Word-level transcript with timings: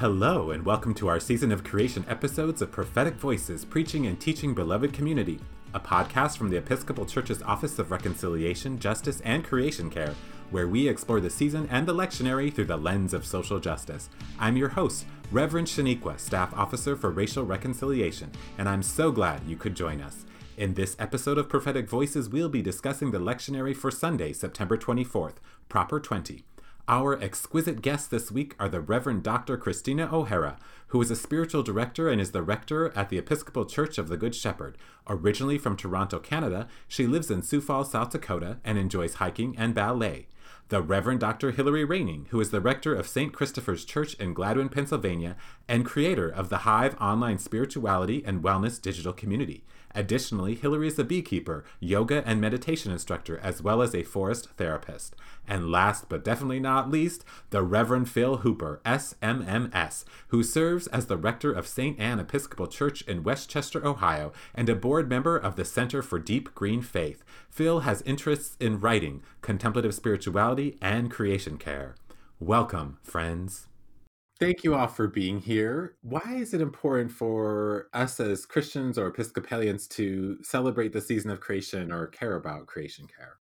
Hello, 0.00 0.50
and 0.50 0.62
welcome 0.62 0.92
to 0.92 1.08
our 1.08 1.18
Season 1.18 1.50
of 1.50 1.64
Creation 1.64 2.04
episodes 2.06 2.60
of 2.60 2.70
Prophetic 2.70 3.14
Voices 3.14 3.64
Preaching 3.64 4.06
and 4.06 4.20
Teaching 4.20 4.52
Beloved 4.52 4.92
Community, 4.92 5.40
a 5.72 5.80
podcast 5.80 6.36
from 6.36 6.50
the 6.50 6.58
Episcopal 6.58 7.06
Church's 7.06 7.40
Office 7.40 7.78
of 7.78 7.90
Reconciliation, 7.90 8.78
Justice, 8.78 9.22
and 9.22 9.42
Creation 9.42 9.88
Care, 9.88 10.14
where 10.50 10.68
we 10.68 10.86
explore 10.86 11.18
the 11.18 11.30
season 11.30 11.66
and 11.70 11.88
the 11.88 11.94
lectionary 11.94 12.52
through 12.52 12.66
the 12.66 12.76
lens 12.76 13.14
of 13.14 13.24
social 13.24 13.58
justice. 13.58 14.10
I'm 14.38 14.58
your 14.58 14.68
host, 14.68 15.06
Reverend 15.32 15.66
Shaneequa, 15.66 16.20
Staff 16.20 16.52
Officer 16.52 16.94
for 16.94 17.10
Racial 17.10 17.46
Reconciliation, 17.46 18.30
and 18.58 18.68
I'm 18.68 18.82
so 18.82 19.10
glad 19.10 19.46
you 19.46 19.56
could 19.56 19.74
join 19.74 20.02
us. 20.02 20.26
In 20.58 20.74
this 20.74 20.94
episode 20.98 21.38
of 21.38 21.48
Prophetic 21.48 21.88
Voices, 21.88 22.28
we'll 22.28 22.50
be 22.50 22.60
discussing 22.60 23.12
the 23.12 23.18
lectionary 23.18 23.74
for 23.74 23.90
Sunday, 23.90 24.34
September 24.34 24.76
24th, 24.76 25.36
Proper 25.70 26.00
20. 26.00 26.44
Our 26.88 27.20
exquisite 27.20 27.82
guests 27.82 28.06
this 28.06 28.30
week 28.30 28.54
are 28.60 28.68
the 28.68 28.80
Reverend 28.80 29.24
Dr. 29.24 29.56
Christina 29.56 30.08
O'Hara, 30.12 30.56
who 30.88 31.02
is 31.02 31.10
a 31.10 31.16
spiritual 31.16 31.64
director 31.64 32.08
and 32.08 32.20
is 32.20 32.30
the 32.30 32.44
rector 32.44 32.96
at 32.96 33.08
the 33.08 33.18
Episcopal 33.18 33.66
Church 33.66 33.98
of 33.98 34.06
the 34.06 34.16
Good 34.16 34.36
Shepherd. 34.36 34.78
Originally 35.08 35.58
from 35.58 35.76
Toronto, 35.76 36.20
Canada, 36.20 36.68
she 36.86 37.08
lives 37.08 37.28
in 37.28 37.42
Sioux 37.42 37.60
Falls, 37.60 37.90
South 37.90 38.10
Dakota, 38.10 38.58
and 38.64 38.78
enjoys 38.78 39.14
hiking 39.14 39.56
and 39.58 39.74
ballet. 39.74 40.28
The 40.68 40.80
Reverend 40.80 41.18
Dr. 41.18 41.50
Hillary 41.50 41.84
Raining, 41.84 42.28
who 42.30 42.40
is 42.40 42.50
the 42.50 42.60
rector 42.60 42.94
of 42.94 43.08
St. 43.08 43.32
Christopher's 43.32 43.84
Church 43.84 44.14
in 44.14 44.32
Gladwyne, 44.32 44.70
Pennsylvania, 44.70 45.36
and 45.66 45.84
creator 45.84 46.28
of 46.28 46.50
the 46.50 46.58
Hive 46.58 46.94
online 47.00 47.38
spirituality 47.38 48.22
and 48.24 48.44
wellness 48.44 48.80
digital 48.80 49.12
community. 49.12 49.64
Additionally, 49.96 50.54
Hillary 50.54 50.88
is 50.88 50.98
a 50.98 51.04
beekeeper, 51.04 51.64
yoga 51.80 52.22
and 52.28 52.38
meditation 52.38 52.92
instructor, 52.92 53.38
as 53.42 53.62
well 53.62 53.80
as 53.80 53.94
a 53.94 54.02
forest 54.02 54.50
therapist. 54.58 55.16
And 55.48 55.70
last 55.72 56.10
but 56.10 56.22
definitely 56.22 56.60
not 56.60 56.90
least, 56.90 57.24
the 57.48 57.62
Reverend 57.62 58.10
Phil 58.10 58.38
Hooper, 58.38 58.82
SMMS, 58.84 60.04
who 60.28 60.42
serves 60.42 60.86
as 60.88 61.06
the 61.06 61.16
rector 61.16 61.50
of 61.50 61.66
St. 61.66 61.98
Anne 61.98 62.20
Episcopal 62.20 62.66
Church 62.66 63.00
in 63.08 63.22
West 63.22 63.48
Chester, 63.48 63.86
Ohio, 63.86 64.34
and 64.54 64.68
a 64.68 64.74
board 64.74 65.08
member 65.08 65.38
of 65.38 65.56
the 65.56 65.64
Center 65.64 66.02
for 66.02 66.18
Deep 66.18 66.54
Green 66.54 66.82
Faith. 66.82 67.24
Phil 67.48 67.80
has 67.80 68.02
interests 68.02 68.58
in 68.60 68.78
writing, 68.78 69.22
contemplative 69.40 69.94
spirituality, 69.94 70.76
and 70.82 71.10
creation 71.10 71.56
care. 71.56 71.94
Welcome, 72.38 72.98
friends. 73.02 73.68
Thank 74.38 74.64
you 74.64 74.74
all 74.74 74.86
for 74.86 75.08
being 75.08 75.40
here. 75.40 75.96
Why 76.02 76.34
is 76.34 76.52
it 76.52 76.60
important 76.60 77.10
for 77.10 77.88
us 77.94 78.20
as 78.20 78.44
Christians 78.44 78.98
or 78.98 79.06
Episcopalians 79.06 79.86
to 79.88 80.36
celebrate 80.42 80.92
the 80.92 81.00
season 81.00 81.30
of 81.30 81.40
creation 81.40 81.90
or 81.90 82.08
care 82.08 82.34
about 82.34 82.66
creation 82.66 83.06
care? 83.06 83.36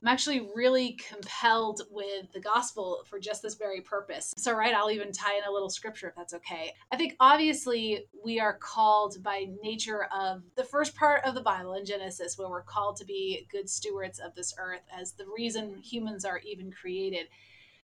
I'm 0.00 0.08
actually 0.08 0.48
really 0.54 0.94
compelled 0.94 1.82
with 1.90 2.32
the 2.32 2.40
gospel 2.40 3.04
for 3.06 3.20
just 3.20 3.42
this 3.42 3.54
very 3.54 3.82
purpose. 3.82 4.32
So, 4.38 4.52
right, 4.52 4.74
I'll 4.74 4.90
even 4.90 5.12
tie 5.12 5.36
in 5.36 5.44
a 5.44 5.52
little 5.52 5.70
scripture 5.70 6.08
if 6.08 6.16
that's 6.16 6.34
okay. 6.34 6.72
I 6.90 6.96
think 6.96 7.14
obviously 7.20 8.06
we 8.24 8.40
are 8.40 8.54
called 8.54 9.22
by 9.22 9.46
nature 9.62 10.08
of 10.12 10.42
the 10.56 10.64
first 10.64 10.96
part 10.96 11.22
of 11.24 11.34
the 11.34 11.42
Bible 11.42 11.74
in 11.74 11.84
Genesis, 11.84 12.38
where 12.38 12.48
we're 12.48 12.62
called 12.62 12.96
to 12.96 13.04
be 13.04 13.46
good 13.52 13.68
stewards 13.68 14.18
of 14.18 14.34
this 14.34 14.54
earth 14.58 14.82
as 14.98 15.12
the 15.12 15.26
reason 15.36 15.76
humans 15.82 16.24
are 16.24 16.38
even 16.38 16.72
created. 16.72 17.28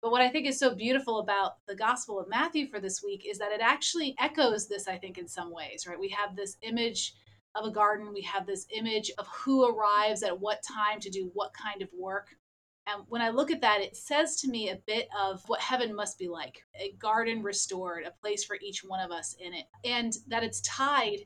But 0.02 0.12
what 0.12 0.22
I 0.22 0.30
think 0.30 0.48
is 0.48 0.58
so 0.58 0.74
beautiful 0.74 1.20
about 1.20 1.58
the 1.68 1.76
Gospel 1.76 2.20
of 2.20 2.30
Matthew 2.30 2.68
for 2.68 2.80
this 2.80 3.04
week 3.04 3.26
is 3.30 3.38
that 3.40 3.52
it 3.52 3.62
actually 3.62 4.16
echoes 4.18 4.68
this, 4.68 4.88
I 4.88 4.98
think, 4.98 5.18
in 5.18 5.28
some 5.28 5.52
ways, 5.52 5.86
right? 5.88 6.00
We 6.00 6.10
have 6.10 6.36
this 6.36 6.58
image 6.62 7.16
of 7.56 7.66
a 7.66 7.72
garden, 7.72 8.14
we 8.14 8.22
have 8.22 8.46
this 8.46 8.66
image 8.74 9.12
of 9.18 9.28
who 9.28 9.66
arrives 9.66 10.24
at 10.24 10.40
what 10.40 10.64
time 10.64 11.00
to 11.02 11.10
do 11.10 11.32
what 11.34 11.52
kind 11.54 11.82
of 11.82 11.90
work. 11.98 12.28
And 12.88 13.04
when 13.08 13.22
I 13.22 13.30
look 13.30 13.52
at 13.52 13.62
that, 13.62 13.82
it 13.82 13.98
says 13.98 14.38
to 14.38 14.50
me 14.50 14.70
a 14.70 14.80
bit 14.88 15.10
of 15.20 15.44
what 15.48 15.60
heaven 15.60 15.94
must 15.94 16.18
be 16.18 16.28
like 16.28 16.64
a 16.80 16.94
garden 17.00 17.44
restored, 17.44 18.06
a 18.06 18.12
place 18.22 18.46
for 18.46 18.58
each 18.62 18.84
one 18.84 19.00
of 19.00 19.12
us 19.12 19.36
in 19.40 19.54
it, 19.54 19.66
and 19.84 20.14
that 20.28 20.44
it's 20.44 20.62
tied 20.62 21.20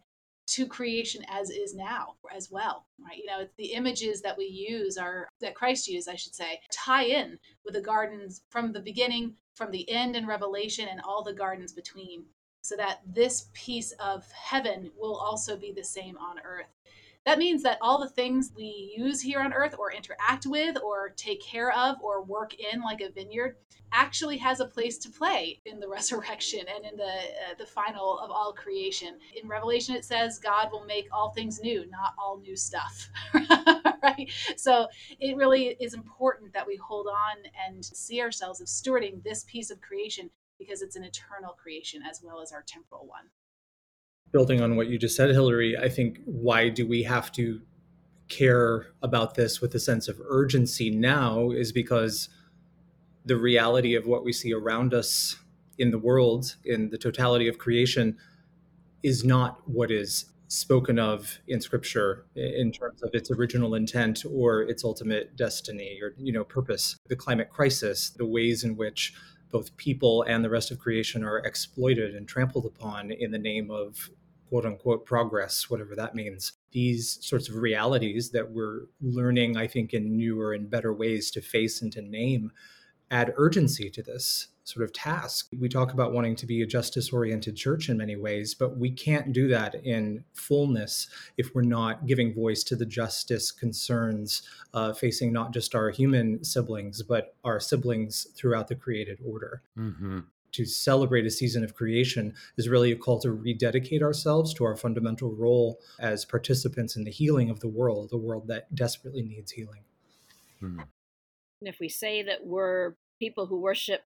to 0.46 0.66
creation 0.68 1.24
as 1.30 1.50
is 1.50 1.74
now 1.74 2.16
as 2.36 2.52
well 2.52 2.86
right? 3.04 3.18
You 3.18 3.26
know 3.26 3.48
the 3.58 3.74
images 3.74 4.22
that 4.22 4.38
we 4.38 4.46
use 4.46 4.98
are 4.98 5.28
that 5.42 5.56
christ 5.56 5.88
used 5.88 6.10
i 6.10 6.16
should 6.16 6.36
say 6.36 6.60
tie 6.72 7.04
in 7.04 7.38
with 7.66 7.74
the 7.74 7.82
gardens 7.82 8.42
from 8.50 8.72
the 8.72 8.82
beginning 8.82 9.36
from 9.56 9.72
the 9.72 9.90
end 9.90 10.16
in 10.16 10.26
revelation 10.28 10.88
and 10.90 11.02
all 11.02 11.24
the 11.24 11.34
gardens 11.34 11.72
between 11.72 12.26
so 12.64 12.76
that 12.78 13.02
this 13.06 13.50
piece 13.54 13.92
of 13.94 14.30
heaven 14.32 14.90
will 14.98 15.16
also 15.16 15.58
be 15.58 15.72
the 15.72 15.84
same 15.84 16.18
on 16.18 16.40
earth 16.46 16.74
that 17.26 17.40
means 17.40 17.64
that 17.64 17.78
all 17.82 18.00
the 18.00 18.10
things 18.10 18.52
we 18.56 18.94
use 18.98 19.22
here 19.22 19.40
on 19.40 19.54
earth 19.54 19.76
or 19.80 19.92
interact 19.92 20.46
with 20.46 20.78
or 20.84 21.10
take 21.16 21.42
care 21.42 21.72
of 21.72 21.96
or 22.02 22.22
work 22.24 22.54
in 22.56 22.82
like 22.82 23.02
a 23.02 23.10
vineyard 23.10 23.56
actually 23.94 24.38
has 24.38 24.60
a 24.60 24.66
place 24.66 24.98
to 24.98 25.10
play 25.10 25.62
in 25.66 25.80
the 25.80 25.88
resurrection 25.98 26.62
and 26.74 26.86
in 26.86 26.98
the 26.98 27.04
uh, 27.04 27.54
the 27.58 27.66
final 27.66 28.20
of 28.20 28.30
all 28.30 28.54
creation. 28.54 29.18
In 29.42 29.48
Revelation 29.48 29.96
it 29.96 30.04
says 30.04 30.40
God 30.40 30.70
will 30.72 30.86
make 30.86 31.08
all 31.12 31.32
things 31.32 31.62
new, 31.62 31.90
not 31.90 32.14
all 32.18 32.40
new 32.40 32.56
stuff. 32.56 33.10
right? 34.04 34.30
So 34.58 34.88
it 35.20 35.38
really 35.38 35.78
is 35.80 35.94
important 35.94 36.54
that 36.54 36.68
we 36.68 36.76
hold 36.76 37.08
on 37.08 37.38
and 37.68 37.84
see 37.86 38.22
ourselves 38.22 38.60
as 38.60 38.70
stewarding 38.70 39.24
this 39.24 39.46
piece 39.46 39.72
of 39.72 39.80
creation 39.80 40.30
because 40.60 40.82
it's 40.82 40.96
an 40.96 41.04
eternal 41.04 41.54
creation 41.54 42.02
as 42.10 42.22
well 42.22 42.42
as 42.42 42.52
our 42.52 42.64
temporal 42.68 43.08
one 43.08 43.30
building 44.32 44.62
on 44.62 44.76
what 44.76 44.88
you 44.88 44.98
just 44.98 45.16
said, 45.16 45.30
Hillary, 45.30 45.78
I 45.78 45.90
think 45.90 46.20
why 46.26 46.70
do 46.70 46.88
we 46.88 47.04
have 47.04 47.32
to 47.34 47.62
care 48.30 48.88
about 49.02 49.36
this 49.36 49.62
with 49.62 49.76
a 49.76 49.80
sense 49.80 50.08
of 50.08 50.20
urgency 50.28 50.90
now 50.90 51.52
is 51.52 51.72
because 51.72 52.30
the 53.26 53.38
reality 53.38 53.96
of 53.96 54.06
what 54.06 54.24
we 54.24 54.34
see 54.34 54.54
around 54.54 54.94
us 54.94 55.36
in 55.78 55.92
the 55.92 56.00
world, 56.00 56.56
in 56.66 56.90
the 56.90 56.98
totality 56.98 57.48
of 57.48 57.58
creation, 57.58 58.18
is 59.02 59.24
not 59.24 59.68
what 59.68 59.92
is 59.92 60.26
spoken 60.48 61.00
of 61.00 61.40
in 61.48 61.60
scripture 61.60 62.26
in 62.36 62.72
terms 62.72 63.02
of 63.02 63.10
its 63.14 63.32
original 63.32 63.74
intent 63.74 64.24
or 64.32 64.62
its 64.62 64.84
ultimate 64.84 65.36
destiny 65.36 66.00
or 66.02 66.14
you 66.18 66.32
know 66.32 66.44
purpose. 66.44 66.98
The 67.08 67.16
climate 67.16 67.50
crisis 67.50 68.12
the 68.12 68.26
ways 68.26 68.64
in 68.64 68.76
which 68.76 69.14
both 69.54 69.78
people 69.78 70.24
and 70.24 70.44
the 70.44 70.50
rest 70.50 70.72
of 70.72 70.80
creation 70.80 71.24
are 71.24 71.38
exploited 71.38 72.16
and 72.16 72.28
trampled 72.28 72.66
upon 72.66 73.12
in 73.12 73.30
the 73.32 73.38
name 73.38 73.70
of 73.70 74.10
quote 74.50 74.66
unquote 74.66 75.06
progress, 75.06 75.70
whatever 75.70 75.96
that 75.96 76.16
means. 76.16 76.54
These 76.72 77.20
sorts 77.22 77.48
of 77.48 77.56
realities 77.56 78.32
that 78.32 78.52
we're 78.52 78.88
learning, 79.00 79.56
I 79.56 79.68
think, 79.68 79.94
in 79.94 80.18
newer 80.18 80.54
and 80.54 80.70
better 80.70 80.92
ways 80.92 81.30
to 81.32 81.42
face 81.42 81.82
and 81.84 81.92
to 81.94 82.02
name 82.02 82.52
add 83.12 83.34
urgency 83.38 83.92
to 83.92 84.02
this 84.02 84.48
sort 84.64 84.84
of 84.84 84.94
task. 84.94 85.50
We 85.60 85.68
talk 85.68 85.94
about 85.94 86.14
wanting 86.14 86.36
to 86.38 86.46
be 86.46 86.62
a 86.62 86.66
justice 86.66 87.12
oriented 87.12 87.56
church 87.56 87.90
in 87.90 87.98
many 87.98 88.16
ways, 88.16 88.54
but 88.54 88.78
we 88.78 88.92
can't 88.92 89.34
do 89.34 89.48
that 89.50 89.76
in 89.84 90.24
fullness 90.34 91.08
if 91.38 91.54
we're 91.54 91.64
not 91.64 92.06
giving 92.06 92.34
voice 92.34 92.64
to 92.66 92.76
the 92.76 92.86
justice 92.86 93.52
concerns 93.52 94.44
uh, 94.74 94.94
facing 94.94 95.34
not 95.34 95.54
just 95.54 95.76
our 95.76 95.90
human 95.90 96.44
siblings, 96.44 97.02
but 97.04 97.36
our 97.44 97.60
siblings 97.60 98.28
throughout 98.36 98.68
the 98.68 98.76
created 98.76 99.20
order. 99.26 99.62
Mm-hmm 99.78 100.20
to 100.54 100.66
celebrate 100.66 101.26
a 101.26 101.32
season 101.32 101.64
of 101.64 101.74
creation 101.74 102.34
is 102.58 102.70
really 102.70 102.92
a 102.92 102.96
call 102.96 103.20
to 103.20 103.32
rededicate 103.32 104.02
ourselves 104.02 104.54
to 104.54 104.64
our 104.64 104.76
fundamental 104.76 105.32
role 105.32 105.80
as 106.00 106.26
participants 106.26 106.96
in 106.96 107.04
the 107.04 107.12
healing 107.12 107.50
of 107.50 107.60
the 107.60 107.68
world, 107.68 108.12
a 108.14 108.18
world 108.18 108.48
that 108.48 108.74
desperately 108.74 109.24
needs 109.24 109.52
healing. 109.52 109.82
Hmm. 110.60 110.82
If 111.62 111.80
we 111.80 111.90
say 111.90 112.22
that 112.24 112.46
we're 112.46 112.94
people 113.20 113.48
who 113.48 113.60
worship 113.60 114.02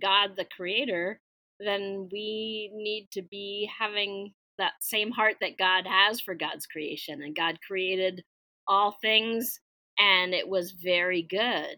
God 0.00 0.30
the 0.36 0.46
creator, 0.56 1.20
then 1.60 2.08
we 2.12 2.70
need 2.74 3.08
to 3.12 3.22
be 3.22 3.70
having 3.78 4.32
that 4.58 4.72
same 4.80 5.10
heart 5.10 5.36
that 5.40 5.58
God 5.58 5.86
has 5.86 6.20
for 6.20 6.34
God's 6.34 6.66
creation. 6.66 7.22
And 7.22 7.34
God 7.36 7.58
created 7.66 8.22
all 8.68 8.96
things, 9.02 9.60
and 9.98 10.34
it 10.34 10.48
was 10.48 10.72
very 10.72 11.22
good 11.22 11.76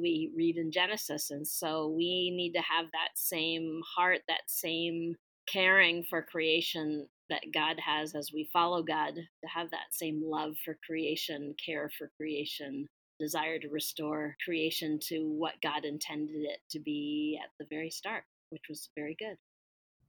we 0.00 0.30
read 0.36 0.56
in 0.56 0.70
Genesis. 0.70 1.30
And 1.30 1.46
so 1.46 1.88
we 1.88 2.32
need 2.34 2.52
to 2.52 2.62
have 2.62 2.86
that 2.92 3.16
same 3.16 3.80
heart, 3.96 4.20
that 4.28 4.42
same 4.46 5.14
caring 5.46 6.04
for 6.08 6.22
creation 6.22 7.06
that 7.30 7.42
God 7.52 7.76
has 7.84 8.14
as 8.14 8.30
we 8.32 8.48
follow 8.52 8.82
God, 8.82 9.14
to 9.14 9.48
have 9.48 9.70
that 9.70 9.92
same 9.92 10.22
love 10.24 10.54
for 10.64 10.76
creation, 10.86 11.54
care 11.64 11.90
for 11.96 12.10
creation, 12.16 12.86
desire 13.18 13.58
to 13.58 13.68
restore 13.68 14.36
creation 14.44 14.98
to 15.08 15.28
what 15.28 15.60
God 15.62 15.84
intended 15.84 16.42
it 16.42 16.58
to 16.70 16.80
be 16.80 17.38
at 17.42 17.50
the 17.58 17.66
very 17.68 17.90
start, 17.90 18.24
which 18.50 18.64
was 18.68 18.90
very 18.96 19.16
good. 19.18 19.36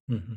Mm-hmm. 0.10 0.34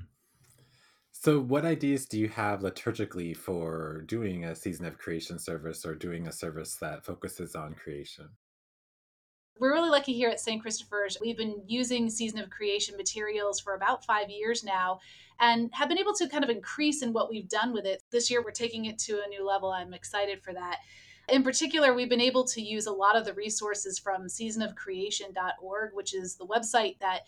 So, 1.10 1.40
what 1.40 1.64
ideas 1.64 2.06
do 2.06 2.18
you 2.18 2.28
have 2.28 2.60
liturgically 2.60 3.36
for 3.36 4.04
doing 4.06 4.44
a 4.44 4.54
season 4.54 4.86
of 4.86 4.98
creation 4.98 5.38
service 5.38 5.84
or 5.84 5.94
doing 5.94 6.28
a 6.28 6.32
service 6.32 6.76
that 6.76 7.04
focuses 7.04 7.56
on 7.56 7.74
creation? 7.74 8.28
We're 9.58 9.72
really 9.72 9.90
lucky 9.90 10.12
here 10.12 10.28
at 10.28 10.38
St. 10.38 10.62
Christopher's. 10.62 11.18
We've 11.20 11.36
been 11.36 11.60
using 11.66 12.08
Season 12.08 12.38
of 12.38 12.50
Creation 12.50 12.96
materials 12.96 13.58
for 13.58 13.74
about 13.74 14.04
five 14.04 14.30
years 14.30 14.62
now 14.62 15.00
and 15.40 15.70
have 15.72 15.88
been 15.88 15.98
able 15.98 16.14
to 16.14 16.28
kind 16.28 16.44
of 16.44 16.50
increase 16.50 17.02
in 17.02 17.12
what 17.12 17.28
we've 17.28 17.48
done 17.48 17.72
with 17.72 17.84
it. 17.84 18.02
This 18.12 18.30
year, 18.30 18.40
we're 18.40 18.52
taking 18.52 18.84
it 18.84 18.98
to 19.00 19.20
a 19.24 19.28
new 19.28 19.44
level. 19.44 19.72
I'm 19.72 19.94
excited 19.94 20.42
for 20.42 20.52
that. 20.54 20.78
In 21.28 21.42
particular, 21.42 21.92
we've 21.92 22.08
been 22.08 22.20
able 22.20 22.44
to 22.44 22.62
use 22.62 22.86
a 22.86 22.92
lot 22.92 23.16
of 23.16 23.24
the 23.24 23.34
resources 23.34 23.98
from 23.98 24.26
seasonofcreation.org, 24.26 25.90
which 25.92 26.14
is 26.14 26.36
the 26.36 26.46
website 26.46 26.98
that 27.00 27.22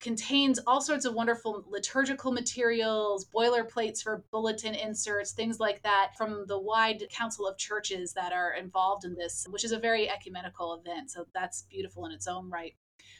contains 0.00 0.58
all 0.66 0.80
sorts 0.80 1.04
of 1.04 1.14
wonderful 1.14 1.64
liturgical 1.68 2.32
materials, 2.32 3.26
boilerplates 3.26 4.02
for 4.02 4.24
bulletin 4.30 4.74
inserts, 4.74 5.32
things 5.32 5.60
like 5.60 5.82
that 5.82 6.12
from 6.16 6.46
the 6.46 6.58
World 6.58 7.02
Council 7.10 7.46
of 7.46 7.58
Churches 7.58 8.14
that 8.14 8.32
are 8.32 8.54
involved 8.54 9.04
in 9.04 9.14
this, 9.14 9.46
which 9.50 9.64
is 9.64 9.72
a 9.72 9.78
very 9.78 10.08
ecumenical 10.08 10.74
event. 10.74 11.10
So 11.10 11.26
that's 11.34 11.62
beautiful 11.62 12.06
in 12.06 12.12
its 12.12 12.26
own 12.26 12.48
right. 12.48 12.74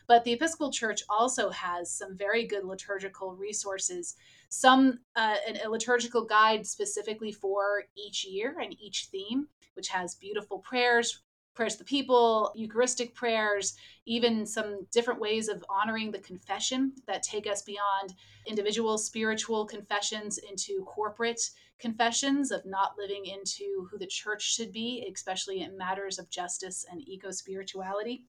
But 0.07 0.25
the 0.25 0.33
Episcopal 0.33 0.73
Church 0.73 1.03
also 1.09 1.51
has 1.51 1.91
some 1.91 2.17
very 2.17 2.47
good 2.47 2.65
liturgical 2.65 3.35
resources, 3.35 4.17
some 4.51 4.99
uh, 5.17 5.37
a 5.65 5.69
liturgical 5.69 6.25
guide 6.25 6.67
specifically 6.67 7.33
for 7.33 7.85
each 7.97 8.25
year 8.25 8.57
and 8.61 8.77
each 8.81 9.07
theme, 9.11 9.47
which 9.75 9.89
has 9.89 10.17
beautiful 10.17 10.59
prayers, 10.59 11.23
prayers 11.55 11.75
to 11.75 11.79
the 11.79 11.85
people, 11.85 12.53
Eucharistic 12.55 13.15
prayers, 13.15 13.77
even 14.07 14.45
some 14.45 14.87
different 14.93 15.21
ways 15.21 15.49
of 15.49 15.65
honoring 15.69 16.11
the 16.11 16.19
confession 16.19 16.93
that 17.07 17.23
take 17.23 17.47
us 17.47 17.63
beyond 17.63 18.15
individual 18.47 18.99
spiritual 18.99 19.65
confessions 19.65 20.39
into 20.39 20.85
corporate 20.85 21.41
confessions 21.79 22.51
of 22.51 22.65
not 22.67 22.95
living 22.99 23.27
into 23.27 23.89
who 23.91 23.99
the 23.99 24.07
church 24.07 24.43
should 24.43 24.73
be, 24.73 25.09
especially 25.13 25.63
in 25.63 25.79
matters 25.79 26.19
of 26.19 26.29
justice 26.29 26.85
and 26.91 27.07
eco 27.09 27.31
spirituality. 27.31 28.25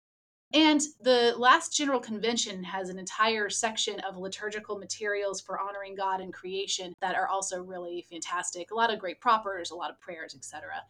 And 0.53 0.81
the 0.99 1.33
last 1.37 1.75
General 1.75 1.99
Convention 1.99 2.63
has 2.63 2.89
an 2.89 2.99
entire 2.99 3.49
section 3.49 3.99
of 4.01 4.17
liturgical 4.17 4.77
materials 4.77 5.39
for 5.39 5.59
honoring 5.59 5.95
God 5.95 6.19
and 6.19 6.33
creation 6.33 6.93
that 7.01 7.15
are 7.15 7.27
also 7.27 7.61
really 7.61 8.05
fantastic. 8.09 8.71
A 8.71 8.75
lot 8.75 8.93
of 8.93 8.99
great 8.99 9.21
propers, 9.21 9.71
a 9.71 9.75
lot 9.75 9.91
of 9.91 9.99
prayers, 10.01 10.35
etc. 10.35 10.83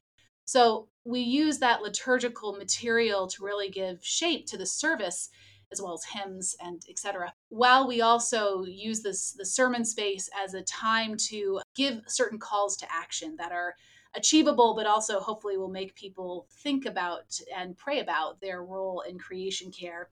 So 0.46 0.88
we 1.06 1.20
use 1.20 1.60
that 1.60 1.82
liturgical 1.82 2.54
material 2.54 3.28
to 3.28 3.44
really 3.44 3.70
give 3.70 4.04
shape 4.04 4.48
to 4.48 4.58
the 4.58 4.66
service 4.66 5.30
as 5.72 5.82
well 5.82 5.94
as 5.94 6.04
hymns 6.04 6.56
and 6.60 6.82
etc. 6.90 7.34
While 7.50 7.88
we 7.88 8.02
also 8.02 8.66
use 8.66 9.02
this 9.02 9.32
the 9.32 9.46
sermon 9.46 9.86
space 9.86 10.30
as 10.44 10.54
a 10.54 10.64
time 10.64 11.16
to 11.30 11.62
give 11.76 12.02
certain 12.08 12.40
calls 12.40 12.76
to 12.78 12.92
action 12.92 13.36
that 13.38 13.52
are 13.52 13.76
achievable, 14.16 14.74
but 14.76 14.86
also 14.86 15.20
hopefully 15.20 15.58
will 15.58 15.70
make 15.70 15.96
people 15.96 16.48
think 16.64 16.86
about 16.86 17.40
and 17.56 17.78
pray 17.78 18.00
about 18.00 18.40
their 18.42 18.64
role 18.64 19.04
in 19.08 19.18
creation 19.18 19.72
care. 19.72 20.10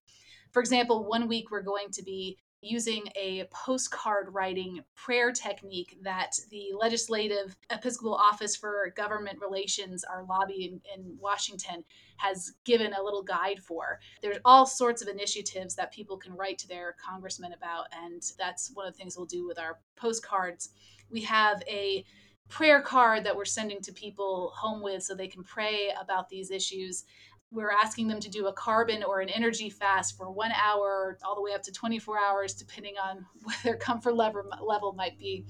For 0.52 0.62
example, 0.62 1.08
one 1.08 1.28
week 1.28 1.52
we're 1.52 1.62
going 1.62 1.92
to 1.92 2.04
be 2.04 2.38
using 2.62 3.04
a 3.16 3.46
postcard 3.52 4.34
writing 4.34 4.82
prayer 4.96 5.32
technique 5.32 5.98
that 6.02 6.32
the 6.52 6.72
Legislative 6.78 7.56
Episcopal 7.70 8.16
Office 8.16 8.56
for 8.56 8.92
Government 8.98 9.40
Relations, 9.40 10.04
our 10.04 10.26
lobby 10.26 10.66
in, 10.66 10.82
in, 10.94 11.18
Washington, 11.20 11.84
has 12.18 12.54
given 12.66 12.94
a 12.94 13.02
little 13.02 13.24
guide 13.24 13.60
for. 13.60 14.00
There's 14.22 14.40
all 14.44 14.66
sorts 14.66 15.02
of 15.02 15.08
initiatives 15.08 15.76
that 15.76 15.94
people 15.94 16.18
can 16.18 16.34
write 16.34 16.58
to 16.60 16.68
their 16.68 16.96
congressmen 17.04 17.54
about, 17.54 17.86
and 18.04 18.22
that's 18.38 18.72
one 18.74 18.86
of 18.86 18.94
the 18.94 18.98
things 18.98 19.16
we'll 19.16 19.26
do 19.26 19.48
with 19.48 19.58
our 19.58 19.80
postcards. 19.96 20.70
We 21.10 21.22
have 21.22 21.64
a 21.68 22.04
prayer 22.50 22.82
card 22.82 23.24
that 23.24 23.36
we're 23.36 23.46
sending 23.46 23.80
to 23.82 23.94
people 23.94 24.52
home 24.56 24.82
with 24.82 25.04
so 25.04 25.16
they 25.16 25.28
can 25.28 25.44
pray 25.44 25.94
about 26.02 26.30
these 26.30 26.52
issues. 26.52 27.06
We're 27.52 27.72
asking 27.72 28.08
them 28.08 28.20
to 28.20 28.30
do 28.30 28.48
a 28.48 28.54
carbon 28.54 29.04
or 29.04 29.22
an 29.22 29.30
energy 29.30 29.70
fast 29.70 30.18
for 30.18 30.30
one 30.30 30.52
hour 30.52 31.18
all 31.24 31.36
the 31.36 31.42
way 31.42 31.54
up 31.54 31.64
to 31.64 31.72
24 31.72 32.20
hours 32.20 32.54
depending 32.54 32.96
on 33.04 33.26
what 33.44 33.56
their 33.64 33.78
comfort 33.78 34.16
level, 34.16 34.44
level 34.62 34.94
might 34.94 35.18
be. 35.18 35.46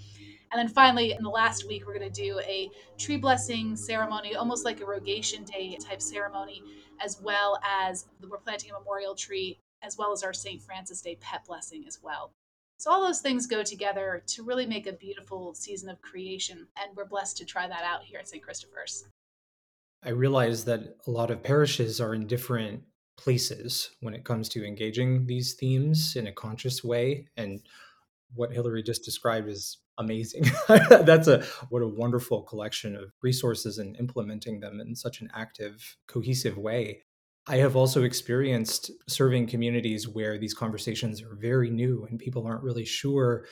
And 0.52 0.60
then 0.60 0.68
finally 0.68 1.14
in 1.14 1.24
the 1.24 1.30
last 1.30 1.68
week 1.68 1.86
we're 1.88 1.98
going 1.98 2.12
to 2.12 2.22
do 2.22 2.40
a 2.42 2.70
tree 2.98 3.18
blessing 3.18 3.76
ceremony 3.76 4.36
almost 4.36 4.66
like 4.66 4.82
a 4.82 4.86
rogation 4.86 5.44
day 5.44 5.78
type 5.78 6.02
ceremony 6.02 6.64
as 7.04 7.20
well 7.22 7.60
as 7.64 8.08
we're 8.28 8.38
planting 8.38 8.72
a 8.72 8.80
memorial 8.80 9.16
tree 9.16 9.60
as 9.82 9.98
well 9.98 10.12
as 10.12 10.24
our 10.24 10.34
st 10.34 10.62
francis 10.62 11.02
day 11.02 11.18
pet 11.22 11.46
blessing 11.46 11.86
as 11.88 12.00
well 12.02 12.34
so 12.80 12.90
all 12.90 13.06
those 13.06 13.22
things 13.22 13.46
go 13.46 13.62
together 13.62 14.24
to 14.26 14.42
really 14.42 14.66
make 14.66 14.88
a 14.88 14.94
beautiful 14.94 15.54
season 15.54 15.90
of 15.90 16.02
creation 16.02 16.68
and 16.78 16.96
we're 16.96 17.06
blessed 17.06 17.38
to 17.38 17.46
try 17.46 17.68
that 17.68 17.84
out 17.84 18.04
here 18.04 18.20
at 18.20 18.28
st 18.28 18.42
christopher's 18.42 19.06
I 20.04 20.10
realize 20.12 20.64
that 20.66 20.96
a 21.08 21.12
lot 21.12 21.30
of 21.30 21.44
parishes 21.44 22.00
are 22.00 22.14
in 22.14 22.26
different 22.26 22.84
places 23.18 23.92
when 24.00 24.14
it 24.14 24.24
comes 24.24 24.48
to 24.50 24.66
engaging 24.66 25.26
these 25.26 25.56
themes 25.56 26.16
in 26.16 26.28
a 26.28 26.32
conscious 26.32 26.84
way. 26.84 27.28
And 27.36 27.60
what 28.34 28.54
Hillary 28.54 28.82
just 28.82 29.04
described 29.04 29.50
is 29.50 29.78
amazing. 29.98 30.46
That's 30.90 31.28
a 31.28 31.44
what 31.70 31.82
a 31.82 31.88
wonderful 31.88 32.44
collection 32.44 32.96
of 32.96 33.12
resources 33.22 33.78
and 33.78 33.98
implementing 33.98 34.62
them 34.62 34.80
in 34.80 34.96
such 34.96 35.20
an 35.20 35.30
active, 35.34 35.98
cohesive 36.08 36.58
way. 36.58 37.04
I 37.50 37.58
have 37.58 37.76
also 37.76 38.04
experienced 38.04 38.92
serving 39.08 39.48
communities 39.48 40.08
where 40.08 40.38
these 40.38 40.54
conversations 40.54 41.24
are 41.24 41.34
very 41.34 41.72
new 41.72 42.06
and 42.08 42.20
people 42.20 42.46
aren't 42.46 42.62
really 42.62 42.86
sure 42.86 43.46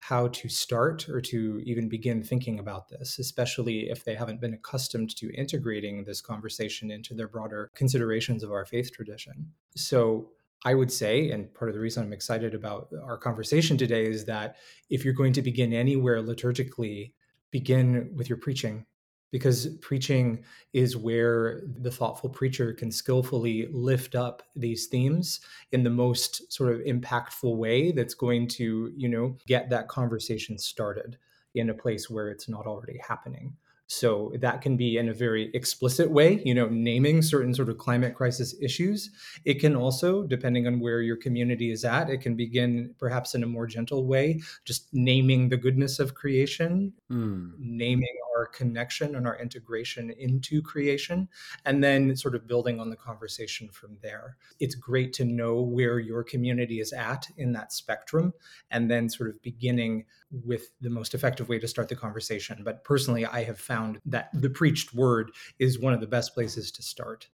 how 0.00 0.28
to 0.28 0.48
start 0.48 1.06
or 1.10 1.20
to 1.20 1.60
even 1.66 1.90
begin 1.90 2.22
thinking 2.22 2.58
about 2.58 2.88
this, 2.88 3.18
especially 3.18 3.90
if 3.90 4.04
they 4.04 4.14
haven't 4.14 4.40
been 4.40 4.54
accustomed 4.54 5.14
to 5.16 5.30
integrating 5.34 6.02
this 6.02 6.22
conversation 6.22 6.90
into 6.90 7.12
their 7.12 7.28
broader 7.28 7.70
considerations 7.74 8.42
of 8.42 8.50
our 8.50 8.64
faith 8.64 8.90
tradition. 8.90 9.52
So, 9.76 10.30
I 10.64 10.74
would 10.74 10.92
say, 10.92 11.30
and 11.30 11.52
part 11.52 11.68
of 11.68 11.74
the 11.74 11.80
reason 11.80 12.04
I'm 12.04 12.12
excited 12.12 12.54
about 12.54 12.88
our 13.04 13.18
conversation 13.18 13.76
today 13.76 14.06
is 14.06 14.24
that 14.26 14.56
if 14.90 15.04
you're 15.04 15.12
going 15.12 15.32
to 15.32 15.42
begin 15.42 15.72
anywhere 15.72 16.22
liturgically, 16.22 17.12
begin 17.50 18.12
with 18.14 18.28
your 18.28 18.38
preaching 18.38 18.86
because 19.32 19.66
preaching 19.80 20.44
is 20.72 20.96
where 20.96 21.62
the 21.80 21.90
thoughtful 21.90 22.30
preacher 22.30 22.72
can 22.72 22.92
skillfully 22.92 23.66
lift 23.72 24.14
up 24.14 24.44
these 24.54 24.86
themes 24.86 25.40
in 25.72 25.82
the 25.82 25.90
most 25.90 26.52
sort 26.52 26.72
of 26.72 26.80
impactful 26.82 27.56
way 27.56 27.90
that's 27.90 28.14
going 28.14 28.46
to 28.46 28.92
you 28.96 29.08
know 29.08 29.36
get 29.46 29.68
that 29.68 29.88
conversation 29.88 30.56
started 30.56 31.18
in 31.54 31.70
a 31.70 31.74
place 31.74 32.08
where 32.08 32.28
it's 32.28 32.48
not 32.48 32.66
already 32.66 32.98
happening 32.98 33.52
so 33.92 34.32
that 34.40 34.62
can 34.62 34.74
be 34.74 34.96
in 34.96 35.10
a 35.10 35.12
very 35.12 35.50
explicit 35.52 36.10
way, 36.10 36.40
you 36.46 36.54
know, 36.54 36.66
naming 36.70 37.20
certain 37.20 37.54
sort 37.54 37.68
of 37.68 37.76
climate 37.76 38.14
crisis 38.14 38.54
issues. 38.58 39.10
It 39.44 39.60
can 39.60 39.76
also, 39.76 40.22
depending 40.22 40.66
on 40.66 40.80
where 40.80 41.02
your 41.02 41.16
community 41.16 41.70
is 41.70 41.84
at, 41.84 42.08
it 42.08 42.22
can 42.22 42.34
begin 42.34 42.94
perhaps 42.98 43.34
in 43.34 43.42
a 43.42 43.46
more 43.46 43.66
gentle 43.66 44.06
way, 44.06 44.40
just 44.64 44.88
naming 44.94 45.50
the 45.50 45.58
goodness 45.58 45.98
of 45.98 46.14
creation, 46.14 46.94
mm. 47.10 47.52
naming 47.58 48.16
our 48.34 48.46
connection 48.46 49.14
and 49.14 49.26
our 49.26 49.38
integration 49.38 50.10
into 50.18 50.62
creation, 50.62 51.28
and 51.66 51.84
then 51.84 52.16
sort 52.16 52.34
of 52.34 52.46
building 52.46 52.80
on 52.80 52.88
the 52.88 52.96
conversation 52.96 53.68
from 53.68 53.98
there. 54.02 54.38
It's 54.58 54.74
great 54.74 55.12
to 55.14 55.26
know 55.26 55.60
where 55.60 55.98
your 55.98 56.24
community 56.24 56.80
is 56.80 56.94
at 56.94 57.26
in 57.36 57.52
that 57.52 57.74
spectrum, 57.74 58.32
and 58.70 58.90
then 58.90 59.10
sort 59.10 59.28
of 59.28 59.42
beginning 59.42 60.06
with 60.44 60.70
the 60.80 60.90
most 60.90 61.14
effective 61.14 61.48
way 61.48 61.58
to 61.58 61.68
start 61.68 61.88
the 61.88 61.96
conversation. 61.96 62.62
But 62.64 62.84
personally, 62.84 63.26
I 63.26 63.44
have 63.44 63.58
found 63.58 64.00
that 64.06 64.30
the 64.32 64.50
preached 64.50 64.94
word 64.94 65.30
is 65.58 65.78
one 65.78 65.92
of 65.92 66.00
the 66.00 66.06
best 66.06 66.34
places 66.34 66.72
to 66.72 66.82
start. 66.82 67.28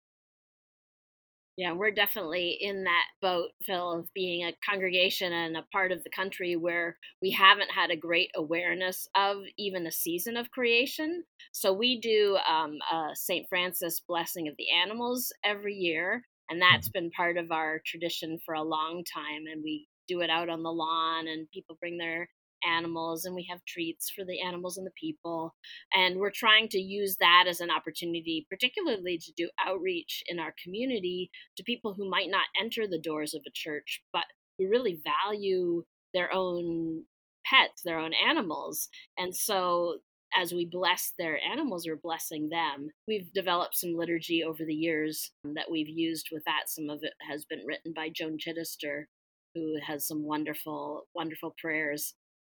Yeah, 1.56 1.72
we're 1.72 1.90
definitely 1.90 2.58
in 2.60 2.84
that 2.84 3.04
boat, 3.22 3.48
Phil, 3.62 4.00
of 4.00 4.12
being 4.12 4.44
a 4.44 4.52
congregation 4.68 5.32
and 5.32 5.56
a 5.56 5.64
part 5.72 5.90
of 5.90 6.04
the 6.04 6.10
country 6.10 6.54
where 6.54 6.98
we 7.22 7.30
haven't 7.30 7.70
had 7.70 7.90
a 7.90 7.96
great 7.96 8.30
awareness 8.36 9.08
of 9.14 9.38
even 9.56 9.86
a 9.86 9.92
season 9.92 10.36
of 10.36 10.50
creation. 10.50 11.24
So 11.52 11.72
we 11.72 11.98
do 11.98 12.36
um, 12.46 12.76
a 12.92 13.08
St. 13.14 13.48
Francis 13.48 14.02
blessing 14.06 14.48
of 14.48 14.54
the 14.58 14.70
animals 14.70 15.32
every 15.44 15.74
year, 15.74 16.22
and 16.50 16.60
that's 16.60 16.90
mm-hmm. 16.90 17.04
been 17.04 17.10
part 17.12 17.38
of 17.38 17.50
our 17.50 17.80
tradition 17.86 18.38
for 18.44 18.54
a 18.54 18.62
long 18.62 19.02
time. 19.10 19.44
And 19.50 19.62
we 19.64 19.88
do 20.08 20.20
it 20.20 20.28
out 20.28 20.50
on 20.50 20.62
the 20.62 20.70
lawn, 20.70 21.26
and 21.26 21.50
people 21.52 21.78
bring 21.80 21.96
their 21.96 22.28
animals 22.64 23.24
and 23.24 23.34
we 23.34 23.46
have 23.50 23.64
treats 23.66 24.10
for 24.10 24.24
the 24.24 24.40
animals 24.40 24.76
and 24.76 24.86
the 24.86 24.92
people. 25.00 25.54
And 25.92 26.18
we're 26.18 26.30
trying 26.30 26.68
to 26.70 26.78
use 26.78 27.16
that 27.20 27.44
as 27.48 27.60
an 27.60 27.70
opportunity, 27.70 28.46
particularly 28.48 29.18
to 29.18 29.32
do 29.36 29.50
outreach 29.64 30.22
in 30.26 30.38
our 30.38 30.54
community 30.62 31.30
to 31.56 31.64
people 31.64 31.94
who 31.94 32.08
might 32.08 32.30
not 32.30 32.46
enter 32.60 32.86
the 32.86 33.00
doors 33.00 33.34
of 33.34 33.42
a 33.46 33.52
church, 33.52 34.02
but 34.12 34.24
who 34.58 34.68
really 34.68 35.00
value 35.02 35.84
their 36.14 36.32
own 36.32 37.04
pets, 37.44 37.82
their 37.82 37.98
own 37.98 38.12
animals. 38.14 38.88
And 39.18 39.34
so 39.34 39.98
as 40.36 40.52
we 40.52 40.66
bless 40.66 41.12
their 41.18 41.38
animals, 41.38 41.86
we're 41.86 41.96
blessing 41.96 42.48
them. 42.48 42.88
We've 43.06 43.32
developed 43.32 43.76
some 43.76 43.94
liturgy 43.94 44.42
over 44.44 44.64
the 44.64 44.74
years 44.74 45.30
that 45.44 45.70
we've 45.70 45.88
used 45.88 46.28
with 46.32 46.42
that. 46.44 46.68
Some 46.68 46.90
of 46.90 47.00
it 47.02 47.14
has 47.28 47.44
been 47.44 47.64
written 47.64 47.92
by 47.94 48.10
Joan 48.14 48.36
Chittister, 48.36 49.04
who 49.54 49.76
has 49.86 50.06
some 50.06 50.24
wonderful, 50.24 51.04
wonderful 51.14 51.54
prayers 51.58 52.14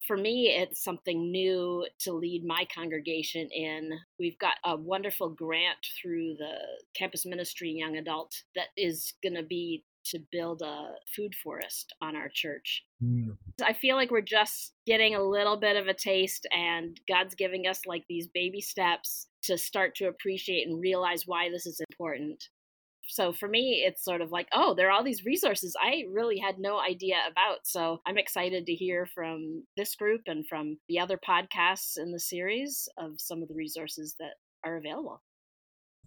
for 0.05 0.17
me, 0.17 0.47
it's 0.47 0.83
something 0.83 1.31
new 1.31 1.85
to 2.01 2.13
lead 2.13 2.45
my 2.45 2.65
congregation 2.73 3.49
in. 3.51 3.91
We've 4.19 4.37
got 4.39 4.55
a 4.63 4.75
wonderful 4.75 5.29
grant 5.29 5.77
through 6.01 6.35
the 6.37 6.55
campus 6.95 7.25
ministry 7.25 7.71
young 7.71 7.97
adult 7.97 8.33
that 8.55 8.67
is 8.77 9.13
going 9.23 9.35
to 9.35 9.43
be 9.43 9.83
to 10.11 10.19
build 10.31 10.61
a 10.61 10.93
food 11.15 11.33
forest 11.43 11.93
on 12.01 12.15
our 12.15 12.29
church. 12.33 12.83
Mm. 13.03 13.35
I 13.61 13.73
feel 13.73 13.95
like 13.97 14.09
we're 14.09 14.21
just 14.21 14.73
getting 14.85 15.15
a 15.15 15.23
little 15.23 15.57
bit 15.57 15.75
of 15.75 15.87
a 15.87 15.93
taste, 15.93 16.47
and 16.51 16.99
God's 17.09 17.35
giving 17.35 17.67
us 17.67 17.81
like 17.85 18.03
these 18.07 18.27
baby 18.33 18.61
steps 18.61 19.27
to 19.43 19.57
start 19.57 19.95
to 19.95 20.07
appreciate 20.07 20.67
and 20.67 20.81
realize 20.81 21.23
why 21.25 21.49
this 21.49 21.65
is 21.65 21.81
important 21.89 22.41
So 23.07 23.31
for 23.31 23.47
me, 23.47 23.83
it's 23.87 24.03
sort 24.03 24.21
of 24.21 24.31
like, 24.31 24.47
oh, 24.53 24.73
there 24.75 24.87
are 24.87 24.91
all 24.91 25.03
these 25.03 25.25
resources 25.25 25.75
I 25.81 26.03
really 26.11 26.37
had 26.37 26.59
no 26.59 26.79
idea 26.79 27.17
about. 27.29 27.59
So 27.63 28.01
I'm 28.05 28.17
excited 28.17 28.65
to 28.65 28.73
hear 28.73 29.07
from 29.15 29.63
this 29.75 29.95
group 29.95 30.21
and 30.27 30.45
from 30.45 30.77
the 30.87 30.99
other 30.99 31.17
podcasts 31.17 31.97
in 31.97 32.11
the 32.11 32.19
series 32.19 32.89
of 32.97 33.13
some 33.17 33.41
of 33.41 33.47
the 33.47 33.55
resources 33.55 34.15
that 34.19 34.33
are 34.63 34.77
available. 34.77 35.21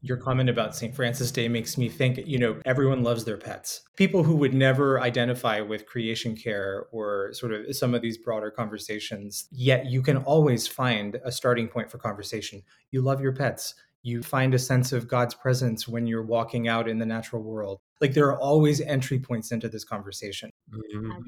Your 0.02 0.16
comment 0.16 0.48
about 0.48 0.74
St. 0.74 0.94
Francis 0.94 1.30
Day 1.30 1.46
makes 1.46 1.76
me 1.76 1.90
think, 1.90 2.26
you 2.26 2.38
know, 2.38 2.58
everyone 2.64 3.02
loves 3.02 3.24
their 3.24 3.36
pets. 3.36 3.82
People 3.96 4.22
who 4.22 4.34
would 4.36 4.54
never 4.54 4.98
identify 4.98 5.60
with 5.60 5.84
creation 5.84 6.34
care 6.34 6.86
or 6.90 7.34
sort 7.34 7.52
of 7.52 7.76
some 7.76 7.94
of 7.94 8.00
these 8.00 8.16
broader 8.16 8.50
conversations, 8.50 9.46
yet 9.50 9.86
you 9.86 10.00
can 10.00 10.16
always 10.16 10.66
find 10.66 11.20
a 11.22 11.30
starting 11.30 11.68
point 11.68 11.90
for 11.90 11.98
conversation. 11.98 12.62
You 12.90 13.02
love 13.02 13.20
your 13.20 13.32
pets. 13.32 13.74
You 14.02 14.22
find 14.22 14.54
a 14.54 14.58
sense 14.58 14.92
of 14.92 15.08
God's 15.08 15.34
presence 15.34 15.86
when 15.86 16.06
you're 16.06 16.22
walking 16.22 16.68
out 16.68 16.88
in 16.88 16.98
the 16.98 17.06
natural 17.06 17.42
world. 17.42 17.80
Like 18.00 18.14
there 18.14 18.26
are 18.26 18.40
always 18.40 18.80
entry 18.80 19.18
points 19.18 19.52
into 19.52 19.68
this 19.68 19.84
conversation. 19.84 20.50
Mm-hmm 20.72 21.20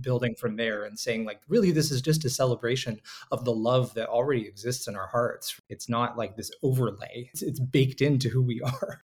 building 0.00 0.34
from 0.34 0.56
there 0.56 0.86
and 0.86 0.98
saying 0.98 1.24
like 1.24 1.40
really 1.46 1.70
this 1.70 1.92
is 1.92 2.02
just 2.02 2.24
a 2.24 2.28
celebration 2.28 3.00
of 3.30 3.44
the 3.44 3.52
love 3.52 3.94
that 3.94 4.08
already 4.08 4.44
exists 4.44 4.88
in 4.88 4.96
our 4.96 5.06
hearts 5.06 5.60
it's 5.68 5.88
not 5.88 6.18
like 6.18 6.36
this 6.36 6.50
overlay 6.64 7.30
it's, 7.32 7.42
it's 7.42 7.60
baked 7.60 8.00
into 8.00 8.28
who 8.28 8.42
we 8.42 8.60
are 8.82 9.04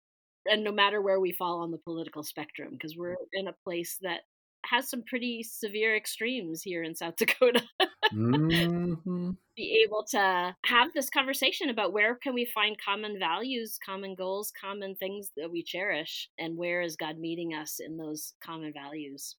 and 0.48 0.62
no 0.62 0.70
matter 0.70 1.02
where 1.02 1.18
we 1.18 1.32
fall 1.32 1.60
on 1.60 1.72
the 1.72 1.78
political 1.78 2.22
spectrum 2.22 2.68
because 2.70 2.96
we're 2.96 3.16
in 3.32 3.48
a 3.48 3.54
place 3.64 3.98
that 4.02 4.20
has 4.64 4.88
some 4.88 5.02
pretty 5.02 5.42
severe 5.42 5.96
extremes 5.96 6.62
here 6.62 6.82
in 6.82 6.94
South 6.94 7.16
Dakota. 7.18 7.62
Mm-hmm. 8.12 9.30
Be 9.56 9.84
able 9.86 10.04
to 10.10 10.54
have 10.66 10.92
this 10.92 11.08
conversation 11.08 11.70
about 11.70 11.92
where 11.92 12.16
can 12.16 12.34
we 12.34 12.44
find 12.44 12.76
common 12.78 13.18
values, 13.18 13.78
common 13.84 14.14
goals, 14.14 14.52
common 14.60 14.94
things 14.96 15.32
that 15.36 15.50
we 15.50 15.62
cherish, 15.62 16.28
and 16.38 16.58
where 16.58 16.82
is 16.82 16.96
God 16.96 17.18
meeting 17.18 17.54
us 17.54 17.80
in 17.80 17.96
those 17.96 18.34
common 18.44 18.72
values 18.74 19.36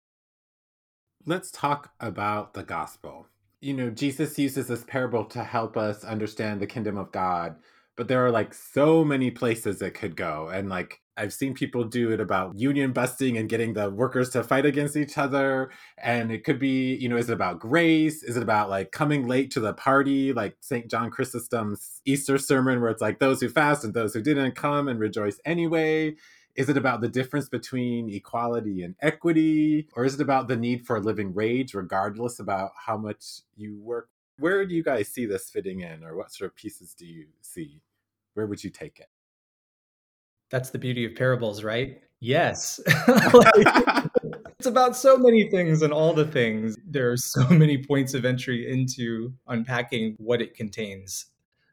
let's 1.28 1.52
talk 1.52 1.92
about 2.00 2.54
the 2.54 2.64
gospel. 2.64 3.28
You 3.60 3.74
know, 3.74 3.90
Jesus 3.90 4.40
uses 4.40 4.68
this 4.68 4.84
parable 4.86 5.26
to 5.26 5.44
help 5.44 5.78
us 5.78 6.04
understand 6.04 6.60
the 6.60 6.68
kingdom 6.68 6.98
of 6.98 7.12
God, 7.12 7.58
but 7.96 8.08
there 8.08 8.26
are 8.26 8.32
like 8.32 8.54
so 8.54 9.04
many 9.04 9.30
places 9.30 9.82
it 9.82 9.92
could 9.94 10.16
go. 10.16 10.50
And 10.50 10.70
like, 10.70 11.02
I've 11.18 11.34
seen 11.34 11.54
people 11.54 11.84
do 11.84 12.12
it 12.12 12.20
about 12.20 12.58
union 12.58 12.94
busting 12.94 13.38
and 13.38 13.50
getting 13.50 13.74
the 13.74 13.90
workers 13.90 14.30
to 14.32 14.44
fight 14.44 14.66
against 14.66 14.96
each 14.96 15.18
other. 15.18 15.72
And 15.98 16.32
it 16.32 16.44
could 16.44 16.60
be, 16.60 16.96
you 16.96 17.10
know, 17.10 17.18
is 17.18 17.30
it 17.30 17.34
about 17.34 17.60
grace? 17.60 18.22
Is 18.24 18.38
it 18.38 18.44
about 18.44 18.70
like 18.70 18.92
coming 18.92 19.28
late 19.28 19.50
to 19.52 19.60
the 19.60 19.74
party, 19.74 20.32
like 20.32 20.58
St. 20.62 20.90
John 20.90 21.10
Chrysostom's 21.10 22.02
Easter 22.06 22.38
sermon, 22.38 22.82
where 22.82 22.92
it's 22.92 23.02
like 23.02 23.20
those 23.20 23.42
who 23.42 23.50
fast 23.50 23.84
and 23.84 23.94
those 23.94 24.14
who 24.14 24.22
didn't 24.22 24.56
come 24.56 24.88
and 24.88 25.00
rejoice 25.00 25.40
anyway? 25.44 26.16
Is 26.56 26.70
it 26.70 26.78
about 26.78 27.02
the 27.02 27.08
difference 27.08 27.50
between 27.50 28.10
equality 28.10 28.82
and 28.84 28.96
equity? 29.02 29.88
Or 29.96 30.06
is 30.06 30.16
it 30.16 30.22
about 30.22 30.48
the 30.48 30.56
need 30.56 30.86
for 30.86 30.98
a 30.98 31.02
living 31.02 31.34
wage, 31.34 31.74
regardless 31.74 32.40
about 32.40 32.72
how 32.86 32.98
much 32.98 33.42
you 33.56 33.80
work? 33.80 34.10
Where 34.40 34.66
do 34.66 34.76
you 34.76 34.84
guys 34.84 35.08
see 35.08 35.26
this 35.26 35.50
fitting 35.50 35.82
in, 35.82 36.04
or 36.04 36.16
what 36.16 36.32
sort 36.32 36.52
of 36.52 36.56
pieces 36.56 36.94
do 36.94 37.06
you 37.06 37.26
see? 37.42 37.82
Where 38.34 38.46
would 38.46 38.64
you 38.64 38.70
take 38.70 39.00
it? 39.00 39.08
That's 40.50 40.70
the 40.70 40.80
beauty 40.80 41.06
of 41.06 41.16
parables, 41.16 41.64
right? 41.64 42.02
Yes. 42.20 42.80
it's 42.88 44.66
about 44.66 44.96
so 44.96 45.18
many 45.18 45.50
things 45.50 45.82
and 45.82 45.94
all 45.94 46.14
the 46.14 46.26
things. 46.26 46.76
There 46.86 47.12
are 47.12 47.18
so 47.18 47.48
many 47.50 47.84
points 47.84 48.14
of 48.14 48.26
entry 48.26 48.72
into 48.72 49.34
unpacking 49.48 50.16
what 50.18 50.42
it 50.42 50.56
contains 50.56 51.28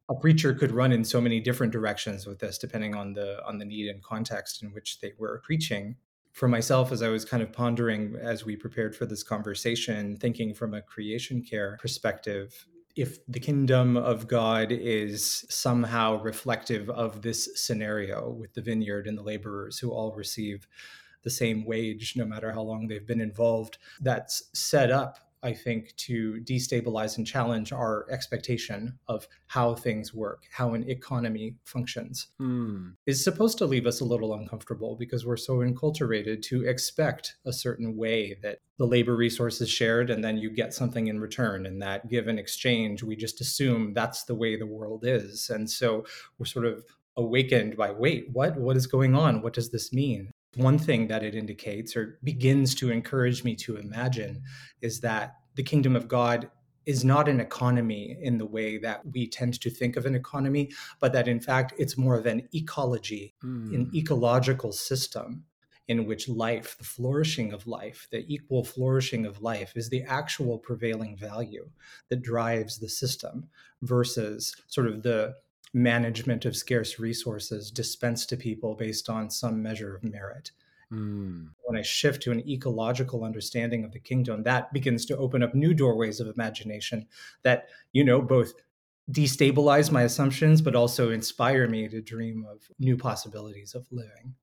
a 0.09 0.15
preacher 0.15 0.53
could 0.53 0.71
run 0.71 0.93
in 0.93 1.05
so 1.05 1.21
many 1.21 1.41
different 1.41 1.73
directions 1.73 2.27
with 2.27 2.39
this 2.39 2.59
depending 2.59 2.95
on 2.95 3.13
the 3.13 3.45
on 3.47 3.59
the 3.59 3.65
need 3.65 3.89
and 3.89 4.03
context 4.03 4.63
in 4.63 4.71
which 4.73 5.01
they 5.01 5.13
were 5.19 5.41
preaching 5.45 5.97
for 6.33 6.49
myself 6.49 6.93
as 6.93 7.03
i 7.03 7.09
was 7.09 7.25
kind 7.25 7.43
of 7.43 7.53
pondering 7.53 8.17
as 8.21 8.45
we 8.45 8.57
prepared 8.57 8.95
for 8.95 9.07
this 9.07 9.23
conversation 9.23 10.17
thinking 10.17 10.53
from 10.53 10.75
a 10.75 10.83
creation 10.83 11.43
care 11.43 11.79
perspective 11.81 12.67
if 12.97 13.19
the 13.27 13.41
kingdom 13.41 13.97
of 13.97 14.29
god 14.29 14.71
is 14.71 15.45
somehow 15.49 16.21
reflective 16.23 16.89
of 16.91 17.23
this 17.23 17.49
scenario 17.55 18.31
with 18.31 18.53
the 18.55 18.63
vineyard 18.63 19.07
and 19.07 19.19
the 19.19 19.23
laborers 19.23 19.79
who 19.79 19.91
all 19.91 20.13
receive 20.15 20.67
the 21.23 21.31
same 21.31 21.65
wage 21.65 22.15
no 22.17 22.25
matter 22.25 22.53
how 22.53 22.63
long 22.63 22.87
they've 22.87 23.07
been 23.07 23.21
involved 23.21 23.79
that's 24.01 24.51
set 24.53 24.91
up 24.91 25.24
I 25.45 25.53
think, 25.53 25.95
to 25.97 26.41
destabilize 26.43 27.19
and 27.19 27.27
challenge 27.27 27.71
our 27.71 28.07
expectation 28.11 28.99
of 29.07 29.29
how 29.47 29.75
things 29.75 30.15
work, 30.15 30.45
how 30.51 30.73
an 30.73 30.89
economy 30.89 31.57
functions, 31.65 32.29
mm. 32.41 32.95
is 33.07 33.23
supposed 33.23 33.59
to 33.59 33.67
leave 33.67 33.87
us 33.87 34.01
a 34.01 34.05
little 34.07 34.33
uncomfortable 34.33 34.97
because 34.97 35.27
we're 35.27 35.37
so 35.37 35.59
enculturated 35.59 36.41
to 36.45 36.65
expect 36.65 37.37
a 37.45 37.53
certain 37.53 37.97
way 37.97 38.39
that 38.43 38.61
the 38.79 38.87
labor 38.87 39.15
resource 39.15 39.61
is 39.61 39.71
shared 39.71 40.11
and 40.11 40.25
then 40.25 40.39
you 40.39 40.51
get 40.51 40.73
something 40.73 41.09
in 41.09 41.21
return. 41.21 41.67
And 41.67 41.81
that 41.83 42.09
given 42.09 42.39
exchange, 42.39 43.03
we 43.03 43.15
just 43.15 43.41
assume 43.43 43.93
that's 43.93 44.25
the 44.25 44.35
way 44.35 44.57
the 44.57 44.67
world 44.67 45.05
is. 45.07 45.51
And 45.51 45.71
so 45.71 46.07
we're 46.39 46.47
sort 46.47 46.65
of 46.65 46.85
awakened 47.17 47.77
by 47.77 47.91
wait, 47.93 48.31
what? 48.33 48.57
What 48.57 48.77
is 48.77 48.87
going 48.87 49.15
on? 49.15 49.43
What 49.43 49.53
does 49.53 49.71
this 49.71 49.93
mean? 49.93 50.31
One 50.57 50.79
thing 50.79 51.09
that 51.09 51.23
it 51.23 51.35
indicates 51.35 51.97
or 51.97 52.19
begins 52.23 52.75
to 52.77 52.91
encourage 52.91 53.45
me 53.45 53.55
to 53.57 53.77
imagine 53.77 54.43
is 54.81 55.01
that 55.01 55.37
the 55.55 55.63
kingdom 55.63 55.97
of 55.97 56.09
God 56.09 56.51
is 56.87 57.05
not 57.05 57.29
an 57.29 57.41
economy 57.41 58.17
in 58.21 58.39
the 58.39 58.47
way 58.47 58.79
that 58.79 59.01
we 59.13 59.27
tend 59.27 59.61
to 59.61 59.71
think 59.71 59.97
of 59.97 60.07
an 60.07 60.15
economy, 60.15 60.71
but 61.01 61.13
that 61.13 61.29
in 61.29 61.41
fact 61.41 61.73
it's 61.79 61.97
more 61.97 62.19
of 62.19 62.27
an 62.27 62.47
ecology, 62.53 63.35
mm. 63.43 63.75
an 63.75 63.87
hmm. 63.87 63.97
ecological 63.97 64.73
system 64.73 65.45
in 65.87 66.07
which 66.07 66.29
life, 66.29 66.77
the 66.79 66.85
flourishing 66.85 67.53
of 67.53 67.67
life, 67.67 68.09
the 68.11 68.25
equal 68.27 68.65
flourishing 68.65 69.27
of 69.27 69.43
life 69.43 69.73
is 69.77 69.91
the 69.91 70.03
actual 70.05 70.59
prevailing 70.59 71.17
value 71.17 71.69
that 72.09 72.23
drives 72.23 72.79
the 72.79 72.89
system 72.89 73.49
versus 73.83 74.55
sort 74.67 74.87
of 74.87 75.03
the 75.03 75.35
management 75.75 76.45
of 76.45 76.57
scarce 76.57 76.99
resources 76.99 77.71
dispensed 77.71 78.29
to 78.31 78.37
people 78.37 78.75
based 78.75 79.11
on 79.11 79.29
some 79.29 79.63
measure 79.63 79.95
of 79.95 80.05
merit. 80.05 80.53
Mm. 80.93 81.49
When 81.65 81.79
I 81.79 81.83
shift 81.83 82.23
to 82.23 82.33
an 82.33 82.49
ecological 82.49 83.25
understanding 83.25 83.85
of 83.85 83.93
the 83.93 83.99
kingdom, 83.99 84.43
that 84.45 84.73
begins 84.73 85.05
to 85.07 85.17
open 85.17 85.43
up 85.43 85.55
new 85.55 85.75
doorways 85.75 86.21
of 86.21 86.29
imagination 86.29 87.07
that, 87.43 87.67
you 87.93 88.05
know, 88.05 88.23
both 88.23 88.55
destabilize 89.11 89.91
my 89.91 90.03
assumptions, 90.03 90.63
but 90.63 90.77
also 90.77 91.11
inspire 91.11 91.69
me 91.69 91.89
to 91.89 92.01
dream 92.01 92.47
of 92.49 92.63
new 92.79 92.97
possibilities 92.97 93.75
of 93.75 93.87
living. 93.91 94.35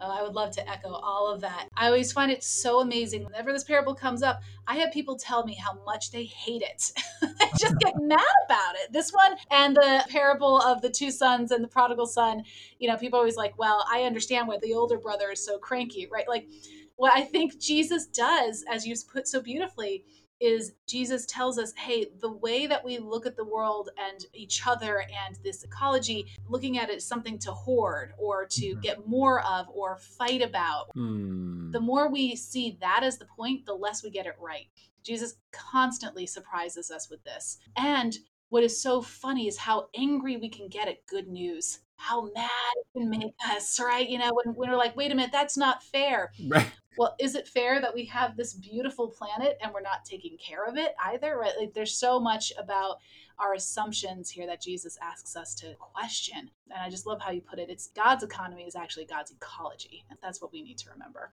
Oh, 0.00 0.10
I 0.10 0.22
would 0.22 0.34
love 0.34 0.50
to 0.52 0.70
echo 0.70 0.90
all 0.90 1.32
of 1.32 1.40
that. 1.40 1.68
I 1.76 1.86
always 1.86 2.12
find 2.12 2.30
it 2.30 2.44
so 2.44 2.80
amazing. 2.80 3.24
Whenever 3.24 3.52
this 3.52 3.64
parable 3.64 3.94
comes 3.94 4.22
up, 4.22 4.40
I 4.66 4.76
have 4.76 4.92
people 4.92 5.16
tell 5.16 5.44
me 5.44 5.54
how 5.54 5.82
much 5.84 6.10
they 6.10 6.24
hate 6.24 6.62
it. 6.62 6.92
Just 7.58 7.78
get 7.78 7.94
mad 8.00 8.20
about 8.46 8.74
it. 8.76 8.92
This 8.92 9.10
one 9.10 9.36
and 9.50 9.74
the 9.76 10.04
parable 10.08 10.60
of 10.60 10.82
the 10.82 10.90
two 10.90 11.10
sons 11.10 11.50
and 11.50 11.62
the 11.62 11.68
prodigal 11.68 12.06
son, 12.06 12.42
you 12.78 12.88
know, 12.88 12.96
people 12.96 13.18
always 13.18 13.36
like, 13.36 13.58
well, 13.58 13.84
I 13.90 14.02
understand 14.02 14.48
why 14.48 14.58
the 14.62 14.74
older 14.74 14.98
brother 14.98 15.30
is 15.32 15.44
so 15.44 15.58
cranky, 15.58 16.08
right? 16.10 16.28
Like, 16.28 16.48
what 16.96 17.16
I 17.16 17.22
think 17.22 17.58
Jesus 17.60 18.06
does, 18.06 18.64
as 18.70 18.86
you 18.86 18.94
put 19.12 19.28
so 19.28 19.40
beautifully, 19.40 20.04
is 20.40 20.72
Jesus 20.86 21.26
tells 21.26 21.58
us, 21.58 21.72
hey, 21.76 22.06
the 22.20 22.30
way 22.30 22.66
that 22.66 22.84
we 22.84 22.98
look 22.98 23.26
at 23.26 23.36
the 23.36 23.44
world 23.44 23.90
and 23.98 24.24
each 24.32 24.66
other 24.66 25.00
and 25.00 25.38
this 25.42 25.64
ecology, 25.64 26.26
looking 26.48 26.78
at 26.78 26.90
it 26.90 26.96
as 26.96 27.04
something 27.04 27.38
to 27.40 27.52
hoard 27.52 28.12
or 28.18 28.46
to 28.46 28.66
mm-hmm. 28.66 28.80
get 28.80 29.06
more 29.06 29.40
of 29.44 29.66
or 29.72 29.96
fight 29.96 30.42
about, 30.42 30.94
mm. 30.96 31.72
the 31.72 31.80
more 31.80 32.10
we 32.10 32.36
see 32.36 32.78
that 32.80 33.02
as 33.02 33.18
the 33.18 33.26
point, 33.26 33.66
the 33.66 33.74
less 33.74 34.02
we 34.02 34.10
get 34.10 34.26
it 34.26 34.36
right. 34.40 34.66
Jesus 35.02 35.36
constantly 35.52 36.26
surprises 36.26 36.90
us 36.90 37.08
with 37.10 37.22
this. 37.24 37.58
And 37.76 38.16
what 38.50 38.64
is 38.64 38.80
so 38.80 39.02
funny 39.02 39.48
is 39.48 39.56
how 39.56 39.88
angry 39.96 40.36
we 40.36 40.48
can 40.48 40.68
get 40.68 40.88
at 40.88 41.06
good 41.06 41.28
news 41.28 41.80
how 42.00 42.30
mad 42.32 42.48
it 42.76 42.86
can 42.96 43.10
make 43.10 43.34
us, 43.50 43.80
right? 43.80 44.08
You 44.08 44.18
know, 44.18 44.30
when, 44.32 44.54
when 44.54 44.70
we're 44.70 44.76
like, 44.76 44.96
wait 44.96 45.10
a 45.10 45.16
minute, 45.16 45.32
that's 45.32 45.56
not 45.56 45.82
fair. 45.82 46.30
Right 46.48 46.70
well, 46.98 47.14
is 47.20 47.34
it 47.34 47.46
fair 47.46 47.80
that 47.80 47.94
we 47.94 48.04
have 48.06 48.36
this 48.36 48.54
beautiful 48.54 49.08
planet 49.08 49.56
and 49.62 49.72
we're 49.72 49.80
not 49.80 50.04
taking 50.04 50.36
care 50.36 50.66
of 50.66 50.76
it 50.76 50.94
either? 51.06 51.38
Right? 51.38 51.52
Like 51.58 51.72
there's 51.72 51.96
so 51.96 52.18
much 52.18 52.52
about 52.58 52.96
our 53.38 53.54
assumptions 53.54 54.30
here 54.30 54.46
that 54.46 54.60
Jesus 54.60 54.98
asks 55.00 55.36
us 55.36 55.54
to 55.56 55.74
question. 55.78 56.50
And 56.70 56.82
I 56.82 56.90
just 56.90 57.06
love 57.06 57.20
how 57.20 57.30
you 57.30 57.40
put 57.40 57.60
it. 57.60 57.70
It's 57.70 57.88
God's 57.94 58.24
economy 58.24 58.64
is 58.64 58.74
actually 58.74 59.06
God's 59.06 59.30
ecology. 59.30 60.04
And 60.10 60.18
that's 60.20 60.42
what 60.42 60.52
we 60.52 60.60
need 60.60 60.78
to 60.78 60.90
remember. 60.90 61.32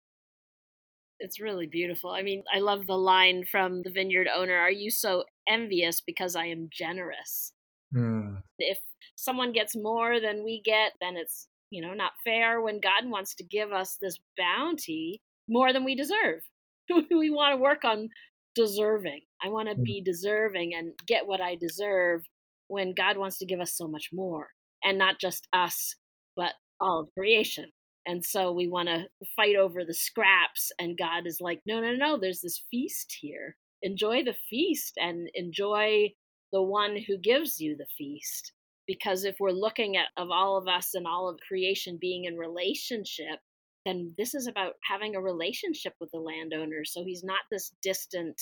It's 1.19 1.39
really 1.39 1.65
beautiful. 1.65 2.11
I 2.11 2.21
mean, 2.21 2.43
I 2.53 2.59
love 2.59 2.85
the 2.85 2.97
line 2.97 3.45
from 3.49 3.81
the 3.81 3.89
vineyard 3.89 4.27
owner 4.33 4.57
Are 4.57 4.71
you 4.71 4.91
so 4.91 5.23
envious 5.47 5.99
because 5.99 6.35
I 6.35 6.45
am 6.45 6.69
generous? 6.71 7.53
Mm. 7.95 8.43
If 8.59 8.77
someone 9.15 9.51
gets 9.51 9.75
more 9.75 10.19
than 10.19 10.43
we 10.43 10.61
get, 10.63 10.91
then 11.01 11.15
it's 11.15 11.47
you 11.71 11.81
know 11.81 11.93
not 11.93 12.13
fair 12.23 12.61
when 12.61 12.79
god 12.79 13.05
wants 13.05 13.33
to 13.35 13.43
give 13.43 13.71
us 13.73 13.97
this 13.99 14.19
bounty 14.37 15.21
more 15.47 15.73
than 15.73 15.83
we 15.83 15.95
deserve. 15.95 16.41
we 17.09 17.29
want 17.29 17.53
to 17.53 17.61
work 17.61 17.83
on 17.83 18.09
deserving. 18.55 19.21
I 19.43 19.49
want 19.49 19.69
to 19.69 19.75
mm. 19.75 19.83
be 19.83 20.01
deserving 20.01 20.73
and 20.75 20.93
get 21.07 21.27
what 21.27 21.41
I 21.41 21.55
deserve 21.55 22.21
when 22.67 22.93
God 22.93 23.17
wants 23.17 23.37
to 23.39 23.45
give 23.45 23.59
us 23.59 23.75
so 23.75 23.87
much 23.87 24.09
more. 24.13 24.49
And 24.83 24.97
not 24.97 25.19
just 25.19 25.47
us, 25.53 25.95
but 26.35 26.53
all 26.79 27.01
of 27.01 27.13
creation. 27.17 27.71
And 28.05 28.23
so 28.23 28.51
we 28.51 28.67
want 28.67 28.87
to 28.87 29.05
fight 29.35 29.55
over 29.55 29.83
the 29.83 29.93
scraps. 29.93 30.71
And 30.79 30.97
God 30.97 31.25
is 31.25 31.39
like, 31.41 31.61
no, 31.65 31.81
no, 31.81 31.93
no, 31.93 32.19
there's 32.19 32.41
this 32.41 32.63
feast 32.69 33.17
here. 33.19 33.55
Enjoy 33.81 34.23
the 34.23 34.35
feast 34.49 34.93
and 34.97 35.29
enjoy 35.33 36.09
the 36.51 36.61
one 36.61 36.97
who 37.07 37.17
gives 37.17 37.59
you 37.59 37.75
the 37.75 37.87
feast. 37.97 38.53
Because 38.87 39.25
if 39.25 39.37
we're 39.39 39.51
looking 39.51 39.97
at 39.97 40.07
of 40.17 40.29
all 40.29 40.57
of 40.57 40.67
us 40.67 40.93
and 40.93 41.07
all 41.07 41.27
of 41.27 41.39
creation 41.47 41.97
being 41.99 42.25
in 42.25 42.37
relationship, 42.37 43.39
then 43.85 44.13
this 44.17 44.33
is 44.33 44.47
about 44.47 44.73
having 44.83 45.15
a 45.15 45.21
relationship 45.21 45.93
with 45.99 46.09
the 46.11 46.19
landowner. 46.19 46.83
So 46.85 47.03
he's 47.03 47.23
not 47.23 47.41
this 47.51 47.71
distant 47.81 48.41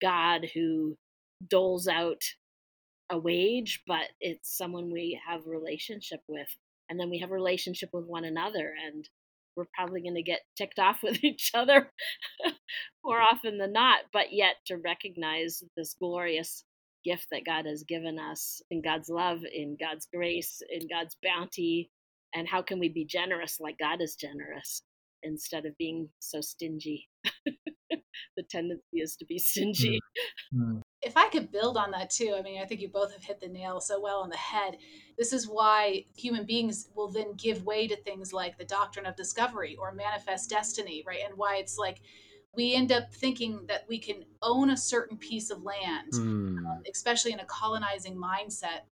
God 0.00 0.46
who 0.54 0.96
doles 1.48 1.88
out 1.88 2.22
a 3.10 3.18
wage, 3.18 3.82
but 3.86 4.08
it's 4.20 4.56
someone 4.56 4.92
we 4.92 5.20
have 5.26 5.46
a 5.46 5.50
relationship 5.50 6.20
with. 6.28 6.48
And 6.88 7.00
then 7.00 7.10
we 7.10 7.18
have 7.20 7.30
a 7.30 7.34
relationship 7.34 7.90
with 7.92 8.06
one 8.06 8.24
another. 8.24 8.72
And 8.86 9.08
we're 9.56 9.66
probably 9.74 10.02
going 10.02 10.14
to 10.14 10.22
get 10.22 10.40
ticked 10.56 10.78
off 10.78 11.02
with 11.02 11.22
each 11.24 11.52
other 11.54 11.90
more 13.04 13.16
mm-hmm. 13.16 13.34
often 13.34 13.58
than 13.58 13.72
not. 13.72 14.00
But 14.12 14.32
yet 14.32 14.56
to 14.66 14.76
recognize 14.76 15.62
this 15.76 15.94
glorious 15.98 16.64
gift 17.04 17.26
that 17.30 17.44
God 17.44 17.66
has 17.66 17.82
given 17.82 18.18
us 18.18 18.60
in 18.70 18.82
God's 18.82 19.08
love, 19.08 19.40
in 19.52 19.76
God's 19.78 20.06
grace, 20.12 20.62
in 20.70 20.86
God's 20.88 21.16
bounty. 21.22 21.90
And 22.34 22.48
how 22.48 22.62
can 22.62 22.78
we 22.78 22.88
be 22.88 23.04
generous 23.04 23.58
like 23.60 23.78
God 23.78 24.00
is 24.00 24.16
generous 24.16 24.82
instead 25.22 25.66
of 25.66 25.76
being 25.78 26.08
so 26.18 26.40
stingy? 26.40 27.08
the 28.36 28.42
tendency 28.42 28.98
is 28.98 29.16
to 29.16 29.24
be 29.26 29.38
stingy. 29.38 30.00
Mm-hmm. 30.54 30.78
If 31.02 31.16
I 31.16 31.28
could 31.28 31.50
build 31.50 31.76
on 31.76 31.90
that 31.90 32.10
too, 32.10 32.34
I 32.36 32.42
mean, 32.42 32.62
I 32.62 32.64
think 32.64 32.80
you 32.80 32.88
both 32.88 33.12
have 33.12 33.24
hit 33.24 33.40
the 33.40 33.48
nail 33.48 33.80
so 33.80 34.00
well 34.00 34.20
on 34.20 34.30
the 34.30 34.36
head. 34.36 34.76
This 35.18 35.32
is 35.32 35.48
why 35.48 36.04
human 36.16 36.46
beings 36.46 36.88
will 36.94 37.08
then 37.08 37.34
give 37.36 37.64
way 37.64 37.88
to 37.88 37.96
things 37.96 38.32
like 38.32 38.56
the 38.56 38.64
doctrine 38.64 39.06
of 39.06 39.16
discovery 39.16 39.76
or 39.78 39.92
manifest 39.92 40.48
destiny, 40.48 41.02
right? 41.06 41.20
And 41.26 41.36
why 41.36 41.56
it's 41.56 41.76
like 41.76 42.00
we 42.54 42.74
end 42.74 42.92
up 42.92 43.12
thinking 43.12 43.64
that 43.68 43.84
we 43.88 43.98
can 43.98 44.24
own 44.42 44.70
a 44.70 44.76
certain 44.76 45.16
piece 45.16 45.50
of 45.50 45.62
land, 45.62 46.12
mm. 46.12 46.58
um, 46.58 46.82
especially 46.92 47.32
in 47.32 47.40
a 47.40 47.46
colonizing 47.46 48.16
mindset. 48.16 48.82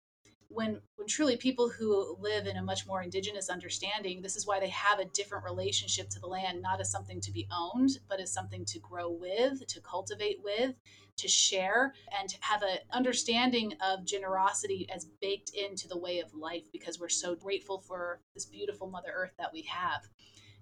When, 0.53 0.81
when 0.97 1.07
truly 1.07 1.37
people 1.37 1.69
who 1.69 2.17
live 2.19 2.49
in 2.49 2.57
a 2.57 2.63
much 2.63 2.85
more 2.85 3.03
indigenous 3.03 3.49
understanding, 3.49 4.21
this 4.21 4.35
is 4.35 4.49
why 4.49 4.59
they 4.59 4.69
have 4.71 4.99
a 4.99 5.05
different 5.05 5.45
relationship 5.45 6.11
to 6.11 6.19
the 6.19 6.27
land, 6.27 6.61
not 6.61 6.81
as 6.81 6.91
something 6.91 7.21
to 7.21 7.31
be 7.31 7.47
owned, 7.53 7.91
but 8.09 8.19
as 8.19 8.33
something 8.33 8.65
to 8.65 8.81
grow 8.81 9.09
with, 9.11 9.65
to 9.69 9.81
cultivate 9.81 10.41
with, 10.43 10.75
to 11.19 11.29
share, 11.29 11.95
and 12.19 12.29
to 12.29 12.37
have 12.41 12.63
an 12.63 12.79
understanding 12.91 13.75
of 13.81 14.05
generosity 14.05 14.89
as 14.93 15.05
baked 15.21 15.51
into 15.51 15.87
the 15.87 15.99
way 15.99 16.19
of 16.19 16.35
life 16.35 16.65
because 16.73 16.99
we're 16.99 17.09
so 17.09 17.37
grateful 17.37 17.79
for 17.79 18.21
this 18.35 18.45
beautiful 18.45 18.89
Mother 18.89 19.13
Earth 19.15 19.35
that 19.39 19.53
we 19.53 19.63
have. 19.63 20.09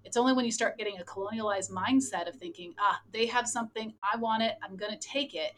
It's 0.03 0.17
only 0.17 0.33
when 0.33 0.45
you 0.45 0.51
start 0.51 0.77
getting 0.77 0.99
a 0.99 1.03
colonialized 1.03 1.71
mindset 1.71 2.29
of 2.29 2.35
thinking, 2.35 2.75
ah, 2.79 3.01
they 3.11 3.25
have 3.25 3.47
something, 3.47 3.93
I 4.03 4.17
want 4.17 4.43
it, 4.43 4.55
I'm 4.61 4.77
going 4.77 4.91
to 4.91 4.99
take 4.99 5.33
it, 5.33 5.53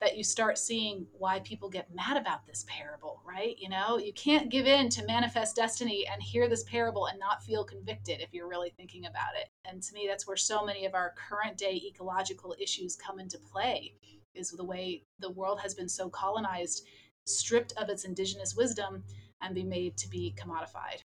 that 0.00 0.16
you 0.16 0.22
start 0.22 0.58
seeing 0.58 1.06
why 1.12 1.40
people 1.40 1.70
get 1.70 1.94
mad 1.94 2.16
about 2.18 2.46
this 2.46 2.66
parable, 2.68 3.22
right? 3.26 3.56
You 3.58 3.70
know, 3.70 3.98
you 3.98 4.12
can't 4.12 4.50
give 4.50 4.66
in 4.66 4.90
to 4.90 5.06
manifest 5.06 5.56
destiny 5.56 6.06
and 6.12 6.22
hear 6.22 6.48
this 6.48 6.64
parable 6.64 7.06
and 7.06 7.18
not 7.18 7.42
feel 7.42 7.64
convicted 7.64 8.20
if 8.20 8.28
you're 8.32 8.48
really 8.48 8.72
thinking 8.76 9.06
about 9.06 9.34
it. 9.40 9.48
And 9.64 9.82
to 9.82 9.94
me, 9.94 10.06
that's 10.06 10.26
where 10.26 10.36
so 10.36 10.66
many 10.66 10.84
of 10.84 10.94
our 10.94 11.14
current 11.16 11.56
day 11.56 11.80
ecological 11.86 12.54
issues 12.60 12.94
come 12.94 13.18
into 13.18 13.38
play 13.38 13.94
is 14.34 14.50
the 14.50 14.64
way 14.64 15.02
the 15.18 15.30
world 15.30 15.60
has 15.60 15.74
been 15.74 15.88
so 15.88 16.10
colonized, 16.10 16.86
stripped 17.24 17.72
of 17.78 17.88
its 17.88 18.04
indigenous 18.04 18.54
wisdom, 18.54 19.02
and 19.40 19.54
be 19.54 19.64
made 19.64 19.96
to 19.96 20.08
be 20.08 20.34
commodified. 20.38 21.02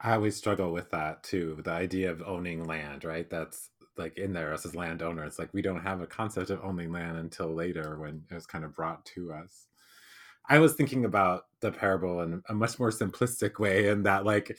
I 0.00 0.14
always 0.14 0.36
struggle 0.36 0.70
with 0.70 0.90
that 0.90 1.22
too. 1.22 1.60
The 1.64 1.70
idea 1.70 2.10
of 2.10 2.22
owning 2.22 2.64
land, 2.64 3.04
right? 3.04 3.28
That's 3.30 3.70
like 3.96 4.18
in 4.18 4.32
there 4.32 4.52
as 4.52 4.64
a 4.64 4.76
landowner. 4.76 5.24
It's 5.24 5.38
like 5.38 5.52
we 5.52 5.62
don't 5.62 5.82
have 5.82 6.00
a 6.00 6.06
concept 6.06 6.50
of 6.50 6.64
owning 6.64 6.92
land 6.92 7.16
until 7.18 7.54
later 7.54 7.98
when 7.98 8.22
it 8.30 8.34
was 8.34 8.46
kind 8.46 8.64
of 8.64 8.74
brought 8.74 9.04
to 9.06 9.32
us. 9.32 9.66
I 10.48 10.58
was 10.58 10.74
thinking 10.74 11.04
about 11.04 11.44
the 11.60 11.70
parable 11.70 12.20
in 12.20 12.42
a 12.48 12.54
much 12.54 12.78
more 12.78 12.90
simplistic 12.90 13.58
way, 13.58 13.88
in 13.88 14.02
that, 14.02 14.24
like, 14.24 14.56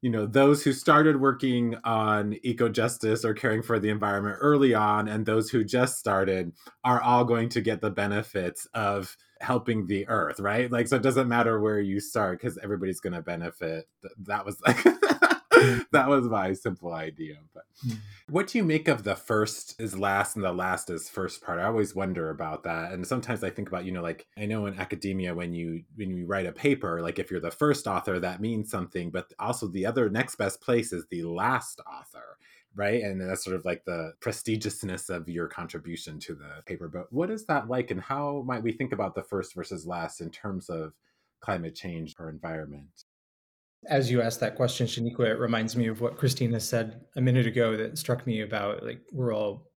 you 0.00 0.10
know, 0.10 0.26
those 0.26 0.62
who 0.62 0.72
started 0.72 1.20
working 1.20 1.76
on 1.84 2.36
eco 2.42 2.68
justice 2.68 3.24
or 3.24 3.34
caring 3.34 3.62
for 3.62 3.78
the 3.78 3.90
environment 3.90 4.38
early 4.40 4.74
on, 4.74 5.08
and 5.08 5.26
those 5.26 5.50
who 5.50 5.64
just 5.64 5.98
started 5.98 6.52
are 6.84 7.00
all 7.02 7.24
going 7.24 7.48
to 7.50 7.60
get 7.60 7.80
the 7.80 7.90
benefits 7.90 8.66
of 8.74 9.16
helping 9.40 9.86
the 9.86 10.06
earth, 10.08 10.40
right? 10.40 10.70
Like, 10.70 10.88
so 10.88 10.96
it 10.96 11.02
doesn't 11.02 11.28
matter 11.28 11.60
where 11.60 11.80
you 11.80 12.00
start 12.00 12.40
because 12.40 12.58
everybody's 12.62 13.00
going 13.00 13.12
to 13.12 13.22
benefit. 13.22 13.88
That 14.26 14.44
was 14.44 14.60
like, 14.66 14.84
that 15.92 16.08
was 16.08 16.24
my 16.24 16.52
simple 16.52 16.92
idea. 16.92 17.36
But 17.54 17.64
hmm. 17.82 17.94
what 18.28 18.48
do 18.48 18.58
you 18.58 18.64
make 18.64 18.88
of 18.88 19.04
the 19.04 19.16
first 19.16 19.80
is 19.80 19.98
last 19.98 20.36
and 20.36 20.44
the 20.44 20.52
last 20.52 20.90
is 20.90 21.08
first 21.08 21.42
part? 21.42 21.58
I 21.58 21.64
always 21.64 21.94
wonder 21.94 22.30
about 22.30 22.64
that. 22.64 22.92
And 22.92 23.06
sometimes 23.06 23.42
I 23.44 23.50
think 23.50 23.68
about, 23.68 23.84
you 23.84 23.92
know, 23.92 24.02
like 24.02 24.26
I 24.36 24.46
know 24.46 24.66
in 24.66 24.78
academia 24.78 25.34
when 25.34 25.54
you 25.54 25.82
when 25.96 26.16
you 26.16 26.26
write 26.26 26.46
a 26.46 26.52
paper, 26.52 27.00
like 27.02 27.18
if 27.18 27.30
you're 27.30 27.40
the 27.40 27.50
first 27.50 27.86
author, 27.86 28.18
that 28.20 28.40
means 28.40 28.70
something, 28.70 29.10
but 29.10 29.32
also 29.38 29.68
the 29.68 29.86
other 29.86 30.08
next 30.08 30.36
best 30.36 30.60
place 30.60 30.92
is 30.92 31.06
the 31.10 31.22
last 31.22 31.80
author 31.80 32.38
right? 32.74 33.02
And 33.02 33.20
that's 33.20 33.44
sort 33.44 33.56
of 33.56 33.64
like 33.64 33.84
the 33.84 34.12
prestigiousness 34.20 35.10
of 35.10 35.28
your 35.28 35.48
contribution 35.48 36.20
to 36.20 36.34
the 36.34 36.62
paper. 36.64 36.88
But 36.88 37.12
what 37.12 37.28
is 37.28 37.44
that 37.46 37.68
like, 37.68 37.90
and 37.90 38.00
how 38.00 38.44
might 38.46 38.62
we 38.62 38.72
think 38.72 38.92
about 38.92 39.14
the 39.16 39.22
first 39.22 39.54
versus 39.54 39.86
last 39.86 40.20
in 40.20 40.30
terms 40.30 40.70
of 40.70 40.92
climate 41.40 41.74
change 41.74 42.14
or 42.18 42.30
environment? 42.30 43.04
As 43.86 44.10
you 44.10 44.20
asked 44.20 44.40
that 44.40 44.56
question, 44.56 44.86
Shaniqua, 44.86 45.26
it 45.26 45.38
reminds 45.38 45.76
me 45.76 45.86
of 45.86 46.00
what 46.00 46.18
Christina 46.18 46.60
said 46.60 47.00
a 47.16 47.20
minute 47.20 47.46
ago 47.46 47.76
that 47.76 47.96
struck 47.98 48.26
me 48.26 48.40
about 48.42 48.84
like 48.84 49.00
we're 49.12 49.34
all 49.34 49.68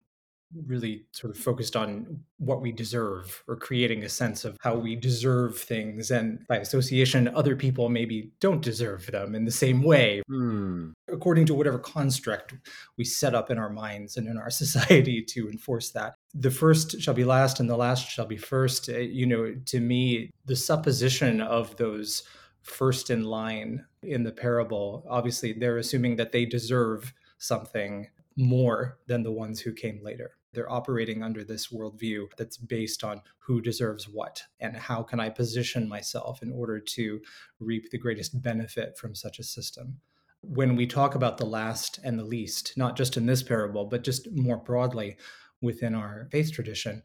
really 0.66 1.06
sort 1.12 1.34
of 1.34 1.40
focused 1.40 1.76
on 1.76 2.20
what 2.38 2.60
we 2.60 2.72
deserve 2.72 3.42
or 3.46 3.56
creating 3.56 4.02
a 4.02 4.08
sense 4.08 4.44
of 4.44 4.56
how 4.60 4.74
we 4.74 4.96
deserve 4.96 5.58
things. 5.58 6.10
And 6.10 6.44
by 6.48 6.56
association, 6.56 7.28
other 7.28 7.54
people 7.54 7.88
maybe 7.88 8.32
don't 8.40 8.62
deserve 8.62 9.06
them 9.06 9.34
in 9.34 9.44
the 9.44 9.50
same 9.50 9.82
way, 9.82 10.22
hmm. 10.26 10.90
according 11.08 11.46
to 11.46 11.54
whatever 11.54 11.78
construct 11.78 12.54
we 12.96 13.04
set 13.04 13.34
up 13.34 13.50
in 13.50 13.58
our 13.58 13.70
minds 13.70 14.16
and 14.16 14.26
in 14.26 14.36
our 14.36 14.50
society 14.62 15.22
to 15.22 15.48
enforce 15.48 15.90
that. 15.90 16.14
The 16.34 16.50
first 16.50 17.00
shall 17.00 17.14
be 17.14 17.24
last 17.24 17.60
and 17.60 17.68
the 17.68 17.76
last 17.76 18.08
shall 18.08 18.26
be 18.26 18.36
first. 18.36 18.88
Uh, 18.88 18.98
you 18.98 19.26
know, 19.26 19.54
to 19.66 19.80
me, 19.80 20.30
the 20.46 20.56
supposition 20.56 21.40
of 21.40 21.76
those 21.76 22.24
first 22.62 23.10
in 23.10 23.24
line 23.24 23.84
in 24.02 24.22
the 24.22 24.32
parable, 24.32 25.04
obviously, 25.08 25.52
they're 25.52 25.78
assuming 25.78 26.16
that 26.16 26.32
they 26.32 26.44
deserve 26.44 27.12
something 27.38 28.08
more 28.36 28.98
than 29.06 29.22
the 29.22 29.32
ones 29.32 29.60
who 29.60 29.72
came 29.72 30.02
later. 30.02 30.32
They're 30.52 30.70
operating 30.70 31.22
under 31.22 31.44
this 31.44 31.68
worldview 31.68 32.28
that's 32.36 32.56
based 32.56 33.04
on 33.04 33.22
who 33.38 33.60
deserves 33.60 34.08
what 34.08 34.42
and 34.58 34.76
how 34.76 35.02
can 35.02 35.20
I 35.20 35.28
position 35.28 35.88
myself 35.88 36.42
in 36.42 36.52
order 36.52 36.80
to 36.80 37.20
reap 37.60 37.90
the 37.90 37.98
greatest 37.98 38.42
benefit 38.42 38.98
from 38.98 39.14
such 39.14 39.38
a 39.38 39.44
system. 39.44 40.00
When 40.42 40.74
we 40.74 40.86
talk 40.86 41.14
about 41.14 41.38
the 41.38 41.46
last 41.46 42.00
and 42.02 42.18
the 42.18 42.24
least, 42.24 42.76
not 42.76 42.96
just 42.96 43.16
in 43.16 43.26
this 43.26 43.42
parable, 43.42 43.84
but 43.84 44.02
just 44.02 44.30
more 44.32 44.56
broadly 44.56 45.18
within 45.60 45.94
our 45.94 46.28
faith 46.32 46.50
tradition, 46.50 47.02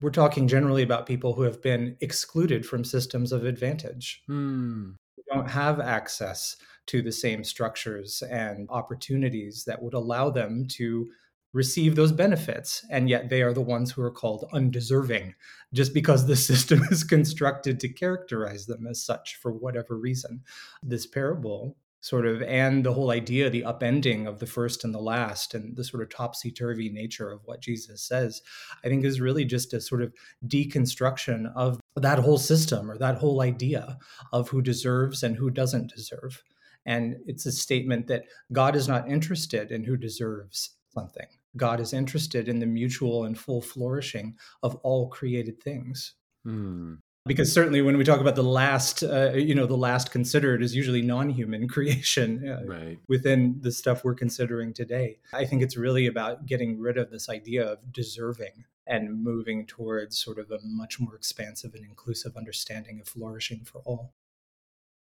we're 0.00 0.10
talking 0.10 0.48
generally 0.48 0.82
about 0.82 1.06
people 1.06 1.34
who 1.34 1.42
have 1.42 1.62
been 1.62 1.96
excluded 2.00 2.66
from 2.66 2.82
systems 2.82 3.30
of 3.30 3.44
advantage. 3.44 4.22
Hmm. 4.26 4.92
Don't 5.32 5.50
have 5.50 5.80
access 5.80 6.56
to 6.86 7.02
the 7.02 7.12
same 7.12 7.44
structures 7.44 8.22
and 8.22 8.68
opportunities 8.70 9.64
that 9.64 9.82
would 9.82 9.94
allow 9.94 10.30
them 10.30 10.66
to 10.68 11.08
receive 11.52 11.94
those 11.94 12.12
benefits 12.12 12.84
and 12.90 13.08
yet 13.10 13.28
they 13.28 13.42
are 13.42 13.52
the 13.52 13.60
ones 13.60 13.92
who 13.92 14.02
are 14.02 14.10
called 14.10 14.48
undeserving 14.52 15.34
just 15.74 15.92
because 15.92 16.26
the 16.26 16.36
system 16.50 16.82
is 16.90 17.04
constructed 17.04 17.78
to 17.78 17.88
characterize 17.88 18.66
them 18.66 18.86
as 18.86 19.02
such 19.02 19.36
for 19.36 19.52
whatever 19.52 19.98
reason. 19.98 20.42
This 20.82 21.06
parable 21.06 21.76
sort 22.02 22.26
of 22.26 22.42
and 22.42 22.84
the 22.84 22.92
whole 22.92 23.10
idea 23.10 23.48
the 23.48 23.62
upending 23.62 24.26
of 24.26 24.38
the 24.38 24.46
first 24.46 24.84
and 24.84 24.94
the 24.94 25.00
last 25.00 25.54
and 25.54 25.76
the 25.76 25.84
sort 25.84 26.02
of 26.02 26.10
topsy-turvy 26.10 26.90
nature 26.90 27.30
of 27.30 27.40
what 27.46 27.60
jesus 27.62 28.02
says 28.02 28.42
i 28.84 28.88
think 28.88 29.04
is 29.04 29.20
really 29.20 29.44
just 29.44 29.72
a 29.72 29.80
sort 29.80 30.02
of 30.02 30.12
deconstruction 30.46 31.50
of 31.56 31.80
that 31.96 32.18
whole 32.18 32.38
system 32.38 32.90
or 32.90 32.98
that 32.98 33.16
whole 33.16 33.40
idea 33.40 33.96
of 34.32 34.50
who 34.50 34.60
deserves 34.60 35.22
and 35.22 35.36
who 35.36 35.48
doesn't 35.48 35.92
deserve 35.94 36.42
and 36.84 37.16
it's 37.26 37.46
a 37.46 37.52
statement 37.52 38.06
that 38.06 38.24
god 38.52 38.76
is 38.76 38.86
not 38.86 39.08
interested 39.08 39.70
in 39.70 39.84
who 39.84 39.96
deserves 39.96 40.76
something 40.92 41.26
God 41.56 41.80
is 41.80 41.92
interested 41.92 42.48
in 42.48 42.58
the 42.58 42.66
mutual 42.66 43.24
and 43.24 43.38
full 43.38 43.60
flourishing 43.60 44.36
of 44.62 44.76
all 44.76 45.08
created 45.08 45.62
things. 45.62 46.14
Hmm. 46.44 46.94
Because 47.24 47.52
certainly, 47.52 47.82
when 47.82 47.96
we 47.96 48.02
talk 48.02 48.20
about 48.20 48.34
the 48.34 48.42
last, 48.42 49.04
uh, 49.04 49.32
you 49.34 49.54
know, 49.54 49.66
the 49.66 49.76
last 49.76 50.10
considered 50.10 50.60
is 50.60 50.74
usually 50.74 51.02
non-human 51.02 51.68
creation 51.74 52.48
uh, 52.48 52.62
right. 52.66 52.98
within 53.06 53.58
the 53.60 53.70
stuff 53.70 54.04
we're 54.04 54.14
considering 54.14 54.72
today. 54.72 55.18
I 55.32 55.44
think 55.44 55.62
it's 55.62 55.76
really 55.76 56.08
about 56.08 56.46
getting 56.46 56.80
rid 56.80 56.98
of 56.98 57.10
this 57.10 57.28
idea 57.28 57.64
of 57.64 57.92
deserving 57.92 58.64
and 58.88 59.22
moving 59.22 59.66
towards 59.66 60.18
sort 60.18 60.38
of 60.38 60.50
a 60.50 60.58
much 60.64 60.98
more 60.98 61.14
expansive 61.14 61.74
and 61.74 61.84
inclusive 61.84 62.36
understanding 62.36 63.00
of 63.00 63.06
flourishing 63.08 63.64
for 63.64 63.80
all. 63.84 64.14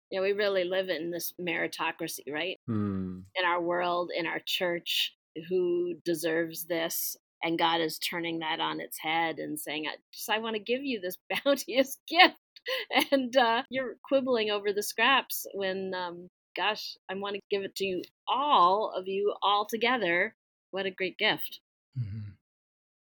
yeah 0.10 0.22
we 0.22 0.32
really 0.32 0.64
live 0.64 0.88
in 0.88 1.12
this 1.12 1.34
meritocracy, 1.40 2.32
right? 2.32 2.58
Mm. 2.70 3.24
In 3.36 3.46
our 3.46 3.62
world, 3.62 4.12
in 4.18 4.26
our 4.26 4.40
church, 4.46 5.14
who 5.50 5.96
deserves 6.06 6.66
this? 6.66 7.18
And 7.44 7.60
God 7.60 7.82
is 7.82 8.00
turning 8.00 8.40
that 8.40 8.60
on 8.60 8.80
its 8.80 8.98
head 9.00 9.40
and 9.40 9.60
saying, 9.60 9.86
I 9.88 9.96
just 10.14 10.30
I 10.30 10.40
want 10.40 10.56
to 10.56 10.62
give 10.62 10.84
you 10.84 11.00
this 11.00 11.18
bounteous 11.46 11.98
gift. 12.08 12.36
And 13.12 13.36
uh, 13.38 13.64
you're 13.70 13.96
quibbling 14.04 14.50
over 14.50 14.74
the 14.74 14.84
scraps 14.84 15.46
when, 15.54 15.94
um, 15.94 16.28
gosh, 16.56 16.98
I 17.10 17.16
want 17.16 17.36
to 17.36 17.42
give 17.50 17.64
it 17.64 17.76
to 17.76 17.86
you 17.86 18.02
all 18.28 18.92
of 18.96 19.08
you 19.08 19.34
all 19.42 19.66
together. 19.66 20.36
What 20.72 20.86
a 20.86 20.92
great 20.92 21.18
gift. 21.18 21.62
Mm-hmm. 21.98 22.32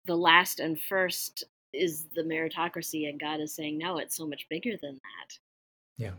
The 0.06 0.16
last 0.16 0.60
and 0.60 0.80
first 0.80 1.46
is 1.74 2.06
the 2.16 2.22
meritocracy, 2.22 3.10
and 3.10 3.20
God 3.20 3.40
is 3.40 3.56
saying, 3.56 3.78
no, 3.78 3.98
it's 3.98 4.16
so 4.16 4.28
much 4.28 4.46
bigger 4.50 4.78
than 4.82 4.94
that. 4.94 5.40
Yeah. 5.98 6.12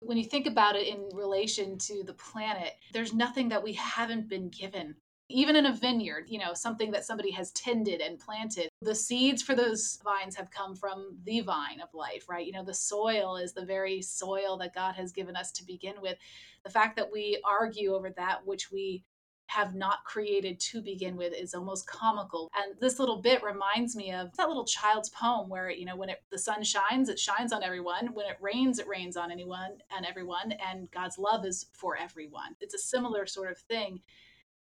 When 0.00 0.18
you 0.18 0.24
think 0.24 0.46
about 0.46 0.74
it 0.74 0.88
in 0.88 1.08
relation 1.14 1.78
to 1.78 2.02
the 2.04 2.14
planet, 2.14 2.72
there's 2.92 3.14
nothing 3.14 3.48
that 3.50 3.62
we 3.62 3.74
haven't 3.74 4.28
been 4.28 4.48
given 4.48 4.96
even 5.32 5.56
in 5.56 5.66
a 5.66 5.72
vineyard, 5.72 6.26
you 6.28 6.38
know, 6.38 6.54
something 6.54 6.90
that 6.92 7.04
somebody 7.04 7.30
has 7.32 7.50
tended 7.52 8.00
and 8.00 8.18
planted, 8.18 8.68
the 8.80 8.94
seeds 8.94 9.42
for 9.42 9.54
those 9.54 9.98
vines 10.04 10.36
have 10.36 10.50
come 10.50 10.74
from 10.76 11.16
the 11.24 11.40
vine 11.40 11.80
of 11.80 11.88
life, 11.94 12.28
right? 12.28 12.46
You 12.46 12.52
know, 12.52 12.64
the 12.64 12.74
soil 12.74 13.36
is 13.36 13.52
the 13.52 13.64
very 13.64 14.02
soil 14.02 14.56
that 14.58 14.74
God 14.74 14.94
has 14.94 15.12
given 15.12 15.36
us 15.36 15.50
to 15.52 15.64
begin 15.64 15.94
with. 16.00 16.18
The 16.64 16.70
fact 16.70 16.96
that 16.96 17.12
we 17.12 17.40
argue 17.44 17.94
over 17.94 18.10
that 18.10 18.46
which 18.46 18.70
we 18.70 19.04
have 19.46 19.74
not 19.74 20.04
created 20.04 20.58
to 20.58 20.80
begin 20.80 21.16
with 21.16 21.34
is 21.34 21.52
almost 21.52 21.86
comical. 21.86 22.50
And 22.56 22.74
this 22.80 22.98
little 22.98 23.20
bit 23.20 23.42
reminds 23.42 23.94
me 23.94 24.12
of 24.12 24.34
that 24.36 24.48
little 24.48 24.64
child's 24.64 25.10
poem 25.10 25.50
where, 25.50 25.70
you 25.70 25.84
know, 25.84 25.96
when 25.96 26.08
it, 26.08 26.22
the 26.30 26.38
sun 26.38 26.62
shines, 26.64 27.10
it 27.10 27.18
shines 27.18 27.52
on 27.52 27.62
everyone. 27.62 28.14
When 28.14 28.26
it 28.26 28.38
rains, 28.40 28.78
it 28.78 28.88
rains 28.88 29.16
on 29.16 29.30
anyone 29.30 29.78
and 29.94 30.06
everyone. 30.06 30.52
And 30.52 30.90
God's 30.90 31.18
love 31.18 31.44
is 31.44 31.66
for 31.74 31.98
everyone. 31.98 32.56
It's 32.60 32.74
a 32.74 32.78
similar 32.78 33.26
sort 33.26 33.50
of 33.50 33.58
thing. 33.58 34.00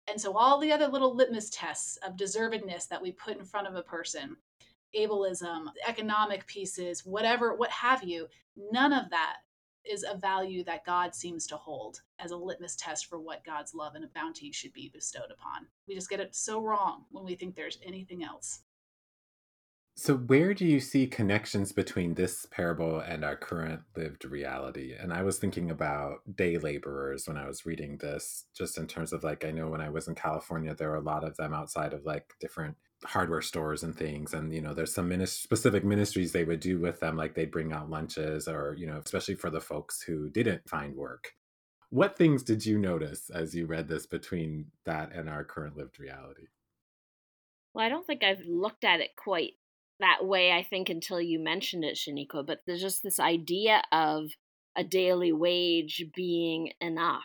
And 0.09 0.19
so 0.19 0.37
all 0.37 0.59
the 0.59 0.71
other 0.71 0.87
little 0.87 1.15
litmus 1.15 1.49
tests 1.49 1.97
of 1.97 2.15
deservedness 2.15 2.87
that 2.87 3.01
we 3.01 3.11
put 3.11 3.37
in 3.37 3.43
front 3.43 3.67
of 3.67 3.75
a 3.75 3.83
person, 3.83 4.37
ableism, 4.95 5.67
economic 5.87 6.47
pieces, 6.47 7.05
whatever, 7.05 7.55
what 7.55 7.71
have 7.71 8.03
you, 8.03 8.27
none 8.71 8.93
of 8.93 9.09
that 9.09 9.37
is 9.89 10.05
a 10.09 10.17
value 10.17 10.63
that 10.65 10.85
God 10.85 11.15
seems 11.15 11.47
to 11.47 11.57
hold 11.57 12.01
as 12.19 12.31
a 12.31 12.37
litmus 12.37 12.75
test 12.75 13.05
for 13.05 13.19
what 13.19 13.45
God's 13.45 13.73
love 13.73 13.95
and 13.95 14.11
bounty 14.13 14.51
should 14.51 14.73
be 14.73 14.89
bestowed 14.93 15.31
upon. 15.31 15.67
We 15.87 15.95
just 15.95 16.09
get 16.09 16.19
it 16.19 16.35
so 16.35 16.61
wrong 16.61 17.05
when 17.11 17.23
we 17.23 17.35
think 17.35 17.55
there's 17.55 17.79
anything 17.85 18.23
else. 18.23 18.61
So, 19.99 20.15
where 20.15 20.53
do 20.53 20.63
you 20.63 20.79
see 20.79 21.07
connections 21.07 21.71
between 21.71 22.13
this 22.13 22.45
parable 22.45 22.99
and 22.99 23.25
our 23.25 23.35
current 23.35 23.81
lived 23.95 24.25
reality? 24.25 24.93
And 24.93 25.11
I 25.11 25.23
was 25.23 25.39
thinking 25.39 25.71
about 25.71 26.35
day 26.35 26.59
laborers 26.59 27.27
when 27.27 27.35
I 27.35 27.47
was 27.47 27.65
reading 27.65 27.97
this, 27.97 28.45
just 28.55 28.77
in 28.77 28.85
terms 28.85 29.11
of 29.11 29.23
like, 29.23 29.43
I 29.43 29.49
know 29.49 29.69
when 29.69 29.81
I 29.81 29.89
was 29.89 30.07
in 30.07 30.13
California, 30.13 30.75
there 30.75 30.89
were 30.91 30.97
a 30.97 31.01
lot 31.01 31.23
of 31.23 31.35
them 31.37 31.51
outside 31.51 31.93
of 31.93 32.05
like 32.05 32.35
different 32.39 32.77
hardware 33.05 33.41
stores 33.41 33.81
and 33.81 33.95
things. 33.97 34.33
And, 34.35 34.53
you 34.53 34.61
know, 34.61 34.75
there's 34.75 34.93
some 34.93 35.09
minis- 35.09 35.29
specific 35.29 35.83
ministries 35.83 36.31
they 36.31 36.43
would 36.43 36.59
do 36.59 36.79
with 36.79 36.99
them, 36.99 37.17
like 37.17 37.33
they'd 37.33 37.51
bring 37.51 37.73
out 37.73 37.89
lunches 37.89 38.47
or, 38.47 38.75
you 38.77 38.85
know, 38.85 39.01
especially 39.03 39.35
for 39.35 39.49
the 39.49 39.61
folks 39.61 40.03
who 40.03 40.29
didn't 40.29 40.69
find 40.69 40.95
work. 40.95 41.33
What 41.89 42.17
things 42.17 42.43
did 42.43 42.65
you 42.67 42.77
notice 42.77 43.31
as 43.31 43.55
you 43.55 43.65
read 43.65 43.87
this 43.87 44.05
between 44.05 44.71
that 44.85 45.11
and 45.11 45.27
our 45.27 45.43
current 45.43 45.75
lived 45.75 45.99
reality? 45.99 46.49
Well, 47.73 47.85
I 47.85 47.89
don't 47.89 48.05
think 48.05 48.23
I've 48.23 48.45
looked 48.45 48.83
at 48.83 49.01
it 49.01 49.15
quite 49.15 49.53
that 49.99 50.25
way, 50.25 50.51
I 50.51 50.63
think, 50.63 50.89
until 50.89 51.19
you 51.19 51.39
mentioned 51.39 51.83
it, 51.83 51.95
Shaneequa. 51.95 52.45
But 52.45 52.59
there's 52.65 52.81
just 52.81 53.03
this 53.03 53.19
idea 53.19 53.81
of 53.91 54.29
a 54.75 54.83
daily 54.83 55.31
wage 55.31 56.05
being 56.15 56.71
enough. 56.79 57.23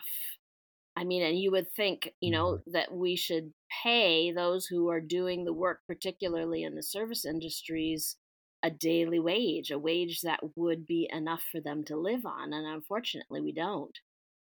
I 0.95 1.03
mean, 1.03 1.23
and 1.23 1.37
you 1.37 1.51
would 1.51 1.71
think, 1.71 2.11
you 2.21 2.31
know, 2.31 2.53
mm-hmm. 2.53 2.71
that 2.71 2.93
we 2.93 3.15
should 3.15 3.53
pay 3.83 4.31
those 4.31 4.65
who 4.65 4.89
are 4.89 5.01
doing 5.01 5.43
the 5.43 5.53
work, 5.53 5.79
particularly 5.87 6.63
in 6.63 6.75
the 6.75 6.83
service 6.83 7.25
industries, 7.25 8.17
a 8.63 8.69
daily 8.69 9.19
wage, 9.19 9.71
a 9.71 9.79
wage 9.79 10.21
that 10.21 10.39
would 10.55 10.85
be 10.85 11.09
enough 11.11 11.43
for 11.51 11.59
them 11.59 11.83
to 11.85 11.97
live 11.97 12.25
on. 12.25 12.53
And 12.53 12.65
unfortunately, 12.65 13.41
we 13.41 13.51
don't. 13.51 13.97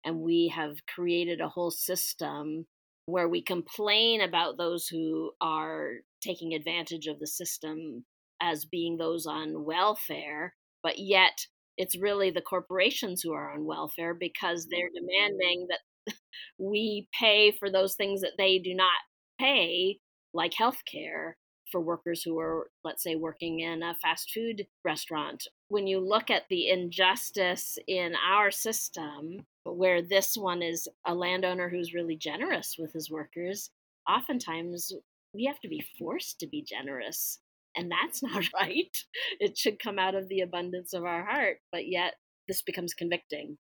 And 0.04 0.20
we 0.20 0.52
have 0.56 0.86
created 0.88 1.42
a 1.42 1.50
whole 1.50 1.72
system 1.72 2.66
where 3.08 3.28
we 3.28 3.42
complain 3.42 4.22
about 4.22 4.58
those 4.58 4.88
who 4.88 5.32
are 5.42 5.94
taking 6.22 6.54
advantage 6.54 7.08
of 7.08 7.20
the 7.20 7.28
system 7.28 8.06
as 8.46 8.66
being 8.66 8.98
those 8.98 9.26
on 9.26 9.66
welfare, 9.66 10.54
but 10.84 11.00
yet 11.00 11.48
it's 11.78 11.98
really 11.98 12.32
the 12.32 12.42
corporations 12.42 13.22
who 13.22 13.34
are 13.34 13.52
on 13.52 13.66
welfare 13.66 14.14
because 14.14 14.68
they're 14.70 14.88
mm-hmm. 14.88 15.06
demanding 15.08 15.68
that 15.70 16.14
we 16.58 17.08
pay 17.20 17.52
for 17.52 17.70
those 17.72 17.96
things 17.96 18.22
that 18.22 18.34
they 18.38 18.60
do 18.60 18.74
not 18.76 19.00
pay, 19.40 19.98
like 20.34 20.54
health 20.54 20.78
care 20.90 21.38
for 21.72 21.82
workers 21.82 22.22
who 22.24 22.38
are, 22.40 22.70
let's 22.84 23.02
say, 23.02 23.16
working 23.16 23.62
in 23.62 23.82
a 23.82 23.96
fast 23.96 24.32
food 24.32 24.68
restaurant. 24.84 25.48
When 25.70 25.88
you 25.88 26.00
look 26.00 26.30
at 26.30 26.44
the 26.50 26.70
injustice 26.70 27.80
in 27.88 28.14
our 28.16 28.52
system, 28.52 29.46
where 29.64 30.02
this 30.04 30.38
one 30.38 30.62
is 30.62 30.88
a 31.06 31.16
landowner 31.16 31.68
who's 31.68 31.96
really 31.96 32.16
generous 32.16 32.76
with 32.78 32.94
his 32.94 33.10
workers, 33.10 33.72
oftentimes 34.08 34.94
we 35.34 35.46
have 35.46 35.60
to 35.62 35.68
be 35.68 35.84
forced 35.98 36.40
to 36.40 36.48
be 36.48 36.62
generous 36.62 37.40
and 37.76 37.92
that's 37.92 38.22
not 38.24 38.44
right. 38.54 38.96
It 39.40 39.58
should 39.58 39.80
come 39.80 40.00
out 40.00 40.16
of 40.16 40.28
the 40.30 40.42
abundance 40.42 40.94
of 40.94 41.04
our 41.04 41.24
heart, 41.24 41.58
but 41.72 41.88
yet 41.88 42.16
this 42.48 42.62
becomes 42.62 42.94
convicting. 42.94 43.58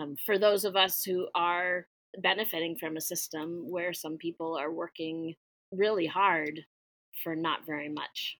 Um, 0.00 0.16
for 0.24 0.38
those 0.38 0.64
of 0.64 0.76
us 0.76 1.02
who 1.02 1.28
are 1.34 1.86
benefiting 2.18 2.76
from 2.78 2.96
a 2.96 3.00
system 3.00 3.64
where 3.70 3.92
some 3.92 4.16
people 4.16 4.56
are 4.56 4.72
working 4.72 5.34
really 5.70 6.06
hard 6.06 6.60
for 7.22 7.34
not 7.34 7.66
very 7.66 7.88
much. 7.88 8.38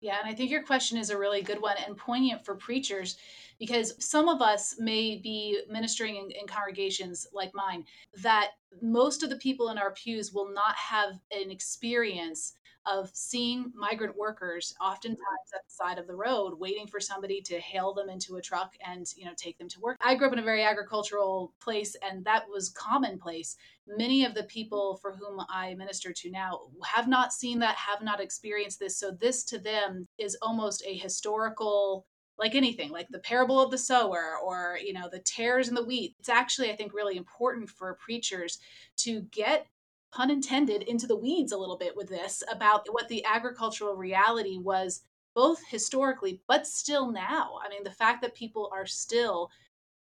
Yeah, 0.00 0.18
and 0.20 0.28
I 0.30 0.34
think 0.34 0.50
your 0.50 0.62
question 0.62 0.96
is 0.96 1.10
a 1.10 1.18
really 1.18 1.42
good 1.42 1.60
one 1.60 1.76
and 1.84 1.96
poignant 1.96 2.44
for 2.44 2.54
preachers 2.54 3.16
because 3.58 3.94
some 3.98 4.28
of 4.28 4.40
us 4.40 4.76
may 4.78 5.16
be 5.16 5.60
ministering 5.68 6.14
in, 6.14 6.30
in, 6.30 6.46
congregations 6.46 7.26
like 7.32 7.50
mine 7.52 7.84
that 8.22 8.50
most 8.80 9.24
of 9.24 9.30
the 9.30 9.38
people 9.38 9.70
in 9.70 9.78
our 9.78 9.92
pews 9.92 10.32
will 10.32 10.52
not 10.52 10.76
have 10.76 11.18
an 11.32 11.50
experience 11.50 12.54
of 12.90 13.10
seeing 13.12 13.72
migrant 13.74 14.16
workers 14.16 14.74
oftentimes 14.80 15.20
at 15.54 15.64
the 15.64 15.72
side 15.72 15.98
of 15.98 16.06
the 16.06 16.14
road 16.14 16.58
waiting 16.58 16.86
for 16.86 17.00
somebody 17.00 17.40
to 17.42 17.58
hail 17.60 17.92
them 17.92 18.08
into 18.08 18.36
a 18.36 18.42
truck 18.42 18.74
and 18.86 19.06
you 19.16 19.24
know 19.24 19.32
take 19.36 19.58
them 19.58 19.68
to 19.68 19.80
work. 19.80 19.98
I 20.00 20.14
grew 20.14 20.28
up 20.28 20.32
in 20.32 20.38
a 20.38 20.44
very 20.44 20.64
agricultural 20.64 21.52
place 21.60 21.96
and 22.02 22.24
that 22.24 22.48
was 22.48 22.70
commonplace. 22.70 23.56
Many 23.86 24.24
of 24.24 24.34
the 24.34 24.44
people 24.44 24.98
for 25.02 25.12
whom 25.12 25.40
i 25.48 25.74
minister 25.74 26.12
to 26.12 26.30
now 26.30 26.60
have 26.84 27.08
not 27.08 27.32
seen 27.32 27.58
that 27.60 27.76
have 27.76 28.02
not 28.02 28.20
experienced 28.20 28.80
this. 28.80 28.96
So 28.98 29.10
this 29.10 29.44
to 29.44 29.58
them 29.58 30.06
is 30.18 30.36
almost 30.42 30.82
a 30.86 30.94
historical 30.94 32.06
like 32.38 32.54
anything 32.54 32.90
like 32.90 33.08
the 33.10 33.18
parable 33.18 33.60
of 33.60 33.70
the 33.70 33.78
sower 33.78 34.36
or 34.42 34.78
you 34.82 34.92
know 34.92 35.08
the 35.10 35.18
tares 35.18 35.68
in 35.68 35.74
the 35.74 35.84
wheat. 35.84 36.14
It's 36.20 36.28
actually 36.28 36.70
i 36.70 36.76
think 36.76 36.94
really 36.94 37.16
important 37.16 37.68
for 37.68 37.98
preachers 38.00 38.58
to 38.98 39.22
get 39.32 39.66
pun 40.10 40.30
intended, 40.30 40.82
into 40.82 41.06
the 41.06 41.16
weeds 41.16 41.52
a 41.52 41.58
little 41.58 41.76
bit 41.76 41.96
with 41.96 42.08
this 42.08 42.42
about 42.50 42.86
what 42.90 43.08
the 43.08 43.24
agricultural 43.24 43.94
reality 43.94 44.58
was, 44.58 45.02
both 45.34 45.60
historically, 45.70 46.40
but 46.48 46.66
still 46.66 47.12
now. 47.12 47.58
I 47.64 47.68
mean, 47.68 47.84
the 47.84 47.90
fact 47.90 48.22
that 48.22 48.34
people 48.34 48.70
are 48.72 48.86
still 48.86 49.50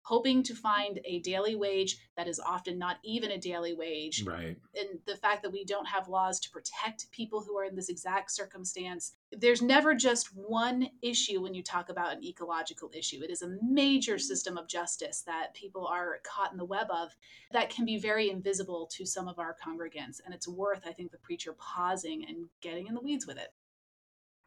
hoping 0.03 0.43
to 0.43 0.53
find 0.53 0.99
a 1.05 1.19
daily 1.19 1.55
wage 1.55 1.97
that 2.17 2.27
is 2.27 2.39
often 2.39 2.77
not 2.77 2.97
even 3.03 3.31
a 3.31 3.37
daily 3.37 3.73
wage. 3.73 4.23
Right. 4.23 4.57
And 4.75 4.99
the 5.05 5.15
fact 5.15 5.43
that 5.43 5.51
we 5.51 5.63
don't 5.63 5.87
have 5.87 6.09
laws 6.09 6.39
to 6.41 6.49
protect 6.49 7.09
people 7.11 7.41
who 7.41 7.57
are 7.57 7.63
in 7.63 7.75
this 7.75 7.89
exact 7.89 8.31
circumstance. 8.31 9.13
There's 9.31 9.61
never 9.61 9.95
just 9.95 10.27
one 10.35 10.89
issue 11.01 11.41
when 11.41 11.53
you 11.53 11.63
talk 11.63 11.89
about 11.89 12.13
an 12.13 12.23
ecological 12.23 12.91
issue. 12.93 13.21
It 13.23 13.31
is 13.31 13.41
a 13.41 13.57
major 13.63 14.19
system 14.19 14.57
of 14.57 14.67
justice 14.67 15.23
that 15.25 15.53
people 15.53 15.87
are 15.87 16.19
caught 16.23 16.51
in 16.51 16.57
the 16.57 16.65
web 16.65 16.87
of 16.89 17.15
that 17.51 17.69
can 17.69 17.85
be 17.85 17.97
very 17.97 18.29
invisible 18.29 18.89
to 18.93 19.05
some 19.05 19.27
of 19.29 19.39
our 19.39 19.55
congregants. 19.65 20.19
And 20.23 20.33
it's 20.33 20.47
worth, 20.47 20.85
I 20.85 20.91
think, 20.91 21.11
the 21.11 21.17
preacher 21.17 21.55
pausing 21.57 22.25
and 22.27 22.47
getting 22.61 22.87
in 22.87 22.93
the 22.93 23.01
weeds 23.01 23.25
with 23.25 23.37
it. 23.37 23.53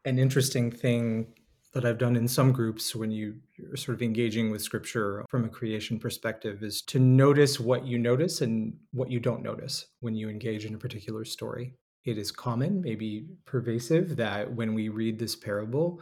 An 0.05 0.19
interesting 0.19 0.71
thing 0.71 1.33
that 1.77 1.85
I've 1.85 1.99
done 1.99 2.15
in 2.15 2.27
some 2.27 2.51
groups 2.51 2.95
when 2.95 3.11
you, 3.11 3.35
are 3.71 3.77
sort 3.77 3.93
of 3.93 4.01
engaging 4.01 4.49
with 4.49 4.63
scripture 4.63 5.23
from 5.29 5.45
a 5.45 5.49
creation 5.49 5.99
perspective 5.99 6.63
is 6.63 6.81
to 6.87 6.97
notice 6.97 7.59
what 7.59 7.85
you 7.85 7.99
notice 7.99 8.41
and 8.41 8.73
what 8.93 9.11
you 9.11 9.19
don't 9.19 9.43
notice 9.43 9.85
when 9.99 10.15
you 10.15 10.27
engage 10.27 10.65
in 10.65 10.73
a 10.73 10.79
particular 10.79 11.23
story. 11.23 11.75
It 12.03 12.17
is 12.17 12.31
common, 12.31 12.81
maybe 12.81 13.27
pervasive, 13.45 14.15
that 14.15 14.51
when 14.51 14.73
we 14.73 14.89
read 14.89 15.19
this 15.19 15.35
parable, 15.35 16.01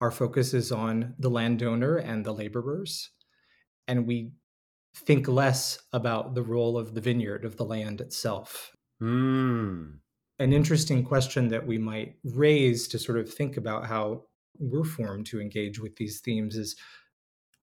our 0.00 0.12
focus 0.12 0.54
is 0.54 0.70
on 0.70 1.14
the 1.18 1.30
landowner 1.30 1.96
and 1.96 2.24
the 2.24 2.32
laborers, 2.32 3.10
and 3.88 4.06
we 4.06 4.30
think 4.94 5.26
less 5.26 5.80
about 5.92 6.36
the 6.36 6.44
role 6.44 6.78
of 6.78 6.94
the 6.94 7.00
vineyard, 7.00 7.44
of 7.44 7.56
the 7.56 7.64
land 7.64 8.00
itself. 8.00 8.70
Mm. 9.02 9.94
An 10.38 10.52
interesting 10.52 11.02
question 11.02 11.48
that 11.48 11.66
we 11.66 11.76
might 11.76 12.14
raise 12.22 12.86
to 12.86 13.00
sort 13.00 13.18
of 13.18 13.28
think 13.28 13.56
about 13.56 13.84
how 13.84 14.27
we're 14.58 14.84
formed 14.84 15.26
to 15.26 15.40
engage 15.40 15.78
with 15.78 15.96
these 15.96 16.20
themes 16.20 16.56
is 16.56 16.76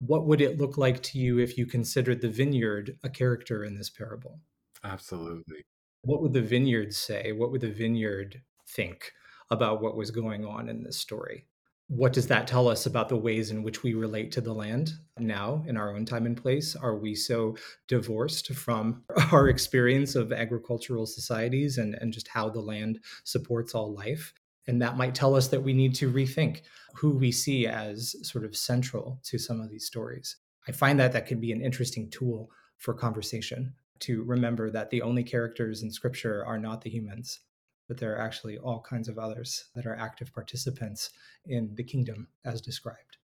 what 0.01 0.27
would 0.27 0.41
it 0.41 0.59
look 0.59 0.77
like 0.77 1.03
to 1.03 1.19
you 1.19 1.39
if 1.39 1.57
you 1.57 1.65
considered 1.65 2.21
the 2.21 2.29
vineyard 2.29 2.99
a 3.05 3.09
character 3.09 3.65
in 3.65 3.77
this 3.77 3.89
parable? 3.89 4.41
Absolutely. 4.83 5.65
What 6.03 6.23
would 6.23 6.33
the 6.33 6.43
vineyard 6.43 6.93
say? 6.93 7.31
What 7.31 7.53
would 7.53 7.61
the 7.61 7.71
vineyard 7.71 8.43
think 8.69 9.13
about 9.51 9.81
what 9.81 9.97
was 9.97 10.11
going 10.11 10.45
on 10.45 10.69
in 10.69 10.83
this 10.83 10.99
story? 10.99 11.47
What 11.87 12.13
does 12.13 12.27
that 12.29 12.47
tell 12.47 12.69
us 12.69 12.87
about 12.87 13.09
the 13.11 13.17
ways 13.17 13.51
in 13.51 13.63
which 13.63 13.83
we 13.83 13.95
relate 13.95 14.33
to 14.33 14.41
the 14.41 14.53
land 14.53 14.95
now 15.19 15.63
in 15.69 15.77
our 15.77 15.95
own 15.95 16.05
time 16.05 16.27
and 16.27 16.37
place? 16.37 16.75
Are 16.75 16.97
we 16.97 17.15
so 17.15 17.57
divorced 17.87 18.53
from 18.55 19.05
our 19.31 19.49
experience 19.49 20.15
of 20.17 20.33
agricultural 20.33 21.07
societies 21.07 21.79
and, 21.79 21.95
and 22.01 22.13
just 22.13 22.29
how 22.29 22.49
the 22.49 22.61
land 22.61 22.99
supports 23.25 23.75
all 23.75 23.95
life? 23.95 24.33
And 24.67 24.81
that 24.81 24.97
might 24.97 25.15
tell 25.15 25.35
us 25.35 25.49
that 25.49 25.63
we 25.63 25.73
need 25.73 25.95
to 25.97 26.13
rethink 26.13 26.63
who 26.95 27.17
we 27.17 27.33
see 27.33 27.67
as 27.67 28.15
sort 28.23 28.45
of 28.45 28.57
central 28.57 29.19
to 29.25 29.39
some 29.39 29.61
of 29.61 29.71
these 29.71 29.87
stories. 29.87 30.37
I 30.69 30.73
find 30.73 31.01
that 31.01 31.13
that 31.13 31.27
could 31.27 31.41
be 31.41 31.53
an 31.53 31.61
interesting 31.61 32.09
tool 32.11 32.51
for 32.79 32.95
conversation 32.95 33.75
to 34.01 34.23
remember 34.25 34.71
that 34.71 34.91
the 34.91 35.03
only 35.03 35.25
characters 35.25 35.83
in 35.83 35.91
scripture 35.91 36.45
are 36.45 36.59
not 36.59 36.81
the 36.81 36.91
humans, 36.91 37.41
but 37.89 37.99
there 37.99 38.15
are 38.15 38.21
actually 38.21 38.59
all 38.59 38.81
kinds 38.81 39.09
of 39.09 39.19
others 39.19 39.67
that 39.75 39.87
are 39.87 39.97
active 39.97 40.33
participants 40.33 41.11
in 41.47 41.75
the 41.75 41.85
kingdom 41.85 42.29
as 42.45 42.61
described. 42.61 43.19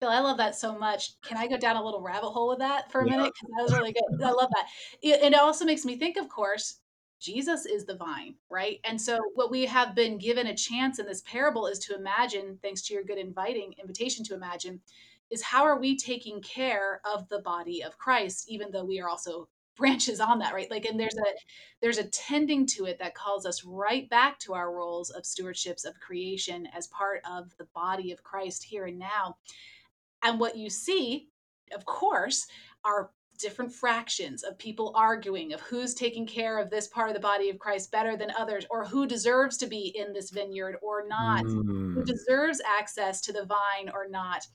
Phil, 0.00 0.10
I 0.10 0.20
love 0.20 0.36
that 0.36 0.54
so 0.54 0.78
much. 0.78 1.20
Can 1.22 1.38
I 1.38 1.46
go 1.46 1.56
down 1.56 1.76
a 1.76 1.84
little 1.84 2.02
rabbit 2.02 2.30
hole 2.30 2.48
with 2.48 2.58
that 2.58 2.92
for 2.92 3.00
a 3.00 3.06
yeah. 3.06 3.16
minute? 3.16 3.32
Because 3.34 3.54
that 3.56 3.62
was 3.62 3.72
really 3.72 3.92
good. 3.92 4.22
I 4.22 4.30
love 4.30 4.50
that. 4.54 5.22
And 5.22 5.34
it 5.34 5.40
also 5.40 5.64
makes 5.64 5.84
me 5.84 5.96
think, 5.96 6.16
of 6.16 6.28
course, 6.28 6.80
Jesus 7.20 7.66
is 7.66 7.86
the 7.86 7.96
vine, 7.96 8.34
right? 8.50 8.78
And 8.84 9.00
so 9.00 9.18
what 9.34 9.50
we 9.50 9.64
have 9.66 9.94
been 9.94 10.18
given 10.18 10.48
a 10.48 10.56
chance 10.56 10.98
in 10.98 11.06
this 11.06 11.22
parable 11.22 11.66
is 11.66 11.78
to 11.80 11.94
imagine, 11.94 12.58
thanks 12.62 12.82
to 12.82 12.94
your 12.94 13.04
good 13.04 13.18
inviting 13.18 13.74
invitation 13.80 14.24
to 14.26 14.34
imagine, 14.34 14.80
is 15.30 15.42
how 15.42 15.64
are 15.64 15.80
we 15.80 15.96
taking 15.96 16.40
care 16.40 17.00
of 17.04 17.28
the 17.28 17.40
body 17.40 17.82
of 17.82 17.98
Christ, 17.98 18.46
even 18.48 18.70
though 18.70 18.84
we 18.84 19.00
are 19.00 19.08
also 19.08 19.48
branches 19.76 20.20
on 20.20 20.38
that 20.38 20.54
right 20.54 20.70
like 20.70 20.86
and 20.86 20.98
there's 20.98 21.18
a 21.18 21.34
there's 21.82 21.98
a 21.98 22.08
tending 22.08 22.64
to 22.64 22.86
it 22.86 22.98
that 22.98 23.14
calls 23.14 23.44
us 23.44 23.62
right 23.62 24.08
back 24.08 24.38
to 24.38 24.54
our 24.54 24.74
roles 24.74 25.10
of 25.10 25.24
stewardships 25.24 25.84
of 25.84 26.00
creation 26.00 26.66
as 26.74 26.86
part 26.86 27.20
of 27.30 27.54
the 27.58 27.66
body 27.74 28.10
of 28.10 28.22
christ 28.22 28.64
here 28.64 28.86
and 28.86 28.98
now 28.98 29.36
and 30.22 30.40
what 30.40 30.56
you 30.56 30.70
see 30.70 31.28
of 31.74 31.84
course 31.84 32.46
are 32.86 33.10
different 33.36 33.72
fractions 33.72 34.42
of 34.42 34.58
people 34.58 34.92
arguing 34.94 35.52
of 35.52 35.60
who's 35.60 35.94
taking 35.94 36.26
care 36.26 36.58
of 36.58 36.70
this 36.70 36.88
part 36.88 37.08
of 37.08 37.14
the 37.14 37.20
body 37.20 37.50
of 37.50 37.58
Christ 37.58 37.92
better 37.92 38.16
than 38.16 38.32
others 38.38 38.66
or 38.70 38.84
who 38.84 39.06
deserves 39.06 39.56
to 39.58 39.66
be 39.66 39.94
in 39.96 40.12
this 40.12 40.30
vineyard 40.30 40.76
or 40.82 41.06
not 41.06 41.44
mm. 41.44 41.94
who 41.94 42.04
deserves 42.04 42.60
access 42.66 43.20
to 43.22 43.32
the 43.32 43.46
vine 43.46 43.90
or 43.92 44.08
not. 44.08 44.46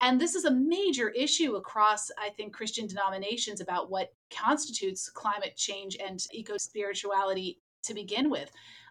And 0.00 0.20
this 0.20 0.34
is 0.36 0.44
a 0.44 0.50
major 0.52 1.08
issue 1.08 1.56
across 1.56 2.08
i 2.20 2.28
think 2.30 2.54
christian 2.54 2.86
denominations 2.86 3.60
about 3.60 3.90
what 3.90 4.12
constitutes 4.30 5.10
climate 5.10 5.56
change 5.56 5.96
and 6.00 6.24
eco 6.32 6.56
spirituality 6.56 7.58
to 7.88 7.94
begin 7.94 8.30
with. 8.30 8.50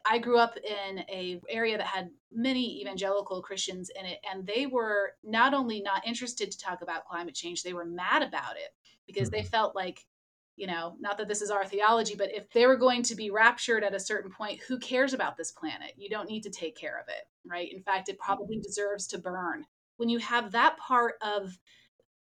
I 0.10 0.20
grew 0.20 0.38
up 0.38 0.58
in 0.58 1.00
a 1.10 1.42
area 1.50 1.78
that 1.78 1.88
had 1.88 2.10
many 2.32 2.82
evangelical 2.82 3.42
Christians 3.42 3.90
in 3.98 4.06
it, 4.06 4.20
and 4.30 4.46
they 4.46 4.66
were 4.66 5.14
not 5.24 5.54
only 5.54 5.82
not 5.82 6.06
interested 6.06 6.52
to 6.52 6.58
talk 6.58 6.82
about 6.82 7.06
climate 7.06 7.36
change, 7.36 7.64
they 7.64 7.74
were 7.74 7.86
mad 7.86 8.22
about 8.22 8.56
it 8.56 8.70
because 9.08 9.30
mm-hmm. 9.30 9.38
they 9.38 9.44
felt 9.44 9.76
like 9.76 10.06
you 10.56 10.68
know 10.68 10.96
not 11.00 11.18
that 11.18 11.28
this 11.28 11.42
is 11.42 11.52
our 11.52 11.66
theology 11.66 12.16
but 12.16 12.34
if 12.34 12.50
they 12.52 12.66
were 12.66 12.78
going 12.78 13.04
to 13.04 13.16
be 13.16 13.30
raptured 13.30 13.84
at 13.84 13.94
a 13.94 14.00
certain 14.00 14.32
point 14.32 14.60
who 14.68 14.78
cares 14.80 15.14
about 15.14 15.38
this 15.38 15.52
planet? 15.52 15.94
You 15.98 16.10
don't 16.10 16.30
need 16.30 16.44
to 16.44 16.50
take 16.50 16.78
care 16.78 17.00
of 17.00 17.08
it 17.08 17.28
right? 17.50 17.72
In 17.72 17.82
fact 17.82 18.10
it 18.10 18.20
probably 18.20 18.60
deserves 18.60 19.08
to 19.08 19.18
burn. 19.18 19.66
When 19.98 20.10
you 20.10 20.20
have 20.20 20.52
that 20.52 20.78
part 20.78 21.16
of 21.22 21.58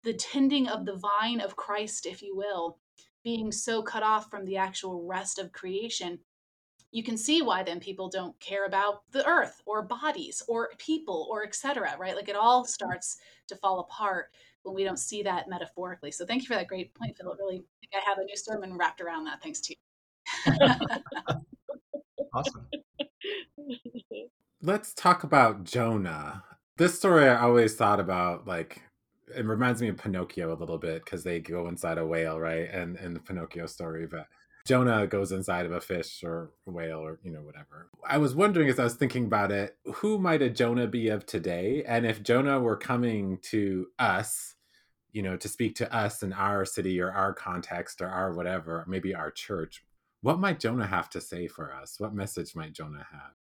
the 0.03 0.13
tending 0.13 0.67
of 0.67 0.85
the 0.85 0.95
vine 0.95 1.39
of 1.39 1.55
christ 1.55 2.05
if 2.05 2.21
you 2.21 2.35
will 2.35 2.77
being 3.23 3.51
so 3.51 3.81
cut 3.81 4.03
off 4.03 4.29
from 4.29 4.45
the 4.45 4.57
actual 4.57 5.05
rest 5.05 5.39
of 5.39 5.53
creation 5.53 6.19
you 6.93 7.03
can 7.03 7.17
see 7.17 7.41
why 7.41 7.63
then 7.63 7.79
people 7.79 8.07
don't 8.07 8.39
care 8.39 8.65
about 8.65 9.01
the 9.11 9.25
earth 9.27 9.61
or 9.65 9.81
bodies 9.81 10.43
or 10.47 10.69
people 10.77 11.27
or 11.29 11.43
etc 11.43 11.95
right? 11.99 12.15
Like 12.15 12.29
it 12.29 12.35
all 12.35 12.63
starts 12.65 13.17
to 13.47 13.55
fall 13.55 13.79
apart 13.79 14.29
when 14.63 14.75
we 14.75 14.83
don't 14.83 14.99
see 14.99 15.23
that 15.23 15.49
metaphorically. 15.49 16.11
So 16.11 16.25
thank 16.25 16.41
you 16.41 16.47
for 16.47 16.55
that 16.55 16.67
great 16.67 16.93
point, 16.95 17.17
Phil. 17.17 17.35
Really, 17.39 17.57
I 17.57 17.75
think 17.79 17.93
I 17.93 18.09
have 18.09 18.17
a 18.17 18.23
new 18.23 18.35
sermon 18.35 18.77
wrapped 18.77 19.01
around 19.01 19.25
that. 19.25 19.41
Thanks 19.41 19.61
to 19.61 19.75
you. 19.75 19.77
awesome. 22.33 22.67
Let's 24.61 24.93
talk 24.93 25.23
about 25.23 25.63
Jonah. 25.63 26.43
This 26.77 26.97
story 26.97 27.27
I 27.27 27.41
always 27.41 27.75
thought 27.75 27.99
about 27.99 28.47
like 28.47 28.81
it 29.35 29.45
reminds 29.45 29.81
me 29.81 29.89
of 29.89 29.97
Pinocchio 29.97 30.53
a 30.53 30.59
little 30.59 30.77
bit 30.77 31.03
because 31.03 31.23
they 31.23 31.39
go 31.39 31.67
inside 31.67 31.97
a 31.97 32.05
whale, 32.05 32.39
right? 32.39 32.69
And 32.69 32.97
in 32.97 33.13
the 33.13 33.19
Pinocchio 33.19 33.65
story, 33.65 34.05
but 34.05 34.27
Jonah 34.65 35.07
goes 35.07 35.31
inside 35.31 35.65
of 35.65 35.73
a 35.73 35.81
fish 35.81 36.23
or 36.23 36.51
a 36.65 36.71
whale 36.71 36.99
or 36.99 37.19
you 37.23 37.31
know 37.31 37.41
whatever. 37.41 37.89
I 38.07 38.17
was 38.17 38.33
wondering 38.33 38.69
as 38.69 38.79
I 38.79 38.85
was 38.85 38.95
thinking 38.95 39.25
about 39.25 39.51
it, 39.51 39.77
who 39.95 40.17
might 40.17 40.41
a 40.41 40.49
Jonah 40.49 40.87
be 40.87 41.09
of 41.09 41.25
today? 41.25 41.83
And 41.85 42.05
if 42.05 42.23
Jonah 42.23 42.59
were 42.59 42.77
coming 42.77 43.39
to 43.43 43.87
us, 43.99 44.55
you 45.11 45.21
know, 45.21 45.35
to 45.37 45.49
speak 45.49 45.75
to 45.75 45.93
us 45.93 46.23
in 46.23 46.31
our 46.31 46.65
city 46.65 47.01
or 47.01 47.11
our 47.11 47.33
context 47.33 48.01
or 48.01 48.07
our 48.07 48.33
whatever, 48.33 48.85
maybe 48.87 49.13
our 49.13 49.31
church, 49.31 49.83
what 50.21 50.39
might 50.39 50.61
Jonah 50.61 50.87
have 50.87 51.09
to 51.11 51.21
say 51.21 51.47
for 51.47 51.73
us? 51.73 51.99
What 51.99 52.13
message 52.13 52.55
might 52.55 52.73
Jonah 52.73 53.05
have? 53.11 53.33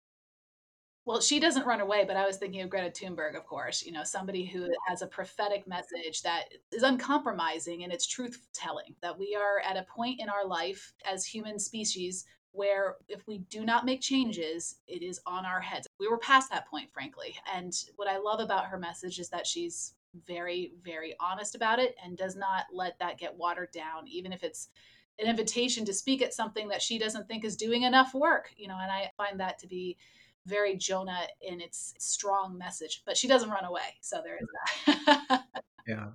Well, 1.04 1.20
she 1.20 1.40
doesn't 1.40 1.66
run 1.66 1.80
away, 1.80 2.04
but 2.06 2.16
I 2.16 2.26
was 2.26 2.36
thinking 2.36 2.60
of 2.60 2.70
Greta 2.70 2.90
Thunberg, 2.90 3.36
of 3.36 3.44
course, 3.44 3.84
you 3.84 3.90
know, 3.90 4.04
somebody 4.04 4.44
who 4.44 4.68
has 4.86 5.02
a 5.02 5.06
prophetic 5.06 5.66
message 5.66 6.22
that 6.22 6.44
is 6.70 6.84
uncompromising 6.84 7.80
in 7.80 7.90
its 7.90 8.06
truth 8.06 8.46
telling, 8.52 8.94
that 9.00 9.18
we 9.18 9.36
are 9.36 9.60
at 9.68 9.76
a 9.76 9.86
point 9.94 10.20
in 10.20 10.28
our 10.28 10.46
life 10.46 10.92
as 11.04 11.26
human 11.26 11.58
species 11.58 12.24
where 12.52 12.96
if 13.08 13.26
we 13.26 13.38
do 13.50 13.64
not 13.64 13.84
make 13.84 14.00
changes, 14.00 14.76
it 14.86 15.02
is 15.02 15.20
on 15.26 15.44
our 15.44 15.60
heads. 15.60 15.88
We 15.98 16.08
were 16.08 16.18
past 16.18 16.50
that 16.50 16.68
point, 16.68 16.90
frankly. 16.90 17.34
And 17.52 17.72
what 17.96 18.08
I 18.08 18.18
love 18.18 18.40
about 18.40 18.66
her 18.66 18.78
message 18.78 19.18
is 19.18 19.30
that 19.30 19.46
she's 19.46 19.94
very, 20.26 20.72
very 20.84 21.16
honest 21.18 21.54
about 21.54 21.78
it 21.78 21.96
and 22.04 22.16
does 22.16 22.36
not 22.36 22.66
let 22.72 22.98
that 23.00 23.18
get 23.18 23.34
watered 23.34 23.72
down, 23.72 24.06
even 24.06 24.32
if 24.32 24.44
it's 24.44 24.68
an 25.18 25.26
invitation 25.26 25.84
to 25.86 25.94
speak 25.94 26.22
at 26.22 26.34
something 26.34 26.68
that 26.68 26.82
she 26.82 26.98
doesn't 26.98 27.26
think 27.26 27.44
is 27.44 27.56
doing 27.56 27.82
enough 27.82 28.14
work, 28.14 28.50
you 28.56 28.68
know, 28.68 28.78
and 28.80 28.90
I 28.92 29.10
find 29.16 29.40
that 29.40 29.58
to 29.60 29.66
be 29.66 29.96
very 30.46 30.76
Jonah 30.76 31.26
in 31.40 31.60
its 31.60 31.94
strong 31.98 32.58
message, 32.58 33.02
but 33.06 33.16
she 33.16 33.28
doesn't 33.28 33.50
run 33.50 33.64
away. 33.64 33.96
So 34.00 34.22
there 34.22 34.38
is 34.38 34.48
that. 34.86 35.42
yeah. 35.86 36.06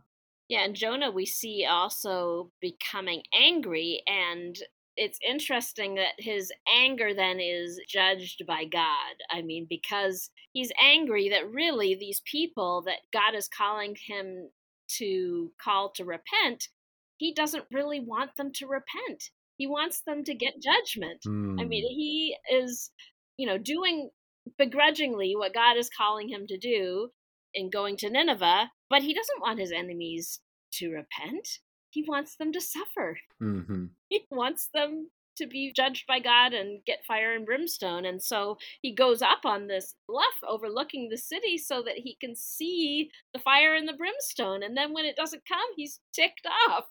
Yeah, 0.50 0.64
and 0.64 0.76
Jonah 0.76 1.12
we 1.12 1.26
see 1.26 1.66
also 1.70 2.52
becoming 2.62 3.24
angry 3.34 4.02
and 4.08 4.58
it's 4.98 5.20
interesting 5.28 5.96
that 5.96 6.14
his 6.18 6.52
anger 6.68 7.14
then 7.14 7.40
is 7.40 7.80
judged 7.88 8.44
by 8.48 8.66
God. 8.66 9.16
I 9.32 9.44
mean, 9.44 9.68
because 9.70 10.32
he's 10.54 10.72
angry 10.84 11.30
that 11.30 11.52
really 11.52 11.96
these 11.96 12.22
people 12.26 12.82
that 12.88 12.98
God 13.14 13.36
is 13.36 13.48
calling 13.48 13.96
him 14.08 14.50
to 14.98 15.52
call 15.62 15.92
to 15.92 16.04
repent, 16.04 16.70
he 17.18 17.34
doesn't 17.34 17.66
really 17.72 18.00
want 18.00 18.32
them 18.38 18.52
to 18.54 18.66
repent. 18.66 19.30
He 19.58 19.68
wants 19.68 20.02
them 20.02 20.24
to 20.24 20.34
get 20.34 20.62
judgment. 20.62 21.22
Mm. 21.28 21.62
I 21.62 21.66
mean, 21.66 21.84
hmm. 21.84 21.96
he 21.96 22.38
is, 22.52 22.92
you 23.38 23.48
know, 23.48 23.58
doing 23.58 24.10
begrudgingly 24.58 25.36
what 25.36 25.54
God 25.54 25.78
is 25.78 25.90
calling 25.90 26.30
him 26.30 26.48
to 26.48 26.58
do 26.58 27.10
in 27.54 27.70
going 27.70 27.98
to 27.98 28.10
Nineveh, 28.10 28.72
but 28.90 29.02
he 29.02 29.14
doesn't 29.14 29.42
want 29.42 29.60
his 29.60 29.72
enemies 29.72 30.40
to 30.74 30.90
repent. 30.90 31.48
He 31.90 32.04
wants 32.08 32.36
them 32.36 32.52
to 32.52 32.62
suffer. 32.62 33.20
Mm-hmm. 33.42 33.86
He 34.10 34.26
wants 34.32 34.70
them 34.74 35.10
to 35.38 35.48
be 35.48 35.74
judged 35.76 36.06
by 36.08 36.20
God 36.20 36.54
and 36.54 36.84
get 36.86 37.06
fire 37.06 37.36
and 37.36 37.46
brimstone. 37.46 38.06
And 38.06 38.22
so 38.22 38.58
he 38.82 38.94
goes 38.94 39.22
up 39.22 39.40
on 39.46 39.68
this 39.68 39.96
bluff 40.08 40.36
overlooking 40.48 41.10
the 41.10 41.18
city 41.18 41.58
so 41.58 41.82
that 41.84 41.98
he 41.98 42.18
can 42.20 42.36
see 42.36 43.10
the 43.34 43.40
fire 43.40 43.76
and 43.76 43.88
the 43.88 43.94
brimstone. 43.94 44.64
And 44.64 44.76
then 44.76 44.94
when 44.94 45.06
it 45.06 45.16
doesn't 45.16 45.44
come, 45.48 45.68
he's 45.76 46.00
ticked 46.14 46.48
off. 46.70 46.86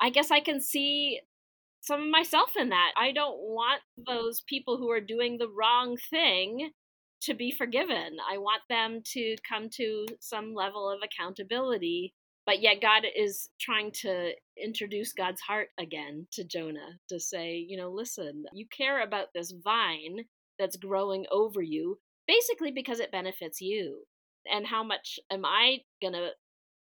I 0.00 0.10
guess 0.10 0.30
I 0.30 0.40
can 0.40 0.60
see 0.60 1.20
some 1.80 2.02
of 2.02 2.08
myself 2.08 2.52
in 2.56 2.70
that. 2.70 2.92
I 2.96 3.12
don't 3.12 3.38
want 3.38 3.82
those 3.96 4.42
people 4.48 4.78
who 4.78 4.90
are 4.90 5.00
doing 5.00 5.38
the 5.38 5.48
wrong 5.48 5.96
thing 6.10 6.70
to 7.24 7.34
be 7.34 7.50
forgiven. 7.50 8.16
I 8.30 8.38
want 8.38 8.62
them 8.68 9.00
to 9.12 9.36
come 9.48 9.68
to 9.76 10.06
some 10.20 10.54
level 10.54 10.90
of 10.90 11.00
accountability. 11.02 12.14
But 12.46 12.60
yet, 12.60 12.82
God 12.82 13.04
is 13.16 13.48
trying 13.58 13.90
to 14.02 14.32
introduce 14.62 15.14
God's 15.14 15.40
heart 15.40 15.68
again 15.78 16.26
to 16.32 16.44
Jonah 16.44 16.98
to 17.08 17.18
say, 17.18 17.56
you 17.56 17.78
know, 17.78 17.90
listen, 17.90 18.44
you 18.52 18.66
care 18.76 19.02
about 19.02 19.28
this 19.34 19.54
vine 19.64 20.24
that's 20.58 20.76
growing 20.76 21.24
over 21.30 21.62
you, 21.62 21.98
basically 22.26 22.70
because 22.70 23.00
it 23.00 23.10
benefits 23.10 23.60
you. 23.62 24.04
And 24.50 24.66
how 24.66 24.84
much 24.84 25.18
am 25.30 25.46
I 25.46 25.78
going 26.02 26.12
to 26.12 26.30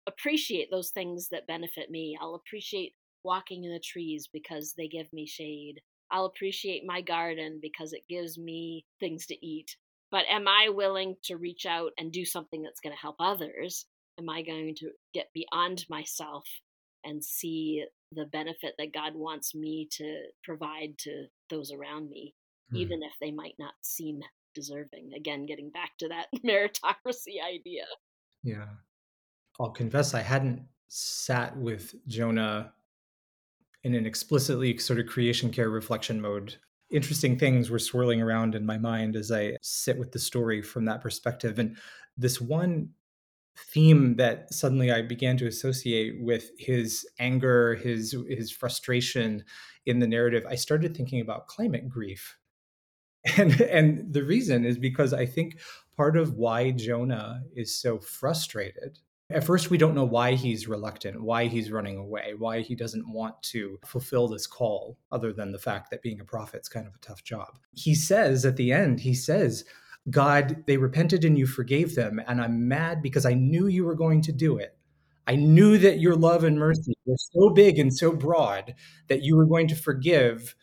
appreciate 0.08 0.70
those 0.72 0.92
things 0.92 1.28
that 1.30 1.46
benefit 1.48 1.92
me? 1.92 2.18
I'll 2.22 2.36
appreciate 2.36 2.94
walking 3.24 3.66
in 3.66 3.74
the 3.74 3.82
trees 3.84 4.30
because 4.32 4.74
they 4.78 4.88
give 4.88 5.12
me 5.12 5.28
shade. 5.28 5.82
I'll 6.12 6.26
appreciate 6.26 6.84
my 6.86 7.02
garden 7.02 7.60
because 7.62 7.94
it 7.94 8.08
gives 8.10 8.38
me 8.38 8.86
things 9.00 9.26
to 9.28 9.46
eat. 9.46 9.76
But 10.12 10.26
am 10.30 10.48
I 10.48 10.70
willing 10.70 11.16
to 11.26 11.38
reach 11.38 11.66
out 11.66 11.92
and 11.98 12.12
do 12.12 12.26
something 12.26 12.64
that's 12.64 12.80
going 12.80 12.96
to 12.96 13.02
help 13.02 13.18
others? 13.20 13.86
am 14.20 14.30
I 14.30 14.44
going 14.44 14.76
to 14.76 14.92
get 15.14 15.30
beyond 15.34 15.86
myself 15.90 16.44
and 17.04 17.24
see 17.24 17.86
the 18.12 18.26
benefit 18.26 18.76
that 18.78 18.94
God 18.94 19.16
wants 19.16 19.56
me 19.56 19.88
to 19.94 20.24
provide 20.44 20.98
to 21.00 21.26
those 21.50 21.72
around 21.72 22.10
me, 22.10 22.36
mm. 22.74 22.78
even 22.78 23.02
if 23.02 23.14
they 23.20 23.32
might 23.32 23.56
not 23.58 23.74
seem 23.82 24.20
deserving? 24.54 25.12
Again, 25.16 25.46
getting 25.46 25.72
back 25.72 25.92
to 26.00 26.10
that 26.10 26.28
meritocracy 26.46 27.42
idea. 27.44 27.86
Yeah. 28.44 28.68
I'll 29.60 29.72
confess 29.72 30.14
I 30.14 30.22
hadn't 30.22 30.64
sat 30.90 31.56
with 31.58 31.96
Jonah 32.08 32.74
in 33.84 33.96
an 33.96 34.06
explicitly 34.06 34.78
sort 34.78 35.00
of 35.00 35.08
creation 35.08 35.52
care 35.52 35.70
reflection 35.70 36.20
mode. 36.20 36.58
Interesting 36.92 37.38
things 37.38 37.70
were 37.70 37.80
swirling 37.80 38.22
around 38.22 38.56
in 38.56 38.66
my 38.66 38.78
mind 38.78 39.16
as 39.16 39.32
I 39.32 39.58
sit 39.62 39.98
with 39.98 40.12
the 40.12 40.20
story 40.20 40.62
from 40.62 40.86
that 40.86 41.02
perspective. 41.02 41.60
And 41.60 41.78
this 42.18 42.42
one 42.42 42.90
theme 43.58 44.16
that 44.16 44.54
suddenly 44.54 44.92
I 44.92 45.02
began 45.02 45.38
to 45.38 45.48
associate 45.48 46.22
with 46.22 46.50
his 46.58 47.08
anger, 47.20 47.76
his 47.76 48.16
his 48.28 48.52
frustration 48.52 49.44
in 49.86 50.00
the 50.00 50.08
narrative, 50.08 50.46
I 50.48 50.56
started 50.56 50.96
thinking 50.96 51.22
about 51.22 51.48
climate 51.48 51.90
grief. 51.90 52.38
And 53.38 53.60
and 53.62 54.14
the 54.14 54.24
reason 54.24 54.64
is 54.64 54.78
because 54.78 55.14
I 55.14 55.26
think 55.26 55.60
part 55.98 56.16
of 56.16 56.36
why 56.36 56.72
Jonah 56.72 57.42
is 57.54 57.76
so 57.76 58.00
frustrated 58.00 59.00
at 59.32 59.44
first, 59.44 59.70
we 59.70 59.78
don't 59.78 59.94
know 59.94 60.06
why 60.06 60.34
he's 60.34 60.68
reluctant, 60.68 61.22
why 61.22 61.46
he's 61.46 61.72
running 61.72 61.98
away, 61.98 62.34
why 62.38 62.62
he 62.62 62.74
doesn't 62.74 63.08
want 63.08 63.42
to 63.44 63.80
fulfill 63.86 64.28
this 64.28 64.48
call, 64.48 64.98
other 65.12 65.32
than 65.32 65.52
the 65.52 65.60
fact 65.60 65.92
that 65.92 66.02
being 66.02 66.20
a 66.20 66.26
prophet 66.26 66.62
is 66.62 66.70
kind 66.70 66.88
of 66.88 66.96
a 66.96 67.00
tough 67.00 67.24
job. 67.24 67.60
He 67.74 67.94
says 67.94 68.44
at 68.44 68.58
the 68.58 68.72
end, 68.72 69.00
he 69.00 69.14
says, 69.14 69.66
God, 70.10 70.64
they 70.66 70.78
repented 70.78 71.24
and 71.26 71.38
you 71.38 71.46
forgave 71.46 71.94
them, 71.94 72.20
and 72.28 72.42
I'm 72.42 72.68
mad 72.68 73.04
because 73.04 73.26
I 73.26 73.36
knew 73.36 73.68
you 73.68 73.86
were 73.86 73.96
going 73.96 74.22
to 74.24 74.32
do 74.32 74.58
it. 74.58 74.76
I 75.28 75.36
knew 75.36 75.78
that 75.78 76.00
your 76.00 76.16
love 76.16 76.44
and 76.44 76.58
mercy 76.58 76.94
were 77.06 77.16
so 77.18 77.52
big 77.52 77.78
and 77.78 77.94
so 77.96 78.12
broad 78.12 78.74
that 79.10 79.22
you 79.22 79.38
were 79.38 79.46
going 79.46 79.68
to 79.68 79.76
forgive 79.76 80.56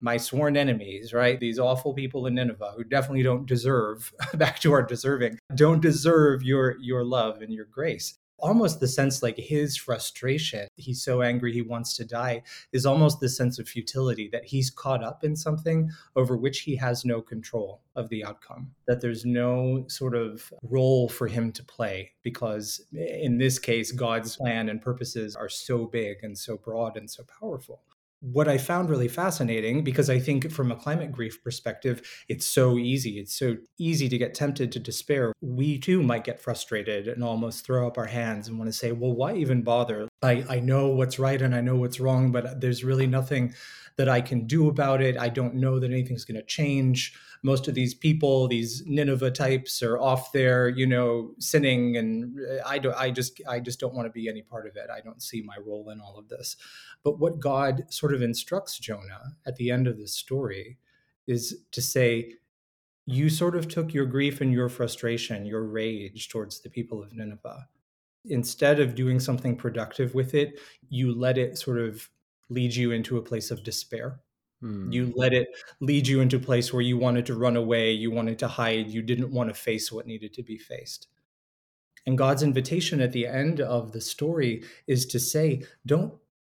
my 0.00 0.16
sworn 0.16 0.56
enemies, 0.56 1.12
right? 1.12 1.38
These 1.38 1.58
awful 1.58 1.94
people 1.94 2.26
in 2.26 2.34
Nineveh 2.34 2.74
who 2.76 2.84
definitely 2.84 3.22
don't 3.22 3.46
deserve, 3.46 4.12
back 4.34 4.58
to 4.60 4.72
our 4.72 4.82
deserving, 4.82 5.38
don't 5.54 5.82
deserve 5.82 6.42
your 6.42 6.76
your 6.80 7.04
love 7.04 7.42
and 7.42 7.52
your 7.52 7.66
grace. 7.66 8.14
Almost 8.42 8.80
the 8.80 8.88
sense 8.88 9.22
like 9.22 9.36
his 9.36 9.76
frustration, 9.76 10.66
he's 10.76 11.04
so 11.04 11.20
angry 11.20 11.52
he 11.52 11.60
wants 11.60 11.94
to 11.98 12.06
die, 12.06 12.42
is 12.72 12.86
almost 12.86 13.20
the 13.20 13.28
sense 13.28 13.58
of 13.58 13.68
futility 13.68 14.30
that 14.32 14.46
he's 14.46 14.70
caught 14.70 15.04
up 15.04 15.24
in 15.24 15.36
something 15.36 15.90
over 16.16 16.38
which 16.38 16.60
he 16.60 16.74
has 16.76 17.04
no 17.04 17.20
control 17.20 17.82
of 17.96 18.08
the 18.08 18.24
outcome, 18.24 18.70
that 18.86 19.02
there's 19.02 19.26
no 19.26 19.84
sort 19.88 20.16
of 20.16 20.50
role 20.62 21.06
for 21.06 21.28
him 21.28 21.52
to 21.52 21.62
play 21.62 22.12
because 22.22 22.80
eh, 22.96 23.18
in 23.20 23.36
this 23.36 23.58
case, 23.58 23.92
God's 23.92 24.36
plan 24.36 24.70
and 24.70 24.80
purposes 24.80 25.36
are 25.36 25.50
so 25.50 25.84
big 25.84 26.20
and 26.22 26.38
so 26.38 26.56
broad 26.56 26.96
and 26.96 27.10
so 27.10 27.24
powerful 27.24 27.82
what 28.20 28.48
I 28.48 28.58
found 28.58 28.90
really 28.90 29.08
fascinating, 29.08 29.82
because 29.82 30.10
I 30.10 30.18
think 30.18 30.50
from 30.50 30.70
a 30.70 30.76
climate 30.76 31.10
grief 31.10 31.42
perspective, 31.42 32.02
it's 32.28 32.46
so 32.46 32.78
easy. 32.78 33.18
It's 33.18 33.38
so 33.38 33.56
easy 33.78 34.08
to 34.08 34.18
get 34.18 34.34
tempted 34.34 34.70
to 34.72 34.78
despair. 34.78 35.32
We 35.40 35.78
too 35.78 36.02
might 36.02 36.24
get 36.24 36.40
frustrated 36.40 37.08
and 37.08 37.24
almost 37.24 37.64
throw 37.64 37.86
up 37.86 37.96
our 37.96 38.06
hands 38.06 38.46
and 38.46 38.58
want 38.58 38.70
to 38.70 38.76
say, 38.76 38.92
well, 38.92 39.12
why 39.12 39.34
even 39.34 39.62
bother? 39.62 40.08
I, 40.22 40.44
I 40.48 40.60
know 40.60 40.88
what's 40.88 41.18
right 41.18 41.40
and 41.40 41.54
I 41.54 41.62
know 41.62 41.76
what's 41.76 42.00
wrong, 42.00 42.30
but 42.30 42.60
there's 42.60 42.84
really 42.84 43.06
nothing 43.06 43.54
that 43.96 44.08
I 44.08 44.20
can 44.20 44.46
do 44.46 44.68
about 44.68 45.02
it. 45.02 45.18
I 45.18 45.28
don't 45.28 45.54
know 45.54 45.78
that 45.78 45.90
anything's 45.90 46.24
going 46.24 46.40
to 46.40 46.46
change 46.46 47.14
most 47.42 47.68
of 47.68 47.74
these 47.74 47.94
people, 47.94 48.48
these 48.48 48.82
Nineveh 48.86 49.30
types, 49.30 49.82
are 49.82 49.98
off 49.98 50.32
there, 50.32 50.68
you 50.68 50.86
know, 50.86 51.32
sinning, 51.38 51.96
and 51.96 52.38
uh, 52.38 52.62
I 52.66 52.78
don't, 52.78 52.96
I 52.96 53.10
just, 53.10 53.40
I 53.48 53.60
just 53.60 53.80
don't 53.80 53.94
want 53.94 54.06
to 54.06 54.12
be 54.12 54.28
any 54.28 54.42
part 54.42 54.66
of 54.66 54.76
it. 54.76 54.90
I 54.90 55.00
don't 55.00 55.22
see 55.22 55.42
my 55.42 55.56
role 55.64 55.90
in 55.90 56.00
all 56.00 56.18
of 56.18 56.28
this. 56.28 56.56
But 57.02 57.18
what 57.18 57.40
God 57.40 57.84
sort 57.88 58.14
of 58.14 58.22
instructs 58.22 58.78
Jonah 58.78 59.36
at 59.46 59.56
the 59.56 59.70
end 59.70 59.86
of 59.86 59.96
this 59.96 60.14
story 60.14 60.78
is 61.26 61.64
to 61.72 61.80
say, 61.80 62.34
you 63.06 63.30
sort 63.30 63.56
of 63.56 63.66
took 63.68 63.94
your 63.94 64.06
grief 64.06 64.40
and 64.40 64.52
your 64.52 64.68
frustration, 64.68 65.46
your 65.46 65.64
rage 65.64 66.28
towards 66.28 66.60
the 66.60 66.70
people 66.70 67.02
of 67.02 67.12
Nineveh. 67.12 67.66
Instead 68.26 68.80
of 68.80 68.94
doing 68.94 69.18
something 69.18 69.56
productive 69.56 70.14
with 70.14 70.34
it, 70.34 70.60
you 70.90 71.12
let 71.12 71.38
it 71.38 71.56
sort 71.56 71.78
of 71.78 72.08
lead 72.50 72.74
you 72.74 72.90
into 72.92 73.16
a 73.16 73.22
place 73.22 73.50
of 73.50 73.64
despair 73.64 74.20
Hmm. 74.60 74.92
You 74.92 75.12
let 75.16 75.32
it 75.32 75.48
lead 75.80 76.06
you 76.06 76.20
into 76.20 76.36
a 76.36 76.40
place 76.40 76.72
where 76.72 76.82
you 76.82 76.98
wanted 76.98 77.26
to 77.26 77.34
run 77.34 77.56
away, 77.56 77.92
you 77.92 78.10
wanted 78.10 78.38
to 78.40 78.48
hide, 78.48 78.88
you 78.88 79.02
didn't 79.02 79.32
want 79.32 79.48
to 79.48 79.54
face 79.54 79.90
what 79.90 80.06
needed 80.06 80.34
to 80.34 80.42
be 80.42 80.58
faced. 80.58 81.08
And 82.06 82.18
God's 82.18 82.42
invitation 82.42 83.00
at 83.00 83.12
the 83.12 83.26
end 83.26 83.60
of 83.60 83.92
the 83.92 84.00
story 84.00 84.64
is 84.86 85.06
to 85.06 85.20
say, 85.20 85.62
don't 85.86 86.14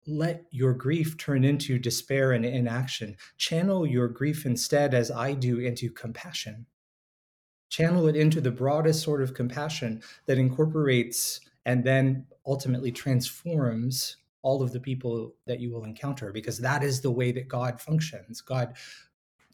let 0.06 0.44
your 0.50 0.74
grief 0.74 1.16
turn 1.16 1.44
into 1.44 1.78
despair 1.78 2.32
and 2.32 2.44
inaction. 2.44 3.16
Channel 3.36 3.86
your 3.86 4.08
grief 4.08 4.46
instead, 4.46 4.94
as 4.94 5.10
I 5.10 5.34
do, 5.34 5.58
into 5.58 5.90
compassion. 5.90 6.66
Channel 7.68 8.08
it 8.08 8.16
into 8.16 8.40
the 8.40 8.50
broadest 8.50 9.02
sort 9.02 9.22
of 9.22 9.34
compassion 9.34 10.02
that 10.26 10.38
incorporates 10.38 11.40
and 11.64 11.84
then 11.84 12.26
ultimately 12.44 12.90
transforms 12.90 14.16
all 14.42 14.62
of 14.62 14.72
the 14.72 14.80
people 14.80 15.34
that 15.46 15.60
you 15.60 15.70
will 15.70 15.84
encounter 15.84 16.32
because 16.32 16.58
that 16.58 16.82
is 16.82 17.00
the 17.00 17.10
way 17.10 17.32
that 17.32 17.48
God 17.48 17.80
functions. 17.80 18.40
God 18.40 18.74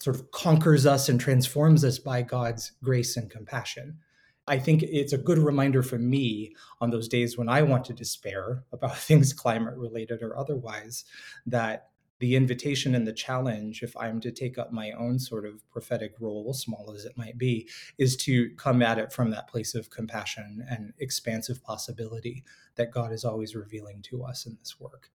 sort 0.00 0.16
of 0.16 0.30
conquers 0.30 0.86
us 0.86 1.08
and 1.08 1.20
transforms 1.20 1.84
us 1.84 1.98
by 1.98 2.22
God's 2.22 2.72
grace 2.82 3.16
and 3.16 3.30
compassion. 3.30 3.98
I 4.46 4.58
think 4.58 4.82
it's 4.82 5.12
a 5.12 5.18
good 5.18 5.38
reminder 5.38 5.82
for 5.82 5.98
me 5.98 6.54
on 6.80 6.90
those 6.90 7.06
days 7.06 7.36
when 7.36 7.48
I 7.48 7.62
want 7.62 7.84
to 7.86 7.92
despair 7.92 8.64
about 8.72 8.96
things 8.98 9.32
climate 9.32 9.76
related 9.76 10.22
or 10.22 10.36
otherwise 10.36 11.04
that 11.46 11.87
the 12.20 12.34
invitation 12.34 12.94
and 12.94 13.06
the 13.06 13.12
challenge, 13.12 13.82
if 13.82 13.96
I'm 13.96 14.20
to 14.20 14.32
take 14.32 14.58
up 14.58 14.72
my 14.72 14.90
own 14.92 15.18
sort 15.18 15.46
of 15.46 15.68
prophetic 15.70 16.14
role, 16.20 16.52
small 16.52 16.92
as 16.94 17.04
it 17.04 17.16
might 17.16 17.38
be, 17.38 17.68
is 17.96 18.16
to 18.16 18.50
come 18.56 18.82
at 18.82 18.98
it 18.98 19.12
from 19.12 19.30
that 19.30 19.48
place 19.48 19.74
of 19.74 19.90
compassion 19.90 20.64
and 20.68 20.92
expansive 20.98 21.62
possibility 21.62 22.44
that 22.74 22.90
God 22.90 23.12
is 23.12 23.24
always 23.24 23.54
revealing 23.54 24.02
to 24.02 24.24
us 24.24 24.46
in 24.46 24.56
this 24.58 24.80
work. 24.80 25.10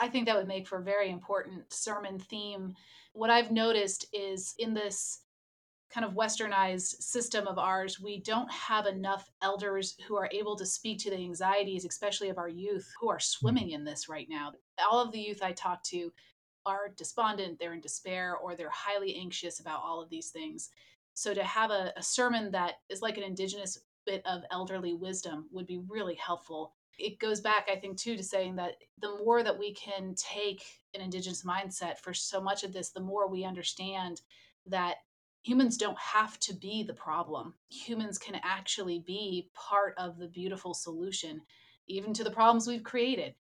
I 0.00 0.08
think 0.08 0.26
that 0.26 0.36
would 0.36 0.48
make 0.48 0.66
for 0.66 0.78
a 0.78 0.82
very 0.82 1.10
important 1.10 1.72
sermon 1.72 2.18
theme. 2.18 2.74
What 3.12 3.30
I've 3.30 3.50
noticed 3.50 4.06
is 4.12 4.54
in 4.58 4.72
this 4.72 5.20
kind 5.92 6.06
of 6.06 6.14
westernized 6.14 7.02
system 7.02 7.46
of 7.46 7.58
ours, 7.58 8.00
we 8.00 8.20
don't 8.20 8.50
have 8.50 8.86
enough 8.86 9.30
elders 9.42 9.96
who 10.06 10.16
are 10.16 10.28
able 10.32 10.56
to 10.56 10.64
speak 10.64 10.98
to 11.00 11.10
the 11.10 11.16
anxieties, 11.16 11.84
especially 11.84 12.30
of 12.30 12.38
our 12.38 12.48
youth 12.48 12.90
who 13.00 13.10
are 13.10 13.16
hmm. 13.16 13.20
swimming 13.20 13.70
in 13.70 13.84
this 13.84 14.08
right 14.08 14.28
now. 14.28 14.52
All 14.90 15.00
of 15.00 15.12
the 15.12 15.20
youth 15.20 15.42
I 15.42 15.52
talk 15.52 15.82
to 15.84 16.12
are 16.64 16.92
despondent, 16.96 17.58
they're 17.58 17.74
in 17.74 17.80
despair, 17.80 18.36
or 18.36 18.54
they're 18.54 18.70
highly 18.70 19.16
anxious 19.16 19.60
about 19.60 19.82
all 19.82 20.00
of 20.00 20.08
these 20.08 20.30
things. 20.30 20.70
So 21.14 21.34
to 21.34 21.42
have 21.42 21.70
a, 21.70 21.92
a 21.96 22.02
sermon 22.02 22.50
that 22.52 22.74
is 22.88 23.02
like 23.02 23.18
an 23.18 23.24
indigenous 23.24 23.78
bit 24.06 24.22
of 24.26 24.42
elderly 24.50 24.94
wisdom 24.94 25.46
would 25.52 25.66
be 25.66 25.80
really 25.88 26.14
helpful. 26.14 26.72
It 26.98 27.18
goes 27.18 27.40
back, 27.40 27.68
I 27.70 27.76
think, 27.76 27.98
too, 27.98 28.16
to 28.16 28.22
saying 28.22 28.56
that 28.56 28.76
the 29.00 29.18
more 29.24 29.42
that 29.42 29.58
we 29.58 29.74
can 29.74 30.14
take 30.16 30.62
an 30.94 31.00
indigenous 31.00 31.42
mindset 31.42 31.98
for 31.98 32.14
so 32.14 32.40
much 32.40 32.64
of 32.64 32.72
this, 32.72 32.90
the 32.90 33.00
more 33.00 33.28
we 33.28 33.44
understand 33.44 34.20
that 34.66 34.96
humans 35.42 35.76
don't 35.76 35.98
have 35.98 36.38
to 36.40 36.54
be 36.54 36.82
the 36.82 36.94
problem. 36.94 37.54
Humans 37.70 38.18
can 38.18 38.40
actually 38.42 39.00
be 39.00 39.50
part 39.54 39.94
of 39.98 40.18
the 40.18 40.28
beautiful 40.28 40.74
solution, 40.74 41.42
even 41.88 42.14
to 42.14 42.24
the 42.24 42.30
problems 42.30 42.66
we've 42.66 42.82
created, 42.82 43.34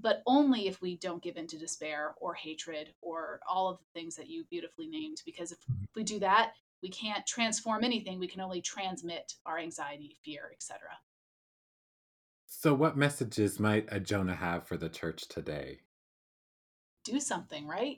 but 0.00 0.22
only 0.26 0.68
if 0.68 0.80
we 0.80 0.96
don't 0.96 1.22
give 1.22 1.36
in 1.36 1.46
to 1.48 1.58
despair 1.58 2.14
or 2.20 2.34
hatred 2.34 2.94
or 3.02 3.40
all 3.48 3.68
of 3.68 3.78
the 3.78 4.00
things 4.00 4.14
that 4.16 4.28
you 4.28 4.44
beautifully 4.48 4.86
named. 4.86 5.22
Because 5.26 5.52
if 5.52 5.58
mm-hmm. 5.62 5.84
we 5.96 6.04
do 6.04 6.20
that, 6.20 6.52
we 6.82 6.88
can't 6.88 7.26
transform 7.26 7.82
anything. 7.82 8.20
We 8.20 8.28
can 8.28 8.40
only 8.40 8.60
transmit 8.60 9.32
our 9.44 9.58
anxiety, 9.58 10.16
fear, 10.24 10.50
etc. 10.52 10.78
So, 12.46 12.72
what 12.72 12.96
messages 12.96 13.58
might 13.58 13.86
a 13.88 13.98
Jonah 13.98 14.36
have 14.36 14.66
for 14.66 14.76
the 14.76 14.88
church 14.88 15.26
today? 15.28 15.80
Do 17.04 17.20
something, 17.20 17.66
right? 17.66 17.96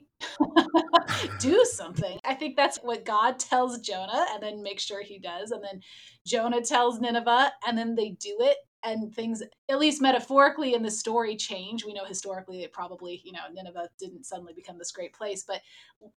do 1.39 1.65
something. 1.65 2.19
I 2.23 2.33
think 2.33 2.55
that's 2.55 2.77
what 2.77 3.05
God 3.05 3.39
tells 3.39 3.79
Jonah 3.79 4.25
and 4.33 4.41
then 4.41 4.63
make 4.63 4.79
sure 4.79 5.01
he 5.01 5.19
does. 5.19 5.51
And 5.51 5.63
then 5.63 5.81
Jonah 6.25 6.61
tells 6.61 6.99
Nineveh 6.99 7.51
and 7.67 7.77
then 7.77 7.95
they 7.95 8.11
do 8.19 8.35
it. 8.39 8.57
And 8.83 9.13
things, 9.13 9.43
at 9.69 9.79
least 9.79 10.01
metaphorically 10.01 10.73
in 10.73 10.81
the 10.81 10.89
story, 10.89 11.35
change. 11.35 11.85
We 11.85 11.93
know 11.93 12.05
historically 12.05 12.63
it 12.63 12.73
probably, 12.73 13.21
you 13.23 13.31
know, 13.31 13.41
Nineveh 13.53 13.89
didn't 13.99 14.25
suddenly 14.25 14.53
become 14.53 14.79
this 14.79 14.91
great 14.91 15.13
place, 15.13 15.43
but 15.47 15.61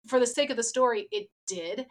for 0.07 0.19
the 0.19 0.27
sake 0.27 0.51
of 0.51 0.57
the 0.57 0.63
story, 0.63 1.07
it 1.11 1.27
did. 1.47 1.87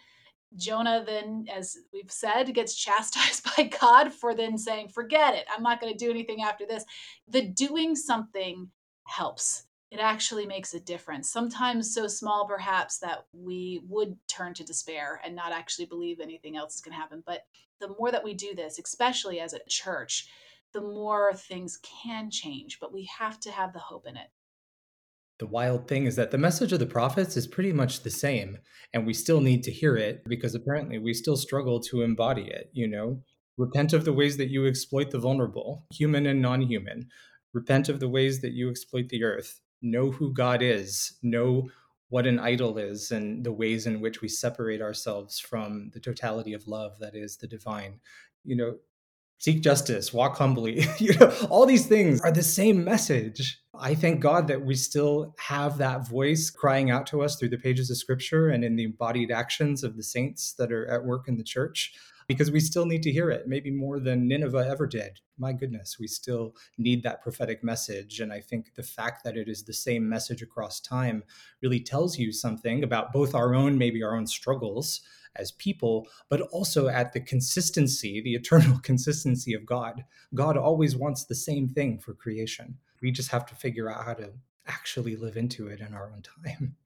Jonah 0.57 1.03
then, 1.05 1.47
as 1.53 1.77
we've 1.93 2.11
said, 2.11 2.55
gets 2.55 2.77
chastised 2.77 3.45
by 3.57 3.65
God 3.65 4.13
for 4.13 4.35
then 4.35 4.59
saying, 4.59 4.89
forget 4.89 5.35
it. 5.35 5.47
I'm 5.55 5.63
not 5.63 5.81
going 5.81 5.93
to 5.93 5.99
do 5.99 6.11
anything 6.11 6.43
after 6.43 6.67
this. 6.67 6.85
The 7.29 7.43
doing 7.43 7.97
something 7.97 8.69
helps 9.07 9.65
it 9.91 9.99
actually 9.99 10.47
makes 10.47 10.73
a 10.73 10.81
difference. 10.81 11.31
Sometimes 11.31 11.93
so 11.93 12.07
small, 12.07 12.47
perhaps, 12.47 12.99
that 12.99 13.27
we 13.33 13.83
would 13.89 14.17
turn 14.29 14.55
to 14.55 14.65
despair 14.65 15.21
and 15.25 15.35
not 15.35 15.53
actually 15.53 15.87
believe 15.87 16.21
anything 16.21 16.57
else 16.57 16.77
is 16.77 16.81
going 16.81 16.93
to 16.93 17.01
happen. 17.01 17.23
But 17.27 17.45
the 17.81 17.89
more 17.99 18.13
that 18.13 18.23
we 18.23 18.35
do 18.35 18.55
this, 18.55 18.79
especially 18.79 19.41
as 19.41 19.53
a 19.53 19.61
church, 19.69 20.29
the 20.73 20.81
more 20.81 21.35
things 21.35 21.81
can 21.83 22.31
change, 22.31 22.79
but 22.81 22.93
we 22.93 23.09
have 23.19 23.41
to 23.41 23.51
have 23.51 23.73
the 23.73 23.81
hope 23.81 24.07
in 24.07 24.17
it. 24.17 24.29
The 25.41 25.47
wild 25.47 25.89
thing 25.89 26.05
is 26.05 26.17
that 26.17 26.31
the 26.31 26.39
message 26.39 26.73
of 26.73 26.79
the 26.79 26.87
prophets 26.87 27.37
is 27.37 27.47
pretty 27.47 27.73
much 27.73 28.03
the 28.03 28.11
same, 28.11 28.59
and 28.93 29.07
we 29.07 29.15
still 29.15 29.41
need 29.41 29.63
to 29.65 29.73
hear 29.73 29.97
it 29.97 30.23
because 30.29 30.55
apparently 30.55 30.99
we 30.99 31.15
still 31.15 31.37
struggle 31.37 31.81
to 31.81 32.03
embody 32.03 32.43
it. 32.43 32.71
You 32.73 32.87
know, 32.87 33.23
repent 33.57 33.93
of 33.93 34.05
the 34.05 34.13
ways 34.13 34.37
that 34.37 34.51
you 34.51 34.67
exploit 34.67 35.11
the 35.11 35.19
vulnerable, 35.19 35.87
human 35.93 36.27
and 36.27 36.43
non 36.43 36.61
human. 36.61 37.09
Repent 37.53 37.89
of 37.89 37.99
the 37.99 38.09
ways 38.09 38.43
that 38.43 38.53
you 38.53 38.71
exploit 38.71 39.09
the 39.09 39.25
earth. 39.25 39.61
Know 39.83 40.11
who 40.11 40.33
God 40.33 40.63
is. 40.63 41.15
Know 41.23 41.71
what 42.09 42.27
an 42.27 42.39
idol 42.39 42.77
is 42.77 43.13
and 43.13 43.45
the 43.45 43.53
ways 43.53 43.87
in 43.87 44.01
which 44.01 44.21
we 44.21 44.29
separate 44.29 44.83
ourselves 44.83 45.39
from 45.39 45.91
the 45.95 46.01
totality 46.01 46.53
of 46.53 46.67
love 46.67 46.99
that 46.99 47.15
is 47.15 47.37
the 47.37 47.47
divine. 47.47 48.01
You 48.45 48.57
know, 48.57 48.77
seek 49.39 49.63
justice, 49.63 50.13
walk 50.13 50.37
humbly. 50.37 50.87
you 50.99 51.17
know, 51.19 51.33
all 51.49 51.67
these 51.67 51.87
things 51.87 52.21
are 52.21 52.33
the 52.33 52.43
same 52.43 52.85
message. 52.85 53.61
I 53.79 53.95
thank 53.95 54.21
God 54.21 54.49
that 54.49 54.65
we 54.65 54.75
still 54.75 55.35
have 55.39 55.79
that 55.79 56.07
voice 56.07 56.51
crying 56.51 56.91
out 56.91 57.07
to 57.09 57.23
us 57.23 57.37
through 57.37 57.49
the 57.49 57.59
pages 57.59 57.91
of 57.91 57.97
scripture 57.97 58.51
and 58.51 58.65
in 58.65 58.77
the 58.77 58.85
embodied 58.85 59.31
actions 59.31 59.83
of 59.83 59.97
the 59.97 60.03
saints 60.03 60.53
that 60.55 60.73
are 60.73 60.87
at 60.89 61.05
work 61.05 61.29
in 61.29 61.37
the 61.37 61.45
church 61.45 61.95
because 62.31 62.53
we 62.53 62.61
still 62.61 62.87
need 62.87 63.03
to 63.03 63.11
hear 63.11 63.29
it, 63.29 63.49
maybe 63.49 63.73
more 63.73 63.99
than 63.99 64.29
Nineveh 64.29 64.69
ever 64.71 64.87
did. 64.87 65.19
My 65.37 65.53
goodness, 65.53 65.97
we 65.99 66.07
still 66.07 66.55
need 66.79 67.03
that 67.03 67.23
prophetic 67.23 67.65
message. 67.65 68.21
And 68.21 68.33
I 68.33 68.39
think 68.39 68.77
the 68.77 68.85
fact 68.85 69.25
that 69.25 69.37
it 69.37 69.49
is 69.49 69.65
the 69.65 69.73
same 69.73 70.09
message 70.09 70.41
across 70.41 70.79
time 70.79 71.25
really 71.61 71.81
tells 71.81 72.21
you 72.21 72.31
something 72.31 72.85
about 72.85 73.13
both 73.13 73.35
our 73.35 73.53
own, 73.53 73.79
maybe 73.79 74.01
our 74.05 74.15
own 74.15 74.29
struggles 74.29 75.01
as 75.35 75.51
people, 75.51 76.07
but 76.29 76.43
also 76.53 76.87
at 76.87 77.13
the 77.13 77.21
consistency, 77.21 78.21
the 78.21 78.37
eternal 78.37 78.79
consistency 78.85 79.53
of 79.53 79.67
God. 79.67 80.05
God 80.33 80.57
always 80.57 80.95
wants 80.95 81.25
the 81.25 81.35
same 81.35 81.69
thing 81.69 81.99
for 81.99 82.15
creation. 82.15 82.79
We 83.03 83.11
just 83.11 83.33
have 83.33 83.45
to 83.47 83.57
figure 83.57 83.91
out 83.91 84.05
how 84.05 84.15
to 84.15 84.31
actually 84.69 85.17
live 85.17 85.37
into 85.37 85.67
it 85.67 85.81
in 85.81 85.95
our 85.95 86.13
own 86.15 86.23
time. 86.23 86.77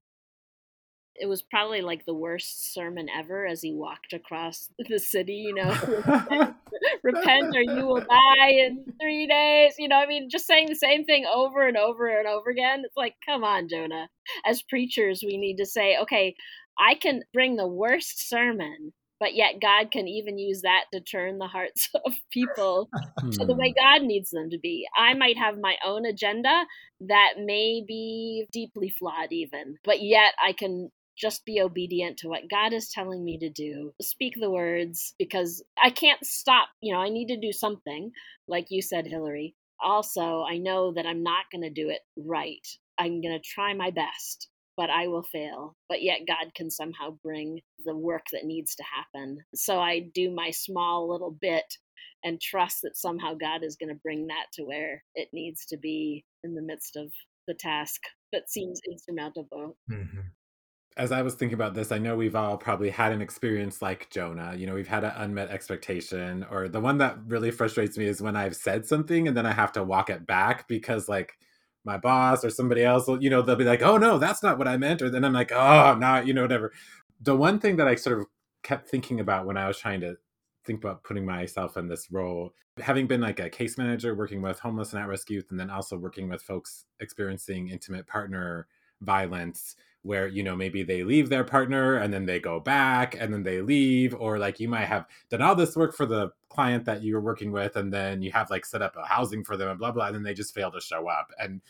It 1.16 1.26
was 1.26 1.42
probably 1.42 1.80
like 1.80 2.04
the 2.04 2.14
worst 2.14 2.74
sermon 2.74 3.08
ever 3.08 3.46
as 3.46 3.62
he 3.62 3.72
walked 3.72 4.12
across 4.12 4.68
the 4.88 4.98
city, 4.98 5.34
you 5.34 5.54
know, 5.54 5.70
repent 7.02 7.56
or 7.56 7.62
you 7.62 7.86
will 7.86 8.00
die 8.00 8.50
in 8.50 8.84
three 9.00 9.26
days. 9.26 9.74
You 9.78 9.88
know, 9.88 9.96
I 9.96 10.06
mean, 10.06 10.28
just 10.30 10.46
saying 10.46 10.68
the 10.68 10.74
same 10.74 11.04
thing 11.04 11.24
over 11.32 11.66
and 11.66 11.76
over 11.76 12.06
and 12.08 12.26
over 12.26 12.50
again. 12.50 12.82
It's 12.84 12.96
like, 12.96 13.14
come 13.24 13.44
on, 13.44 13.68
Jonah. 13.68 14.08
As 14.44 14.62
preachers, 14.62 15.22
we 15.24 15.36
need 15.36 15.56
to 15.56 15.66
say, 15.66 15.98
okay, 16.02 16.34
I 16.78 16.94
can 16.94 17.22
bring 17.32 17.56
the 17.56 17.68
worst 17.68 18.28
sermon, 18.28 18.92
but 19.20 19.34
yet 19.34 19.60
God 19.60 19.90
can 19.90 20.08
even 20.08 20.38
use 20.38 20.62
that 20.62 20.84
to 20.92 21.00
turn 21.00 21.38
the 21.38 21.46
hearts 21.46 21.88
of 22.06 22.14
people 22.32 22.88
to 23.32 23.44
the 23.44 23.54
way 23.54 23.72
hmm. 23.76 23.84
God 23.84 24.06
needs 24.06 24.30
them 24.30 24.50
to 24.50 24.58
be. 24.58 24.86
I 24.96 25.14
might 25.14 25.38
have 25.38 25.58
my 25.58 25.76
own 25.84 26.04
agenda 26.04 26.64
that 27.00 27.34
may 27.38 27.84
be 27.86 28.46
deeply 28.52 28.88
flawed, 28.88 29.30
even, 29.30 29.76
but 29.84 30.02
yet 30.02 30.32
I 30.44 30.52
can 30.52 30.90
just 31.16 31.44
be 31.44 31.60
obedient 31.60 32.18
to 32.18 32.28
what 32.28 32.50
God 32.50 32.72
is 32.72 32.90
telling 32.90 33.24
me 33.24 33.38
to 33.38 33.50
do. 33.50 33.92
Speak 34.02 34.34
the 34.38 34.50
words 34.50 35.14
because 35.18 35.62
I 35.82 35.90
can't 35.90 36.24
stop. 36.24 36.68
You 36.80 36.94
know, 36.94 37.00
I 37.00 37.08
need 37.08 37.28
to 37.28 37.40
do 37.40 37.52
something, 37.52 38.10
like 38.48 38.66
you 38.70 38.82
said, 38.82 39.06
Hillary. 39.06 39.54
Also, 39.82 40.44
I 40.48 40.58
know 40.58 40.92
that 40.94 41.06
I'm 41.06 41.22
not 41.22 41.44
going 41.52 41.62
to 41.62 41.70
do 41.70 41.90
it 41.90 42.00
right. 42.16 42.66
I'm 42.98 43.20
going 43.20 43.38
to 43.38 43.40
try 43.40 43.74
my 43.74 43.90
best 43.90 44.48
but 44.76 44.90
I 44.90 45.08
will 45.08 45.22
fail. 45.22 45.76
But 45.88 46.02
yet 46.02 46.20
God 46.26 46.52
can 46.54 46.70
somehow 46.70 47.18
bring 47.22 47.60
the 47.84 47.96
work 47.96 48.24
that 48.32 48.44
needs 48.44 48.74
to 48.76 48.82
happen. 48.82 49.38
So 49.54 49.78
I 49.78 50.10
do 50.14 50.30
my 50.30 50.50
small 50.50 51.10
little 51.10 51.30
bit 51.30 51.64
and 52.24 52.40
trust 52.40 52.78
that 52.82 52.96
somehow 52.96 53.34
God 53.34 53.62
is 53.62 53.76
going 53.76 53.90
to 53.90 54.00
bring 54.02 54.28
that 54.28 54.46
to 54.54 54.62
where 54.62 55.04
it 55.14 55.28
needs 55.32 55.66
to 55.66 55.76
be 55.76 56.24
in 56.42 56.54
the 56.54 56.62
midst 56.62 56.96
of 56.96 57.12
the 57.46 57.54
task 57.54 58.00
that 58.32 58.50
seems 58.50 58.80
insurmountable. 58.90 59.76
Mm-hmm. 59.90 60.20
As 60.96 61.10
I 61.10 61.22
was 61.22 61.34
thinking 61.34 61.54
about 61.54 61.74
this, 61.74 61.90
I 61.90 61.98
know 61.98 62.14
we've 62.14 62.36
all 62.36 62.56
probably 62.56 62.90
had 62.90 63.10
an 63.10 63.20
experience 63.20 63.82
like 63.82 64.10
Jonah. 64.10 64.54
You 64.56 64.66
know, 64.66 64.74
we've 64.74 64.86
had 64.86 65.02
an 65.02 65.12
unmet 65.16 65.50
expectation, 65.50 66.46
or 66.50 66.68
the 66.68 66.80
one 66.80 66.98
that 66.98 67.18
really 67.26 67.50
frustrates 67.50 67.98
me 67.98 68.06
is 68.06 68.22
when 68.22 68.36
I've 68.36 68.54
said 68.54 68.86
something 68.86 69.26
and 69.26 69.36
then 69.36 69.44
I 69.44 69.52
have 69.52 69.72
to 69.72 69.82
walk 69.82 70.08
it 70.08 70.24
back 70.24 70.68
because, 70.68 71.08
like, 71.08 71.32
my 71.84 71.98
boss 71.98 72.44
or 72.44 72.50
somebody 72.50 72.84
else 72.84 73.06
will, 73.08 73.22
you 73.22 73.28
know, 73.28 73.42
they'll 73.42 73.56
be 73.56 73.64
like, 73.64 73.82
oh 73.82 73.98
no, 73.98 74.18
that's 74.18 74.42
not 74.42 74.56
what 74.56 74.68
I 74.68 74.76
meant. 74.76 75.02
Or 75.02 75.10
then 75.10 75.24
I'm 75.24 75.32
like, 75.32 75.52
oh, 75.52 75.96
not, 75.98 76.26
you 76.26 76.32
know, 76.32 76.42
whatever. 76.42 76.72
The 77.20 77.36
one 77.36 77.58
thing 77.58 77.76
that 77.76 77.88
I 77.88 77.94
sort 77.96 78.20
of 78.20 78.26
kept 78.62 78.88
thinking 78.88 79.20
about 79.20 79.46
when 79.46 79.56
I 79.56 79.68
was 79.68 79.78
trying 79.78 80.00
to 80.00 80.16
think 80.64 80.82
about 80.82 81.04
putting 81.04 81.26
myself 81.26 81.76
in 81.76 81.88
this 81.88 82.10
role, 82.10 82.54
having 82.78 83.06
been 83.06 83.20
like 83.20 83.38
a 83.38 83.50
case 83.50 83.76
manager 83.76 84.14
working 84.14 84.40
with 84.40 84.60
homeless 84.60 84.92
and 84.92 85.02
at 85.02 85.08
risk 85.08 85.28
youth, 85.28 85.46
and 85.50 85.60
then 85.60 85.70
also 85.70 85.98
working 85.98 86.28
with 86.28 86.40
folks 86.40 86.86
experiencing 87.00 87.68
intimate 87.68 88.06
partner 88.06 88.66
violence 89.02 89.76
where 90.04 90.28
you 90.28 90.42
know 90.42 90.54
maybe 90.54 90.82
they 90.82 91.02
leave 91.02 91.30
their 91.30 91.44
partner 91.44 91.96
and 91.96 92.12
then 92.12 92.26
they 92.26 92.38
go 92.38 92.60
back 92.60 93.16
and 93.18 93.32
then 93.32 93.42
they 93.42 93.60
leave 93.60 94.14
or 94.14 94.38
like 94.38 94.60
you 94.60 94.68
might 94.68 94.84
have 94.84 95.06
done 95.30 95.42
all 95.42 95.56
this 95.56 95.74
work 95.74 95.94
for 95.94 96.06
the 96.06 96.30
client 96.50 96.84
that 96.84 97.02
you're 97.02 97.20
working 97.20 97.50
with 97.50 97.74
and 97.74 97.92
then 97.92 98.22
you 98.22 98.30
have 98.30 98.50
like 98.50 98.64
set 98.64 98.82
up 98.82 98.94
a 98.96 99.06
housing 99.06 99.42
for 99.42 99.56
them 99.56 99.68
and 99.68 99.78
blah 99.78 99.90
blah 99.90 100.06
and 100.06 100.14
then 100.14 100.22
they 100.22 100.34
just 100.34 100.54
fail 100.54 100.70
to 100.70 100.80
show 100.80 101.08
up. 101.08 101.32
And 101.38 101.62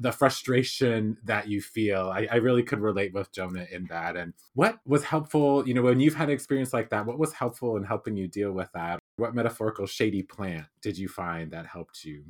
the 0.00 0.12
frustration 0.12 1.16
that 1.24 1.48
you 1.48 1.60
feel 1.60 2.10
I, 2.14 2.28
I 2.30 2.36
really 2.36 2.62
could 2.62 2.78
relate 2.78 3.12
with 3.14 3.32
jonah 3.32 3.66
in 3.72 3.86
that. 3.86 4.16
And 4.16 4.34
what 4.54 4.78
was 4.86 5.04
helpful 5.04 5.66
you 5.66 5.74
know 5.74 5.82
when 5.82 6.00
you've 6.00 6.14
had 6.14 6.28
an 6.28 6.34
experience 6.34 6.72
like 6.72 6.90
that 6.90 7.06
what 7.06 7.18
was 7.18 7.32
helpful 7.32 7.76
in 7.76 7.84
helping 7.84 8.16
you 8.16 8.28
deal 8.28 8.52
with 8.52 8.70
that? 8.74 9.00
What 9.16 9.34
metaphorical 9.34 9.86
shady 9.86 10.22
plant 10.22 10.66
did 10.82 10.98
you 10.98 11.08
find 11.08 11.50
that 11.52 11.66
helped 11.66 12.04
you 12.04 12.24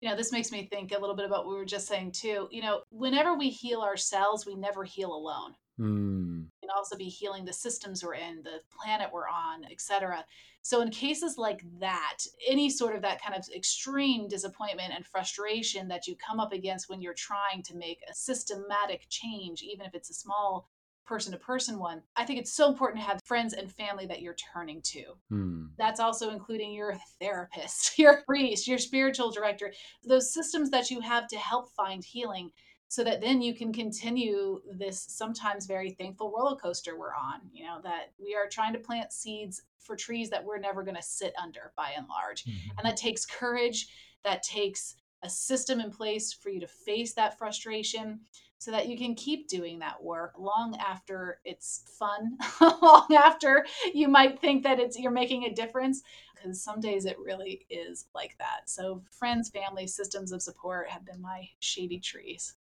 you 0.00 0.08
know, 0.08 0.16
this 0.16 0.32
makes 0.32 0.52
me 0.52 0.68
think 0.70 0.92
a 0.92 0.98
little 0.98 1.16
bit 1.16 1.24
about 1.24 1.44
what 1.44 1.54
we 1.54 1.58
were 1.58 1.64
just 1.64 1.88
saying 1.88 2.12
too. 2.12 2.48
You 2.50 2.62
know, 2.62 2.82
whenever 2.90 3.36
we 3.36 3.50
heal 3.50 3.80
ourselves, 3.80 4.46
we 4.46 4.54
never 4.54 4.84
heal 4.84 5.12
alone. 5.12 5.54
Mm. 5.78 6.46
And 6.62 6.70
also 6.74 6.96
be 6.96 7.04
healing 7.04 7.44
the 7.44 7.52
systems 7.52 8.04
we're 8.04 8.14
in, 8.14 8.42
the 8.42 8.60
planet 8.70 9.10
we're 9.12 9.28
on, 9.28 9.64
etc. 9.70 10.24
So 10.62 10.82
in 10.82 10.90
cases 10.90 11.38
like 11.38 11.62
that, 11.80 12.18
any 12.46 12.68
sort 12.68 12.94
of 12.94 13.02
that 13.02 13.22
kind 13.22 13.34
of 13.34 13.44
extreme 13.54 14.28
disappointment 14.28 14.92
and 14.94 15.06
frustration 15.06 15.88
that 15.88 16.06
you 16.06 16.16
come 16.16 16.40
up 16.40 16.52
against 16.52 16.88
when 16.88 17.00
you're 17.00 17.14
trying 17.14 17.62
to 17.64 17.76
make 17.76 18.00
a 18.10 18.14
systematic 18.14 19.06
change, 19.08 19.62
even 19.62 19.86
if 19.86 19.94
it's 19.94 20.10
a 20.10 20.14
small 20.14 20.68
person 21.08 21.32
to 21.32 21.38
person 21.38 21.78
one, 21.78 22.02
I 22.16 22.24
think 22.24 22.38
it's 22.38 22.52
so 22.52 22.68
important 22.68 23.00
to 23.00 23.06
have 23.06 23.20
friends 23.24 23.54
and 23.54 23.72
family 23.72 24.04
that 24.06 24.20
you're 24.20 24.34
turning 24.34 24.82
to. 24.82 25.04
Hmm. 25.30 25.64
That's 25.78 26.00
also 26.00 26.30
including 26.30 26.72
your 26.72 26.96
therapist, 27.18 27.98
your 27.98 28.22
priest, 28.26 28.68
your 28.68 28.78
spiritual 28.78 29.30
director, 29.30 29.72
those 30.04 30.32
systems 30.32 30.70
that 30.70 30.90
you 30.90 31.00
have 31.00 31.26
to 31.28 31.36
help 31.36 31.70
find 31.72 32.04
healing 32.04 32.50
so 32.90 33.04
that 33.04 33.20
then 33.20 33.42
you 33.42 33.54
can 33.54 33.72
continue 33.72 34.60
this 34.72 35.04
sometimes 35.08 35.66
very 35.66 35.90
thankful 35.90 36.32
roller 36.34 36.56
coaster 36.56 36.98
we're 36.98 37.14
on 37.14 37.40
you 37.52 37.62
know 37.62 37.80
that 37.82 38.12
we 38.18 38.34
are 38.34 38.48
trying 38.48 38.72
to 38.72 38.78
plant 38.78 39.12
seeds 39.12 39.60
for 39.78 39.94
trees 39.94 40.30
that 40.30 40.42
we're 40.42 40.58
never 40.58 40.82
going 40.82 40.96
to 40.96 41.02
sit 41.02 41.34
under 41.40 41.70
by 41.76 41.90
and 41.98 42.06
large 42.08 42.44
mm-hmm. 42.44 42.78
and 42.78 42.86
that 42.86 42.96
takes 42.96 43.26
courage 43.26 43.88
that 44.24 44.42
takes 44.42 44.94
a 45.22 45.28
system 45.28 45.80
in 45.80 45.90
place 45.90 46.32
for 46.32 46.48
you 46.48 46.60
to 46.60 46.66
face 46.66 47.12
that 47.12 47.36
frustration 47.36 48.20
so 48.58 48.70
that 48.72 48.88
you 48.88 48.98
can 48.98 49.14
keep 49.14 49.48
doing 49.48 49.78
that 49.78 50.02
work 50.02 50.34
long 50.38 50.76
after 50.76 51.38
it's 51.44 51.84
fun, 51.98 52.36
long 52.82 53.06
after 53.16 53.64
you 53.94 54.08
might 54.08 54.40
think 54.40 54.64
that 54.64 54.80
it's 54.80 54.98
you're 54.98 55.10
making 55.10 55.44
a 55.44 55.54
difference 55.54 56.02
because 56.34 56.62
some 56.62 56.80
days 56.80 57.04
it 57.04 57.18
really 57.18 57.66
is 57.70 58.06
like 58.14 58.36
that. 58.38 58.62
So 58.66 59.02
friends, 59.10 59.50
family, 59.50 59.86
systems 59.86 60.32
of 60.32 60.42
support 60.42 60.88
have 60.90 61.04
been 61.04 61.20
my 61.20 61.48
shady 61.60 61.98
trees. 61.98 62.54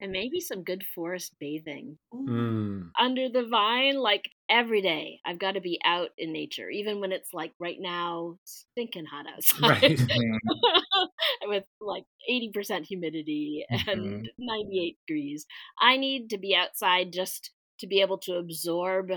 And 0.00 0.12
maybe 0.12 0.40
some 0.40 0.62
good 0.62 0.84
forest 0.94 1.34
bathing 1.40 1.98
mm. 2.14 2.88
under 2.98 3.28
the 3.28 3.46
vine, 3.46 3.98
like 3.98 4.30
every 4.48 4.80
day. 4.80 5.18
I've 5.26 5.40
got 5.40 5.52
to 5.52 5.60
be 5.60 5.78
out 5.84 6.10
in 6.16 6.32
nature, 6.32 6.70
even 6.70 7.00
when 7.00 7.10
it's 7.10 7.34
like 7.34 7.52
right 7.58 7.78
now, 7.80 8.36
stinking 8.44 9.06
hot 9.06 9.26
outside. 9.26 9.98
Right. 9.98 10.00
with 11.48 11.64
like 11.80 12.04
80% 12.30 12.84
humidity 12.84 13.64
mm-hmm. 13.72 13.90
and 13.90 14.30
98 14.38 14.96
degrees. 15.06 15.46
I 15.80 15.96
need 15.96 16.30
to 16.30 16.38
be 16.38 16.54
outside 16.54 17.12
just 17.12 17.50
to 17.80 17.86
be 17.86 18.00
able 18.00 18.18
to 18.18 18.34
absorb 18.34 19.10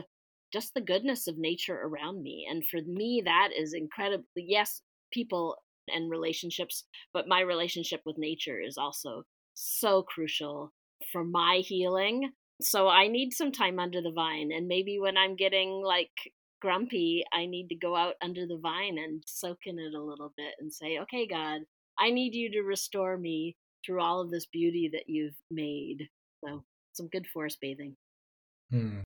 just 0.54 0.74
the 0.74 0.82
goodness 0.82 1.28
of 1.28 1.38
nature 1.38 1.80
around 1.80 2.22
me. 2.22 2.48
And 2.50 2.64
for 2.68 2.80
me, 2.86 3.22
that 3.26 3.50
is 3.58 3.74
incredibly, 3.74 4.26
yes, 4.36 4.82
people 5.12 5.58
and 5.88 6.10
relationships, 6.10 6.86
but 7.14 7.28
my 7.28 7.42
relationship 7.42 8.02
with 8.06 8.18
nature 8.18 8.60
is 8.60 8.78
also 8.78 9.24
so 9.62 10.02
crucial 10.02 10.74
for 11.12 11.24
my 11.24 11.62
healing. 11.64 12.32
So 12.62 12.88
I 12.88 13.08
need 13.08 13.34
some 13.34 13.52
time 13.52 13.80
under 13.80 14.02
the 14.02 14.12
vine. 14.12 14.50
And 14.56 14.68
maybe 14.68 15.00
when 15.00 15.18
I'm 15.18 15.36
getting 15.36 15.82
like 15.86 16.12
grumpy, 16.62 17.24
I 17.34 17.46
need 17.46 17.68
to 17.70 17.76
go 17.76 17.96
out 17.96 18.16
under 18.22 18.48
the 18.48 18.60
vine 18.62 18.98
and 18.98 19.24
soak 19.28 19.60
in 19.66 19.78
it 19.80 19.94
a 19.94 20.02
little 20.02 20.34
bit 20.36 20.54
and 20.60 20.74
say, 20.74 21.00
okay, 21.04 21.28
God, 21.28 21.62
I 22.00 22.12
need 22.12 22.34
you 22.34 22.52
to 22.52 22.62
restore 22.62 23.18
me 23.18 23.56
through 23.86 24.02
all 24.02 24.22
of 24.22 24.32
this 24.32 24.46
beauty 24.46 24.90
that 24.94 25.04
you've 25.08 25.38
made. 25.50 26.08
So, 26.44 26.64
some 26.94 27.08
good 27.08 27.28
forest 27.28 27.58
bathing. 27.62 27.96
Hmm. 28.72 29.00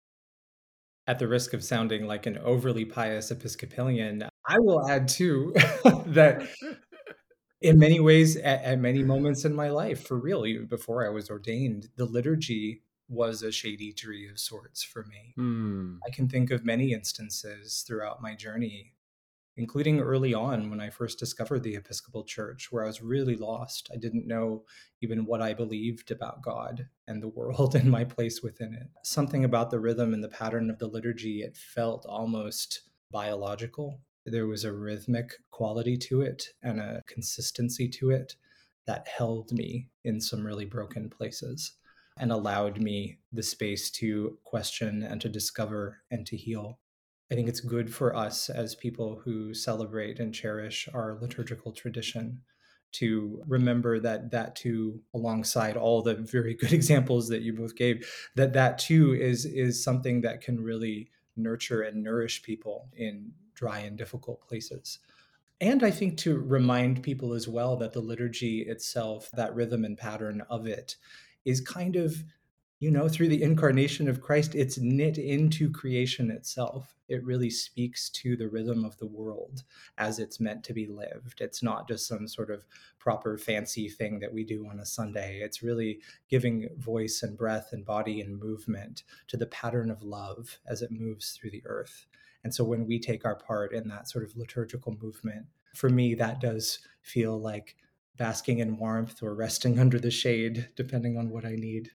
At 1.07 1.19
the 1.19 1.27
risk 1.27 1.53
of 1.53 1.63
sounding 1.63 2.07
like 2.07 2.25
an 2.25 2.37
overly 2.39 2.83
pious 2.83 3.29
Episcopalian, 3.29 4.23
I 4.47 4.59
will 4.59 4.89
add 4.89 5.07
too 5.07 5.53
that 6.07 6.47
in 7.65 7.79
many 7.79 7.99
ways, 7.99 8.37
at, 8.37 8.63
at, 8.63 8.79
many 8.79 9.03
moments 9.03 9.43
in 9.43 9.55
my 9.55 9.69
life, 9.69 10.05
for 10.05 10.17
real, 10.17 10.45
even 10.45 10.67
before 10.67 11.05
I 11.05 11.09
was 11.09 11.29
ordained, 11.29 11.89
the 11.95 12.05
liturgy 12.05 12.83
was 13.07 13.41
a 13.41 13.51
shady 13.51 13.91
tree 13.91 14.29
of 14.29 14.39
sorts 14.39 14.83
for 14.83 15.03
me. 15.05 15.33
Mm. 15.37 15.97
I 16.05 16.11
can 16.11 16.27
think 16.27 16.51
of 16.51 16.63
many 16.63 16.93
instances 16.93 17.83
throughout 17.87 18.21
my 18.21 18.35
journey, 18.35 18.93
including 19.57 19.99
early 19.99 20.33
on 20.33 20.69
when 20.69 20.79
I 20.79 20.89
first 20.89 21.17
discovered 21.17 21.63
the 21.63 21.75
Episcopal 21.75 22.23
Church, 22.23 22.71
where 22.71 22.83
I 22.83 22.87
was 22.87 23.01
really 23.01 23.35
lost. 23.35 23.89
I 23.91 23.97
didn't 23.97 24.27
know 24.27 24.65
even 25.01 25.25
what 25.25 25.41
I 25.41 25.53
believed 25.53 26.11
about 26.11 26.43
God 26.43 26.87
and 27.07 27.21
the 27.21 27.27
world 27.39 27.75
and 27.75 27.89
my 27.89 28.03
place 28.03 28.43
within 28.43 28.73
it. 28.73 28.87
Something 29.03 29.43
about 29.43 29.71
the 29.71 29.79
rhythm 29.79 30.13
and 30.13 30.23
the 30.23 30.29
pattern 30.29 30.69
of 30.69 30.77
the 30.77 30.87
liturgy, 30.87 31.41
it 31.41 31.57
felt 31.57 32.05
almost 32.05 32.81
biological. 33.11 34.01
There 34.25 34.47
was 34.47 34.63
a 34.63 34.73
rhythmic 34.73 35.33
quality 35.51 35.97
to 35.97 36.21
it 36.21 36.49
and 36.63 36.79
a 36.79 37.03
consistency 37.07 37.87
to 37.89 38.09
it 38.09 38.35
that 38.87 39.07
held 39.07 39.51
me 39.51 39.89
in 40.03 40.19
some 40.21 40.45
really 40.45 40.65
broken 40.65 41.09
places 41.09 41.73
and 42.17 42.31
allowed 42.31 42.79
me 42.79 43.17
the 43.33 43.43
space 43.43 43.89
to 43.91 44.37
question 44.43 45.03
and 45.03 45.19
to 45.21 45.29
discover 45.29 46.01
and 46.11 46.25
to 46.27 46.37
heal. 46.37 46.79
I 47.31 47.35
think 47.35 47.49
it's 47.49 47.59
good 47.59 47.93
for 47.93 48.15
us 48.15 48.49
as 48.49 48.75
people 48.75 49.21
who 49.23 49.53
celebrate 49.53 50.19
and 50.19 50.33
cherish 50.33 50.87
our 50.93 51.17
liturgical 51.19 51.71
tradition 51.71 52.41
to 52.93 53.41
remember 53.47 53.99
that 53.99 54.31
that 54.31 54.55
too 54.55 55.01
alongside 55.13 55.75
all 55.75 56.01
the 56.01 56.15
very 56.15 56.53
good 56.53 56.71
examples 56.79 57.27
that 57.27 57.41
you 57.41 57.51
both 57.51 57.75
gave 57.75 58.09
that 58.35 58.53
that 58.53 58.77
too 58.77 59.13
is 59.13 59.45
is 59.45 59.83
something 59.83 60.21
that 60.21 60.39
can 60.39 60.63
really 60.63 61.09
nurture 61.35 61.81
and 61.81 62.01
nourish 62.01 62.41
people 62.41 62.87
in 62.95 63.31
dry 63.55 63.79
and 63.79 63.97
difficult 63.97 64.41
places. 64.47 64.99
And 65.61 65.83
i 65.83 65.91
think 65.91 66.17
to 66.19 66.37
remind 66.37 67.01
people 67.01 67.33
as 67.33 67.47
well 67.47 67.77
that 67.77 67.93
the 67.93 68.01
liturgy 68.01 68.61
itself 68.63 69.29
that 69.33 69.55
rhythm 69.55 69.85
and 69.85 69.97
pattern 69.97 70.43
of 70.49 70.67
it 70.67 70.97
is 71.45 71.61
kind 71.61 71.95
of 71.95 72.23
you 72.79 72.91
know 72.91 73.07
through 73.07 73.29
the 73.29 73.41
incarnation 73.41 74.09
of 74.09 74.21
christ 74.21 74.53
it's 74.53 74.77
knit 74.77 75.17
into 75.17 75.71
creation 75.71 76.29
itself. 76.29 76.93
It 77.07 77.23
really 77.23 77.51
speaks 77.51 78.09
to 78.09 78.35
the 78.35 78.49
rhythm 78.49 78.83
of 78.83 78.97
the 78.97 79.05
world 79.05 79.63
as 79.97 80.17
it's 80.19 80.39
meant 80.39 80.63
to 80.65 80.73
be 80.73 80.87
lived. 80.87 81.39
It's 81.39 81.61
not 81.61 81.87
just 81.87 82.07
some 82.07 82.27
sort 82.27 82.49
of 82.49 82.65
proper 82.97 83.37
fancy 83.37 83.87
thing 83.87 84.19
that 84.19 84.33
we 84.33 84.43
do 84.43 84.67
on 84.67 84.79
a 84.79 84.85
sunday. 84.85 85.39
It's 85.39 85.61
really 85.61 85.99
giving 86.29 86.67
voice 86.77 87.21
and 87.21 87.37
breath 87.37 87.69
and 87.73 87.85
body 87.85 88.21
and 88.21 88.39
movement 88.39 89.03
to 89.27 89.37
the 89.37 89.45
pattern 89.45 89.91
of 89.91 90.01
love 90.01 90.57
as 90.67 90.81
it 90.81 90.91
moves 90.91 91.31
through 91.31 91.51
the 91.51 91.63
earth 91.65 92.07
and 92.45 92.53
so 92.53 92.63
when 92.63 92.85
we 92.85 92.99
take 92.99 93.25
our 93.25 93.35
part 93.35 93.73
in 93.73 93.87
that 93.87 94.07
sort 94.07 94.23
of 94.23 94.37
liturgical 94.37 94.95
movement 95.01 95.47
for 95.73 95.89
me 95.89 96.13
that 96.13 96.39
does 96.39 96.77
feel 97.01 97.41
like 97.41 97.75
basking 98.17 98.59
in 98.59 98.77
warmth 98.77 99.23
or 99.23 99.33
resting 99.33 99.79
under 99.85 99.99
the 99.99 100.11
shade, 100.11 100.69
depending 100.75 101.17
on 101.17 101.31
what 101.31 101.43
I 101.43 101.55
need. 101.55 101.89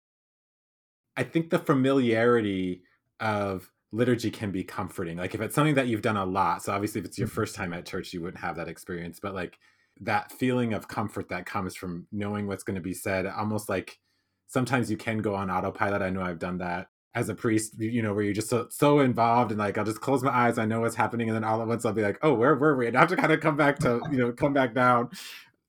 I 1.16 1.22
think 1.22 1.52
the 1.52 1.60
familiarity 1.60 2.82
of 3.20 3.70
liturgy 3.91 4.32
can 4.32 4.50
be 4.50 4.64
comforting. 4.64 5.18
Like 5.18 5.36
if 5.36 5.41
it's 5.41 5.54
something 5.54 5.76
that 5.76 5.88
you've 5.88 6.02
done 6.02 6.18
a 6.18 6.26
lot, 6.26 6.64
so 6.64 6.74
obviously 6.74 7.00
if 7.00 7.06
it's 7.06 7.20
your 7.20 7.28
mm-hmm. 7.28 7.36
first 7.36 7.54
time 7.54 7.72
at 7.72 7.86
church, 7.86 8.12
you 8.12 8.22
wouldn't 8.22 8.41
have 8.41 8.56
that 8.56 8.68
experience, 8.68 9.20
but 9.20 9.36
like 9.36 9.60
that 10.02 10.32
feeling 10.32 10.74
of 10.74 10.88
comfort 10.88 11.30
that 11.30 11.45
comes 11.45 11.76
from 11.76 12.08
knowing 12.12 12.47
what's 12.47 12.64
going 12.64 12.76
to 12.76 12.82
be 12.82 12.95
said, 12.95 13.28
almost 13.28 13.70
like 13.70 14.00
sometimes 14.47 14.89
you 14.89 14.97
can 14.97 15.20
go 15.20 15.36
on 15.36 15.52
autopilot. 15.52 16.02
I 16.02 16.10
know 16.10 16.24
I've 16.24 16.39
done 16.39 16.58
that 16.58 16.88
as 17.20 17.30
a 17.30 17.36
priest, 17.36 17.74
you 17.80 18.01
know, 18.01 18.13
where 18.13 18.24
you're 18.24 18.34
just 18.34 18.49
so, 18.49 18.67
so 18.70 18.99
involved 18.99 19.51
and 19.51 19.59
like 19.59 19.78
I'll 19.78 19.86
just 19.86 20.01
close 20.01 20.24
my 20.24 20.32
eyes, 20.32 20.57
I 20.57 20.65
know 20.65 20.82
what's 20.82 20.95
happening, 20.95 21.30
and 21.30 21.36
then 21.36 21.43
all 21.43 21.61
at 21.61 21.67
once 21.67 21.86
I'll 21.86 21.93
be 21.93 22.01
like, 22.01 22.17
oh, 22.22 22.34
where 22.34 22.55
were 22.55 22.76
we? 22.76 22.88
And 22.88 22.95
I 22.95 23.01
have 23.01 23.09
to 23.09 23.15
kind 23.15 23.34
of 23.34 23.41
come 23.41 23.57
back 23.57 23.80
to, 23.80 24.01
you 24.11 24.17
know, 24.17 24.32
come 24.32 24.53
back 24.53 24.74
down 24.74 25.09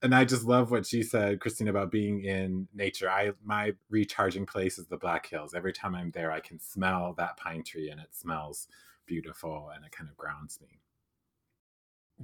and 0.03 0.15
I 0.15 0.25
just 0.25 0.45
love 0.45 0.71
what 0.71 0.87
she 0.87 1.03
said, 1.03 1.41
Christine, 1.41 1.69
about 1.69 1.91
being 1.91 2.25
in 2.25 2.69
nature. 2.75 3.11
I 3.11 3.33
my 3.45 3.75
recharging 3.91 4.47
place 4.47 4.79
is 4.79 4.87
the 4.87 4.97
Black 4.97 5.27
Hills. 5.27 5.55
Every 5.55 5.73
time 5.73 5.95
I'm 5.95 6.11
there, 6.11 6.33
I 6.33 6.41
can 6.41 6.59
smell 6.59 7.15
that 7.19 7.37
pine 7.37 7.63
tree, 7.63 7.91
and 7.91 8.01
it 8.01 8.15
smells 8.15 8.67
beautiful, 9.07 9.71
and 9.75 9.85
it 9.85 9.93
kind 9.93 10.09
of 10.09 10.17
grounds 10.17 10.59
me. 10.61 10.81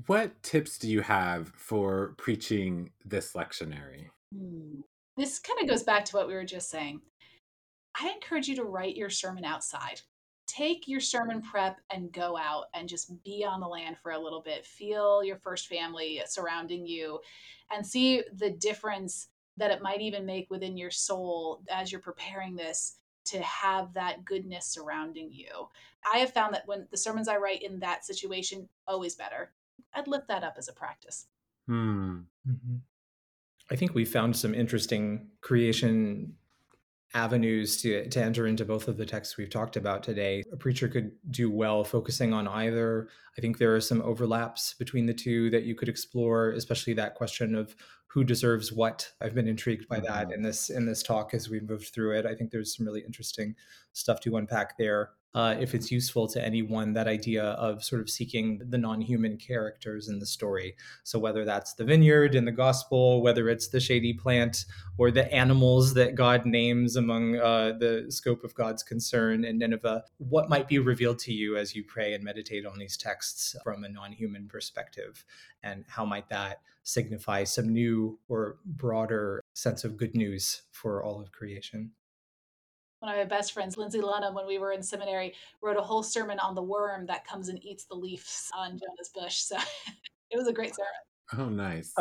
What 0.07 0.43
tips 0.43 0.79
do 0.79 0.91
you 0.91 1.03
have 1.03 1.49
for 1.55 2.15
preaching 2.19 2.91
this 3.05 3.33
lectionary? 3.33 4.07
Hmm. 4.35 4.81
This 5.17 5.39
kind 5.39 5.61
of 5.63 5.69
goes 5.69 5.83
back 5.83 6.05
to 6.07 6.17
what 6.17 6.29
we 6.29 6.35
were 6.35 6.45
just 6.45 6.71
saying. 6.71 7.01
I 7.99 8.11
encourage 8.11 8.49
you 8.49 8.57
to 8.57 8.65
write 8.65 8.97
your 8.97 9.11
sermon 9.11 9.45
outside 9.45 10.03
take 10.47 10.87
your 10.87 11.01
sermon 11.01 11.43
prep 11.43 11.81
and 11.91 12.13
go 12.13 12.37
out 12.37 12.67
and 12.75 12.89
just 12.89 13.23
be 13.25 13.45
on 13.45 13.61
the 13.61 13.67
land 13.67 13.97
for 14.03 14.13
a 14.13 14.19
little 14.19 14.41
bit. 14.41 14.65
Feel 14.65 15.23
your 15.25 15.37
first 15.37 15.67
family 15.67 16.23
surrounding 16.27 16.87
you 16.87 17.21
and 17.73 17.87
see 17.87 18.23
the 18.37 18.51
difference 18.51 19.29
that 19.57 19.71
it 19.71 19.83
might 19.83 20.01
even 20.01 20.25
make 20.25 20.49
within 20.51 20.77
your 20.77 20.91
soul 20.91 21.63
as 21.71 21.91
you're 21.91 22.01
preparing 22.01 22.55
this 22.55 22.99
to 23.25 23.41
have 23.43 23.93
that 23.95 24.25
goodness 24.25 24.67
surrounding 24.67 25.33
you. 25.33 25.69
I 26.13 26.19
have 26.19 26.33
found 26.33 26.55
that 26.55 26.67
when 26.67 26.87
the 26.91 26.97
sermons 26.97 27.27
I 27.27 27.39
write 27.39 27.63
in 27.63 27.81
that 27.81 28.05
situation, 28.05 28.69
always 28.87 29.17
better. 29.17 29.53
I'd 29.95 30.07
lift 30.07 30.29
that 30.29 30.45
up 30.45 30.55
as 30.59 30.69
a 30.69 30.73
practice. 30.73 31.27
Hmm. 31.67 32.19
Mm-hmm. 32.49 32.77
I 33.69 33.75
think 33.75 33.95
we 33.95 34.05
found 34.05 34.37
some 34.37 34.55
interesting 34.55 35.27
creation 35.41 36.35
avenues 37.15 37.81
to, 37.83 38.09
to 38.09 38.23
enter 38.23 38.47
into 38.47 38.65
both 38.65 38.89
of 38.89 38.97
the 38.97 39.07
texts 39.07 39.37
we've 39.37 39.51
talked 39.51 39.77
about 39.77 40.03
today. 40.03 40.43
A 40.53 40.57
preacher 40.57 40.89
could 40.89 41.13
do 41.31 41.51
well 41.51 41.85
focusing 41.85 42.33
on 42.33 42.49
either. 42.49 43.09
I 43.37 43.41
think 43.41 43.59
there 43.59 43.75
are 43.75 43.81
some 43.81 44.03
overlaps 44.03 44.75
between 44.75 45.07
the 45.07 45.15
two 45.15 45.51
that 45.51 45.65
you 45.65 45.75
could 45.75 45.89
explore, 45.89 46.51
especially 46.51 46.95
that 46.95 47.15
question 47.15 47.55
of 47.55 47.75
who 48.09 48.25
deserves 48.25 48.73
what. 48.73 49.11
I've 49.21 49.35
been 49.35 49.49
intrigued 49.49 49.89
by 49.89 50.01
that 50.01 50.25
mm-hmm. 50.27 50.33
in 50.33 50.43
this 50.43 50.71
in 50.71 50.87
this 50.87 51.03
talk 51.03 51.35
as 51.35 51.49
we 51.49 51.61
moved 51.61 51.89
through 51.95 52.17
it. 52.19 52.27
I 52.27 52.35
think 52.35 52.51
there's 52.51 52.77
some 52.77 52.87
really 52.87 53.03
interesting 53.03 53.55
stuff 53.93 54.21
to 54.21 54.37
unpack 54.37 54.79
there 54.79 55.11
uh, 55.35 55.55
if 55.61 55.75
it's 55.75 55.91
useful 55.91 56.27
to 56.27 56.43
anyone, 56.43 56.95
that 56.95 57.07
idea 57.07 57.45
of 57.45 57.85
sort 57.85 58.01
of 58.01 58.09
seeking 58.09 58.59
the 58.71 58.79
non 58.79 59.03
human 59.03 59.37
characters 59.37 60.09
in 60.09 60.19
the 60.19 60.27
story. 60.27 60.75
So, 61.05 61.19
whether 61.19 61.45
that's 61.45 61.75
the 61.75 61.85
vineyard 61.85 62.35
in 62.35 62.47
the 62.47 62.53
gospel, 62.53 63.21
whether 63.21 63.49
it's 63.51 63.69
the 63.69 63.79
shady 63.79 64.15
plant, 64.15 64.65
or 64.97 65.11
the 65.11 65.31
animals 65.33 65.93
that 65.95 66.15
God 66.15 66.47
names 66.47 66.97
among 66.97 67.37
uh, 67.37 67.73
the 67.79 68.07
scope 68.09 68.45
of 68.45 68.55
God's 68.55 68.83
concern 68.83 69.45
in 69.45 69.59
Nineveh, 69.59 70.05
what 70.17 70.49
might 70.49 70.69
be 70.69 70.79
revealed 70.79 71.19
to 71.21 71.35
you 71.35 71.59
as 71.59 71.75
you 71.75 71.85
pray 71.85 72.15
and 72.15 72.25
meditate 72.25 72.65
on 72.65 72.79
these 72.79 72.97
texts 72.97 73.55
from 73.63 73.85
a 73.85 73.91
non 73.91 74.13
human 74.13 74.49
perspective? 74.49 75.23
And 75.63 75.85
how 75.87 76.07
might 76.07 76.31
that 76.31 76.63
signify 76.83 77.45
some 77.45 77.69
new 77.69 78.19
or 78.29 78.57
broader 78.65 79.43
sense 79.53 79.85
of 79.85 79.99
good 79.99 80.15
news 80.15 80.63
for 80.71 81.05
all 81.05 81.21
of 81.21 81.31
creation? 81.33 81.91
One 83.07 83.15
of 83.15 83.21
my 83.21 83.37
best 83.37 83.53
friends, 83.53 83.77
Lindsay 83.77 84.01
Lunham, 84.01 84.35
when 84.35 84.47
we 84.47 84.59
were 84.59 84.73
in 84.73 84.83
seminary, 84.83 85.35
wrote 85.63 85.77
a 85.77 85.83
whole 85.83 86.03
sermon 86.03 86.41
on 86.41 86.57
the 86.57 86.63
worm 86.63 87.07
that 87.07 87.25
comes 87.25 87.49
and 87.49 87.65
eats 87.65 87.85
the 87.85 87.95
leaves 87.95 88.51
on 88.57 88.71
Jonah's 88.71 89.11
bush. 89.15 89.37
So 89.37 89.57
it 90.31 90.37
was 90.37 90.49
a 90.49 90.53
great 90.53 90.75
sermon. 90.75 91.47
Oh, 91.47 91.49
nice. 91.49 91.95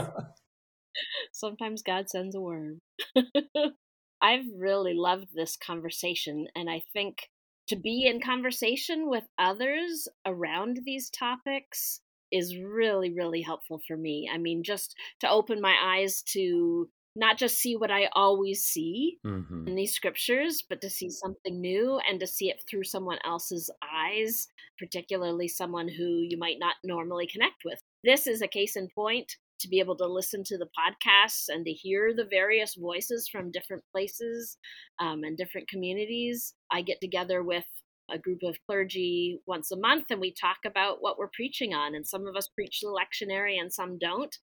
Sometimes 1.32 1.84
God 1.84 2.10
sends 2.10 2.36
a 2.36 2.41
worm. 2.41 2.80
I've 4.22 4.45
really 4.58 4.93
loved 4.95 5.28
this 5.36 5.58
conversation, 5.58 6.47
and 6.56 6.70
I 6.70 6.82
think 6.93 7.30
to 7.68 7.76
be 7.76 8.08
in 8.08 8.20
conversation 8.20 9.08
with 9.08 9.26
others 9.38 10.08
around 10.26 10.80
these 10.86 11.10
topics 11.12 12.01
is 12.32 12.58
really, 12.58 13.14
really 13.14 13.41
helpful 13.41 13.80
for 13.88 13.95
me. 13.95 14.30
I 14.34 14.38
mean, 14.38 14.64
just 14.64 14.95
to 15.20 15.30
open 15.30 15.62
my 15.62 15.76
eyes 15.84 16.24
to 16.34 16.89
not 17.16 17.38
just 17.38 17.57
see 17.57 17.76
what 17.76 17.91
I 17.91 18.09
always 18.13 18.63
see 18.63 19.18
mm-hmm. 19.26 19.68
in 19.68 19.76
these 19.76 19.93
scriptures, 19.93 20.63
but 20.68 20.82
to 20.82 20.89
see 20.89 21.09
something 21.09 21.61
new 21.61 21.99
and 22.09 22.20
to 22.20 22.28
see 22.28 22.49
it 22.49 22.61
through 22.70 22.84
someone 22.84 23.20
else's 23.24 23.70
eyes, 23.82 24.47
particularly 24.78 25.47
someone 25.47 25.88
who 25.88 26.26
you 26.28 26.38
might 26.38 26.59
not 26.59 26.76
normally 26.84 27.28
connect 27.28 27.63
with. 27.63 27.80
This 28.03 28.28
is 28.28 28.41
a 28.41 28.47
case 28.47 28.76
in 28.76 28.89
point 28.93 29.38
to 29.59 29.70
be 29.70 29.80
able 29.80 29.95
to 29.95 30.05
listen 30.05 30.43
to 30.43 30.57
the 30.57 30.68
podcasts 30.78 31.45
and 31.47 31.66
to 31.66 31.72
hear 31.72 32.13
the 32.13 32.28
various 32.30 32.76
voices 32.76 33.30
from 33.30 33.51
different 33.51 33.84
places 33.93 34.57
um, 34.99 35.24
and 35.24 35.38
different 35.38 35.70
communities. 35.70 36.53
I 36.72 36.82
get 36.82 36.99
together 36.99 37.41
with 37.41 37.63
a 38.11 38.20
group 38.20 38.43
of 38.43 38.57
clergy 38.68 39.39
once 39.47 39.72
a 39.72 39.78
month 39.78 40.07
and 40.11 40.20
we 40.20 40.34
talk 40.34 40.57
about 40.66 40.97
what 40.99 41.18
we're 41.18 41.30
preaching 41.34 41.74
on. 41.74 41.95
And 41.95 42.05
some 42.05 42.28
of 42.28 42.36
us 42.36 42.49
preach 42.49 42.82
the 42.82 42.89
lectionary 42.89 43.59
and 43.59 43.74
some 43.74 43.97
don't. 43.97 44.36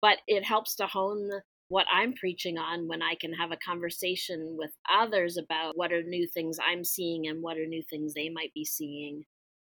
But 0.00 0.18
it 0.28 0.44
helps 0.44 0.76
to 0.76 0.86
hone 0.86 1.28
what 1.68 1.86
I'm 1.92 2.14
preaching 2.14 2.58
on 2.58 2.88
when 2.88 3.02
I 3.02 3.14
can 3.14 3.32
have 3.34 3.52
a 3.52 3.56
conversation 3.56 4.56
with 4.58 4.70
others 4.90 5.36
about 5.36 5.76
what 5.76 5.92
are 5.92 6.02
new 6.02 6.26
things 6.26 6.58
I'm 6.58 6.84
seeing 6.84 7.26
and 7.26 7.42
what 7.42 7.58
are 7.58 7.66
new 7.66 7.82
things 7.88 8.14
they 8.14 8.28
might 8.28 8.52
be 8.54 8.64
seeing. 8.64 9.24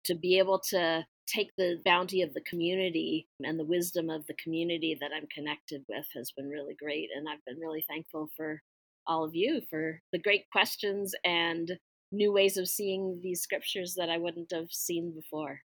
To 0.05 0.15
be 0.15 0.39
able 0.39 0.59
to 0.69 1.05
take 1.27 1.51
the 1.57 1.77
bounty 1.85 2.21
of 2.21 2.33
the 2.33 2.41
community 2.41 3.27
and 3.43 3.59
the 3.59 3.65
wisdom 3.65 4.09
of 4.09 4.25
the 4.27 4.35
community 4.41 4.97
that 4.99 5.11
I'm 5.15 5.27
connected 5.27 5.83
with 5.87 6.05
has 6.15 6.31
been 6.35 6.49
really 6.49 6.73
great. 6.73 7.09
And 7.15 7.27
I've 7.29 7.43
been 7.45 7.59
really 7.59 7.83
thankful 7.87 8.29
for 8.35 8.61
all 9.05 9.23
of 9.23 9.35
you 9.35 9.61
for 9.69 10.01
the 10.11 10.19
great 10.19 10.45
questions 10.51 11.13
and 11.25 11.71
new 12.11 12.31
ways 12.31 12.57
of 12.57 12.67
seeing 12.67 13.19
these 13.21 13.41
scriptures 13.41 13.95
that 13.97 14.09
I 14.09 14.17
wouldn't 14.17 14.51
have 14.51 14.71
seen 14.71 15.13
before. 15.13 15.59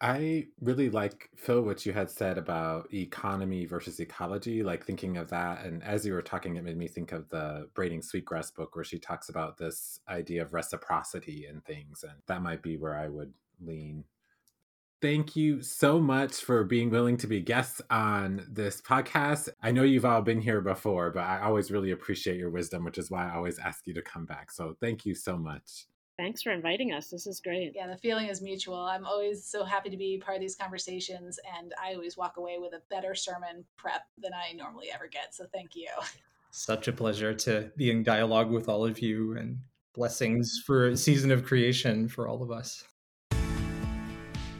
I 0.00 0.46
really 0.60 0.90
like, 0.90 1.28
Phil, 1.34 1.62
what 1.62 1.84
you 1.84 1.92
had 1.92 2.08
said 2.08 2.38
about 2.38 2.92
economy 2.94 3.66
versus 3.66 3.98
ecology, 3.98 4.62
like 4.62 4.84
thinking 4.84 5.16
of 5.16 5.28
that. 5.30 5.64
And 5.64 5.82
as 5.82 6.06
you 6.06 6.12
were 6.12 6.22
talking, 6.22 6.54
it 6.54 6.62
made 6.62 6.76
me 6.76 6.86
think 6.86 7.10
of 7.10 7.28
the 7.30 7.68
Braiding 7.74 8.02
Sweetgrass 8.02 8.52
book 8.52 8.76
where 8.76 8.84
she 8.84 9.00
talks 9.00 9.28
about 9.28 9.58
this 9.58 9.98
idea 10.08 10.42
of 10.42 10.54
reciprocity 10.54 11.46
and 11.46 11.64
things. 11.64 12.04
And 12.04 12.14
that 12.26 12.42
might 12.42 12.62
be 12.62 12.76
where 12.76 12.96
I 12.96 13.08
would 13.08 13.32
lean. 13.60 14.04
Thank 15.00 15.34
you 15.34 15.62
so 15.62 16.00
much 16.00 16.34
for 16.36 16.62
being 16.62 16.90
willing 16.90 17.16
to 17.18 17.26
be 17.26 17.40
guests 17.40 17.80
on 17.90 18.46
this 18.48 18.80
podcast. 18.80 19.48
I 19.62 19.72
know 19.72 19.82
you've 19.82 20.04
all 20.04 20.22
been 20.22 20.40
here 20.40 20.60
before, 20.60 21.10
but 21.10 21.24
I 21.24 21.40
always 21.42 21.72
really 21.72 21.90
appreciate 21.90 22.36
your 22.36 22.50
wisdom, 22.50 22.84
which 22.84 22.98
is 22.98 23.10
why 23.10 23.28
I 23.28 23.34
always 23.34 23.58
ask 23.58 23.86
you 23.86 23.94
to 23.94 24.02
come 24.02 24.26
back. 24.26 24.52
So 24.52 24.76
thank 24.80 25.04
you 25.04 25.14
so 25.14 25.36
much. 25.36 25.86
Thanks 26.18 26.42
for 26.42 26.50
inviting 26.50 26.92
us. 26.92 27.10
This 27.10 27.28
is 27.28 27.40
great. 27.40 27.72
Yeah, 27.76 27.86
the 27.86 27.96
feeling 27.96 28.26
is 28.26 28.42
mutual. 28.42 28.74
I'm 28.74 29.06
always 29.06 29.46
so 29.46 29.64
happy 29.64 29.88
to 29.88 29.96
be 29.96 30.18
part 30.18 30.36
of 30.36 30.40
these 30.40 30.56
conversations, 30.56 31.38
and 31.56 31.72
I 31.80 31.94
always 31.94 32.16
walk 32.16 32.38
away 32.38 32.58
with 32.58 32.72
a 32.72 32.82
better 32.90 33.14
sermon 33.14 33.64
prep 33.76 34.02
than 34.20 34.32
I 34.34 34.52
normally 34.52 34.88
ever 34.92 35.06
get. 35.06 35.32
So 35.32 35.46
thank 35.52 35.76
you. 35.76 35.88
Such 36.50 36.88
a 36.88 36.92
pleasure 36.92 37.32
to 37.34 37.70
be 37.76 37.92
in 37.92 38.02
dialogue 38.02 38.50
with 38.50 38.68
all 38.68 38.84
of 38.84 38.98
you, 38.98 39.36
and 39.36 39.58
blessings 39.94 40.60
for 40.66 40.88
a 40.88 40.96
season 40.96 41.30
of 41.30 41.44
creation 41.44 42.08
for 42.08 42.26
all 42.26 42.42
of 42.42 42.50
us. 42.50 42.82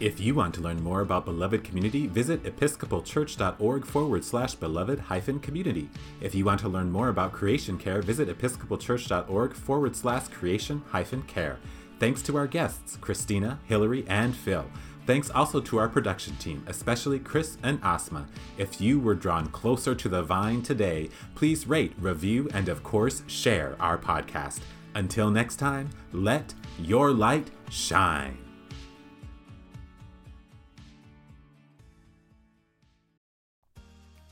If 0.01 0.21
you 0.21 0.37
want 0.37 0.55
to 0.55 0.61
learn 0.61 0.81
more 0.81 1.01
about 1.01 1.25
Beloved 1.25 1.65
Community, 1.65 2.07
visit 2.07 2.45
episcopalchurch.org 2.45 3.85
forward 3.85 4.25
slash 4.25 4.55
beloved 4.55 5.01
hyphen 5.01 5.41
community. 5.41 5.91
If 6.21 6.37
you 6.37 6.45
want 6.45 6.61
to 6.61 6.69
learn 6.69 6.93
more 6.93 7.09
about 7.09 7.33
creation 7.33 7.77
care, 7.79 8.01
visit 8.01 8.29
episcopalchurch.org 8.29 9.55
forward 9.55 9.97
slash 9.97 10.29
creation 10.29 10.83
hyphen 10.91 11.23
care. 11.23 11.59
Thanks 11.99 12.23
to 12.23 12.37
our 12.37 12.47
guests, 12.47 12.97
Christina, 13.01 13.59
Hillary, 13.67 14.05
and 14.09 14.37
Phil. 14.37 14.67
Thanks 15.05 15.31
also 15.31 15.61
to 15.63 15.79
our 15.79 15.89
production 15.89 16.37
team, 16.37 16.63
especially 16.69 17.19
Chris 17.19 17.59
and 17.65 17.81
Asma. 17.83 18.29
If 18.57 18.81
you 18.81 19.01
were 19.01 19.17
drawn 19.17 19.49
closer 19.49 19.97
to 19.97 20.09
the 20.09 20.23
vine 20.23 20.63
today, 20.63 21.09
please 21.35 21.67
rate, 21.67 21.95
review, 21.99 22.49
and 22.55 22.69
of 22.69 22.85
course, 22.85 23.25
share 23.27 23.75
our 23.81 23.99
podcast. 23.99 24.61
Until 24.95 25.31
next 25.33 25.57
time, 25.57 25.91
let 26.13 26.55
your 26.79 27.11
light 27.11 27.51
shine. 27.69 28.48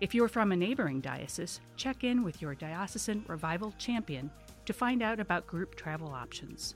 If 0.00 0.14
you're 0.14 0.28
from 0.28 0.52
a 0.52 0.56
neighboring 0.56 1.00
diocese, 1.00 1.60
check 1.76 2.04
in 2.04 2.24
with 2.24 2.42
your 2.42 2.54
diocesan 2.54 3.24
revival 3.28 3.72
champion 3.78 4.30
to 4.66 4.72
find 4.72 5.02
out 5.02 5.20
about 5.20 5.46
group 5.46 5.76
travel 5.76 6.08
options. 6.08 6.74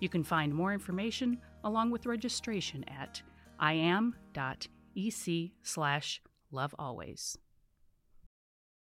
You 0.00 0.08
can 0.08 0.24
find 0.24 0.54
more 0.54 0.72
information 0.72 1.38
along 1.64 1.90
with 1.90 2.06
registration 2.06 2.84
at 2.88 3.20
iam.ec 3.60 5.50
slash 5.62 6.22
lovealways. 6.52 7.36